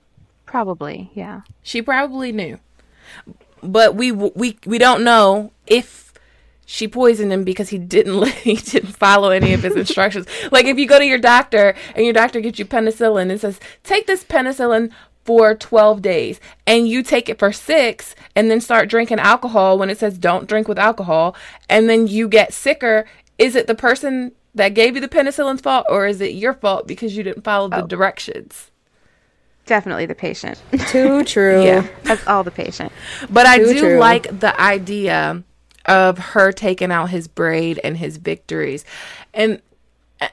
Probably, 0.46 1.12
yeah. 1.14 1.42
She 1.62 1.82
probably 1.82 2.32
knew. 2.32 2.60
But 3.62 3.96
we 3.96 4.12
we 4.12 4.58
we 4.66 4.78
don't 4.78 5.04
know 5.04 5.52
if 5.68 6.14
she 6.66 6.88
poisoned 6.88 7.34
him 7.34 7.44
because 7.44 7.70
he 7.70 7.78
didn't 7.78 8.28
he 8.44 8.56
didn't 8.56 8.94
follow 8.94 9.30
any 9.30 9.54
of 9.54 9.64
his 9.64 9.76
instructions. 9.84 10.26
like 10.52 10.66
if 10.66 10.78
you 10.78 10.88
go 10.88 10.98
to 10.98 11.06
your 11.06 11.18
doctor 11.18 11.76
and 11.96 12.06
your 12.06 12.14
doctor 12.14 12.42
gives 12.42 12.58
you 12.58 12.66
penicillin 12.66 13.30
and 13.30 13.40
says, 13.40 13.60
"Take 13.84 14.08
this 14.08 14.24
penicillin 14.24 14.92
for 15.30 15.54
12 15.54 16.02
days 16.02 16.40
and 16.66 16.88
you 16.88 17.04
take 17.04 17.30
it 17.30 17.38
for 17.38 17.52
6 17.52 18.16
and 18.36 18.50
then 18.50 18.60
start 18.60 18.90
drinking 18.90 19.20
alcohol 19.20 19.78
when 19.78 19.92
it 19.92 20.00
says 20.00 20.18
don't 20.18 20.48
drink 20.50 20.68
with 20.68 20.80
alcohol 20.80 21.36
and 21.70 21.88
then 21.88 22.08
you 22.08 22.28
get 22.28 22.52
sicker, 22.52 23.06
is 23.38 23.56
it 23.56 23.68
the 23.68 23.76
person 23.76 24.32
that 24.56 24.70
gave 24.70 24.96
you 24.96 25.02
the 25.02 25.08
penicillin's 25.08 25.62
fault 25.62 25.86
or 25.88 26.08
is 26.08 26.20
it 26.20 26.34
your 26.34 26.56
fault 26.56 26.88
because 26.88 27.16
you 27.16 27.22
didn't 27.22 27.44
follow 27.44 27.68
the 27.70 27.84
Oh. 27.84 27.86
directions?" 27.86 28.72
Definitely 29.68 30.08
the 30.08 30.16
patient. 30.16 30.60
Too 30.88 31.24
true. 31.26 31.64
Yeah. 31.64 31.86
That's 32.06 32.26
all 32.26 32.44
the 32.44 32.50
patient. 32.50 32.92
But 33.30 33.46
I 33.46 33.60
do 33.60 33.78
true. 33.80 34.00
like 34.00 34.40
the 34.40 34.60
idea 34.60 35.44
of 35.86 36.18
her 36.18 36.52
taking 36.52 36.92
out 36.92 37.12
his 37.12 37.28
braid 37.28 37.80
and 37.84 37.98
his 37.98 38.18
victories, 38.18 38.84
and 39.32 39.62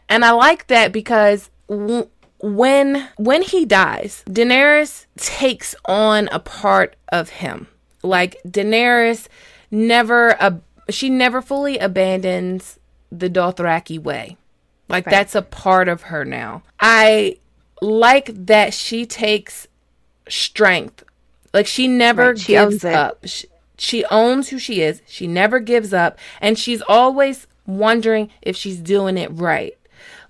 and 0.09 0.25
I 0.25 0.31
like 0.31 0.69
that 0.69 0.91
because 0.91 1.51
w- 1.69 2.09
when 2.41 3.09
when 3.17 3.43
he 3.43 3.65
dies, 3.65 4.23
Daenerys 4.29 5.07
takes 5.17 5.75
on 5.85 6.29
a 6.33 6.39
part 6.39 6.97
of 7.09 7.31
him. 7.31 7.67
Like 8.03 8.37
Daenerys 8.47 9.29
never 9.71 10.41
ab- 10.41 10.63
she 10.91 11.11
never 11.11 11.43
fully 11.43 11.79
abandons 11.79 12.79
the 13.11 13.31
Dothraki 13.31 13.99
way. 13.99 14.37
Like 14.89 15.05
that's 15.05 15.35
a 15.35 15.43
part 15.43 15.89
of 15.89 16.03
her 16.03 16.25
now. 16.25 16.63
I 16.79 17.39
like 17.83 18.47
that 18.47 18.73
she 18.73 19.05
takes 19.07 19.67
strength. 20.29 21.03
Like 21.53 21.67
she 21.67 21.89
never 21.89 22.29
Right, 22.29 22.39
she 22.39 22.53
gives 22.53 22.85
up. 22.85 23.19
She, 23.27 23.49
she 23.79 24.05
owns 24.07 24.51
who 24.51 24.59
she 24.59 24.83
is. 24.83 25.03
She 25.07 25.27
never 25.27 25.59
gives 25.59 25.93
up 25.93 26.19
and 26.41 26.59
she's 26.59 26.83
always 26.89 27.47
wondering 27.67 28.31
if 28.43 28.57
she's 28.57 28.79
doing 28.79 29.19
it 29.19 29.31
right. 29.33 29.77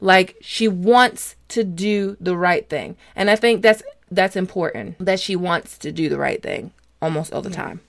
Like 0.00 0.36
she 0.40 0.68
wants 0.68 1.36
to 1.48 1.64
do 1.64 2.16
the 2.20 2.36
right 2.36 2.68
thing. 2.68 2.96
And 3.14 3.30
I 3.30 3.36
think 3.36 3.62
that's 3.62 3.82
that's 4.10 4.36
important 4.36 4.96
that 5.04 5.20
she 5.20 5.36
wants 5.36 5.78
to 5.78 5.92
do 5.92 6.08
the 6.08 6.18
right 6.18 6.42
thing 6.42 6.72
almost 7.02 7.32
all 7.32 7.42
the 7.42 7.50
time. 7.50 7.80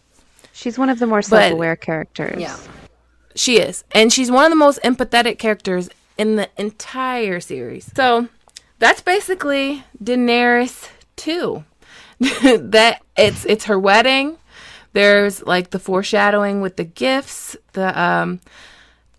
She's 0.53 0.77
one 0.77 0.89
of 0.89 0.99
the 0.99 1.05
more 1.05 1.21
self-aware 1.21 1.75
characters. 1.75 2.41
Yeah. 2.41 2.57
She 3.35 3.59
is. 3.59 3.83
And 3.91 4.11
she's 4.11 4.31
one 4.31 4.45
of 4.45 4.49
the 4.49 4.55
most 4.55 4.81
empathetic 4.83 5.37
characters 5.37 5.89
in 6.17 6.35
the 6.35 6.49
entire 6.57 7.39
series. 7.39 7.91
So 7.95 8.27
that's 8.79 9.01
basically 9.01 9.83
Daenerys 10.03 10.89
2. 11.17 11.63
that 12.19 13.01
it's 13.15 13.45
it's 13.45 13.65
her 13.65 13.77
wedding. 13.77 14.37
There's 14.93 15.43
like 15.43 15.69
the 15.69 15.77
foreshadowing 15.77 16.61
with 16.61 16.75
the 16.75 16.83
gifts. 16.83 17.55
The 17.73 17.99
um 17.99 18.39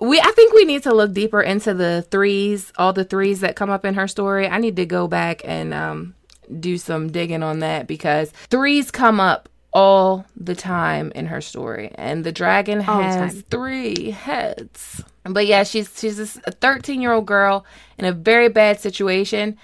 we 0.00 0.20
I 0.20 0.30
think 0.32 0.52
we 0.52 0.64
need 0.64 0.82
to 0.84 0.94
look 0.94 1.12
deeper 1.12 1.40
into 1.40 1.74
the 1.74 2.02
threes, 2.10 2.72
all 2.78 2.92
the 2.92 3.04
threes 3.04 3.40
that 3.40 3.56
come 3.56 3.70
up 3.70 3.84
in 3.84 3.94
her 3.94 4.08
story. 4.08 4.48
I 4.48 4.58
need 4.58 4.76
to 4.76 4.86
go 4.86 5.08
back 5.08 5.42
and 5.44 5.74
um 5.74 6.14
do 6.60 6.78
some 6.78 7.10
digging 7.10 7.42
on 7.42 7.58
that 7.58 7.86
because 7.86 8.30
threes 8.48 8.90
come 8.90 9.20
up 9.20 9.48
all 9.72 10.24
the 10.34 10.54
time 10.54 11.12
in 11.14 11.26
her 11.26 11.40
story 11.42 11.90
and 11.96 12.24
the 12.24 12.32
dragon 12.32 12.78
the 12.78 12.84
has 12.84 13.16
time. 13.34 13.42
three 13.50 14.10
heads. 14.10 15.02
But 15.24 15.46
yeah, 15.46 15.64
she's 15.64 15.92
she's 15.98 16.18
a 16.18 16.52
13-year-old 16.52 17.26
girl 17.26 17.66
in 17.98 18.04
a 18.06 18.12
very 18.12 18.48
bad 18.48 18.80
situation 18.80 19.58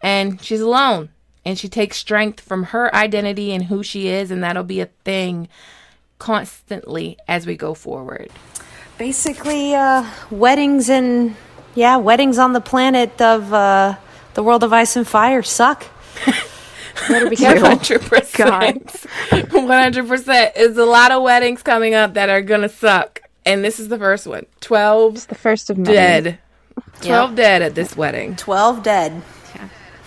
and 0.00 0.40
she's 0.40 0.60
alone 0.60 1.08
and 1.44 1.58
she 1.58 1.68
takes 1.68 1.96
strength 1.96 2.40
from 2.40 2.64
her 2.64 2.94
identity 2.94 3.52
and 3.52 3.64
who 3.64 3.82
she 3.82 4.06
is 4.08 4.30
and 4.30 4.44
that'll 4.44 4.62
be 4.62 4.80
a 4.80 4.86
thing 5.04 5.48
constantly 6.18 7.16
as 7.26 7.46
we 7.46 7.56
go 7.56 7.74
forward. 7.74 8.30
Basically, 8.98 9.74
uh, 9.74 10.04
weddings 10.30 10.90
and 10.90 11.36
yeah, 11.74 11.96
weddings 11.96 12.36
on 12.38 12.52
the 12.52 12.60
planet 12.60 13.20
of 13.22 13.52
uh, 13.54 13.94
the 14.34 14.42
world 14.42 14.64
of 14.64 14.72
ice 14.72 14.96
and 14.96 15.06
fire 15.06 15.42
suck. 15.42 15.86
Better 17.08 17.30
be 17.30 17.36
careful. 17.44 17.68
hundred 17.68 18.00
percent. 18.10 18.90
One 19.52 19.68
hundred 19.68 20.08
percent. 20.08 20.56
Is 20.56 20.76
a 20.76 20.84
lot 20.84 21.12
of 21.12 21.22
weddings 21.22 21.62
coming 21.62 21.94
up 21.94 22.14
that 22.14 22.28
are 22.28 22.42
gonna 22.42 22.68
suck, 22.68 23.20
and 23.46 23.64
this 23.64 23.78
is 23.78 23.86
the 23.88 23.98
first 23.98 24.26
one. 24.26 24.46
Twelve 24.60 25.28
The 25.28 25.36
first 25.36 25.70
of 25.70 25.78
many. 25.78 25.94
dead. 25.94 26.38
Twelve 27.00 27.36
dead 27.36 27.62
at 27.62 27.76
this 27.76 27.96
wedding. 27.96 28.34
Twelve 28.34 28.82
dead. 28.82 29.22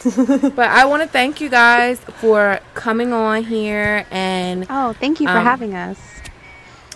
But 0.04 0.60
I 0.60 0.86
want 0.86 1.04
to 1.04 1.08
thank 1.08 1.40
you 1.42 1.48
guys 1.48 2.00
for 2.00 2.60
coming 2.74 3.14
on 3.14 3.44
here, 3.44 4.06
and 4.12 4.66
Oh, 4.70 4.94
thank 4.94 5.22
you 5.22 5.28
for 5.28 5.38
Um, 5.38 5.46
having 5.46 5.76
us. 5.76 6.00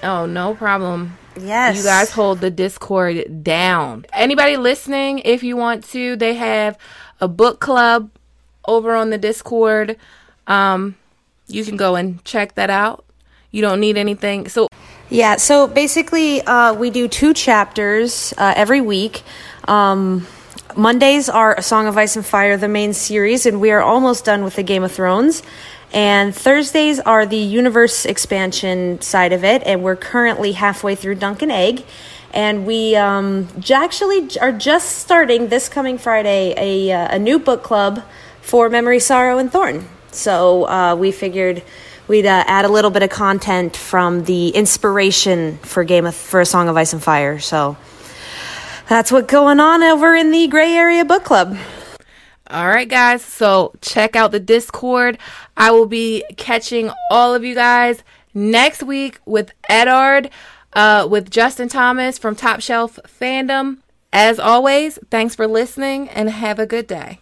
oh, 0.03 0.25
no 0.25 0.55
problem. 0.55 1.15
Yes. 1.39 1.77
You 1.77 1.83
guys 1.83 2.11
hold 2.11 2.41
the 2.41 2.51
Discord 2.51 3.43
down. 3.43 4.05
Anybody 4.13 4.57
listening, 4.57 5.19
if 5.19 5.43
you 5.43 5.57
want 5.57 5.83
to, 5.89 6.15
they 6.15 6.33
have 6.35 6.77
a 7.19 7.27
book 7.27 7.59
club 7.59 8.09
over 8.67 8.95
on 8.95 9.09
the 9.09 9.17
Discord. 9.17 9.97
Um, 10.47 10.95
you 11.47 11.63
can 11.63 11.77
go 11.77 11.95
and 11.95 12.23
check 12.23 12.55
that 12.55 12.69
out. 12.69 13.05
You 13.51 13.61
don't 13.61 13.79
need 13.79 13.97
anything. 13.97 14.49
So 14.49 14.67
Yeah, 15.09 15.37
so 15.37 15.67
basically, 15.67 16.41
uh, 16.41 16.73
we 16.73 16.89
do 16.89 17.07
two 17.07 17.33
chapters 17.33 18.33
uh, 18.37 18.53
every 18.55 18.81
week. 18.81 19.23
Um, 19.67 20.27
Mondays 20.75 21.29
are 21.29 21.55
A 21.55 21.61
Song 21.61 21.87
of 21.87 21.97
Ice 21.97 22.15
and 22.17 22.25
Fire, 22.25 22.57
the 22.57 22.67
main 22.67 22.93
series, 22.93 23.45
and 23.45 23.61
we 23.61 23.71
are 23.71 23.81
almost 23.81 24.25
done 24.25 24.43
with 24.43 24.55
the 24.55 24.63
Game 24.63 24.83
of 24.83 24.91
Thrones. 24.91 25.41
And 25.95 26.35
Thursdays 26.35 26.99
are 26.99 27.25
the 27.25 27.37
universe 27.37 28.05
expansion 28.05 28.99
side 28.99 29.31
of 29.31 29.45
it, 29.45 29.63
and 29.65 29.81
we're 29.81 29.95
currently 29.95 30.51
halfway 30.51 30.93
through 30.93 31.15
Dunk 31.15 31.41
and 31.41 31.53
Egg. 31.53 31.85
And 32.33 32.65
we 32.65 32.97
um, 32.97 33.47
actually 33.73 34.29
are 34.41 34.51
just 34.51 34.97
starting 34.97 35.47
this 35.47 35.69
coming 35.69 35.97
Friday 35.97 36.53
a, 36.57 36.91
uh, 36.91 37.15
a 37.15 37.17
new 37.17 37.39
book 37.39 37.63
club 37.63 38.03
for 38.41 38.67
Memory, 38.67 38.99
Sorrow, 38.99 39.37
and 39.37 39.49
Thorn. 39.49 39.87
So 40.11 40.67
uh, 40.67 40.95
we 40.97 41.13
figured 41.13 41.63
we'd 42.09 42.25
uh, 42.25 42.43
add 42.45 42.65
a 42.65 42.69
little 42.69 42.91
bit 42.91 43.01
of 43.01 43.09
content 43.09 43.77
from 43.77 44.25
the 44.25 44.49
inspiration 44.49 45.59
for 45.59 45.85
Game 45.85 46.05
of 46.05 46.13
for 46.13 46.41
a 46.41 46.45
Song 46.45 46.67
of 46.67 46.75
Ice 46.75 46.91
and 46.91 47.01
Fire. 47.01 47.39
So 47.39 47.77
that's 48.89 49.13
what's 49.13 49.31
going 49.31 49.61
on 49.61 49.81
over 49.81 50.13
in 50.13 50.31
the 50.31 50.47
Gray 50.49 50.73
Area 50.73 51.05
Book 51.05 51.23
Club. 51.23 51.57
All 52.47 52.67
right, 52.67 52.87
guys. 52.87 53.23
So 53.23 53.73
check 53.81 54.15
out 54.15 54.31
the 54.31 54.39
Discord. 54.39 55.17
I 55.57 55.71
will 55.71 55.85
be 55.85 56.23
catching 56.37 56.91
all 57.09 57.33
of 57.33 57.43
you 57.43 57.55
guys 57.55 58.03
next 58.33 58.83
week 58.83 59.19
with 59.25 59.51
Eddard, 59.69 60.29
uh, 60.73 61.07
with 61.09 61.31
Justin 61.31 61.69
Thomas 61.69 62.17
from 62.17 62.35
Top 62.35 62.61
Shelf 62.61 62.99
Fandom. 63.07 63.77
As 64.11 64.39
always, 64.39 64.99
thanks 65.09 65.35
for 65.35 65.47
listening 65.47 66.09
and 66.09 66.29
have 66.29 66.59
a 66.59 66.65
good 66.65 66.87
day. 66.87 67.19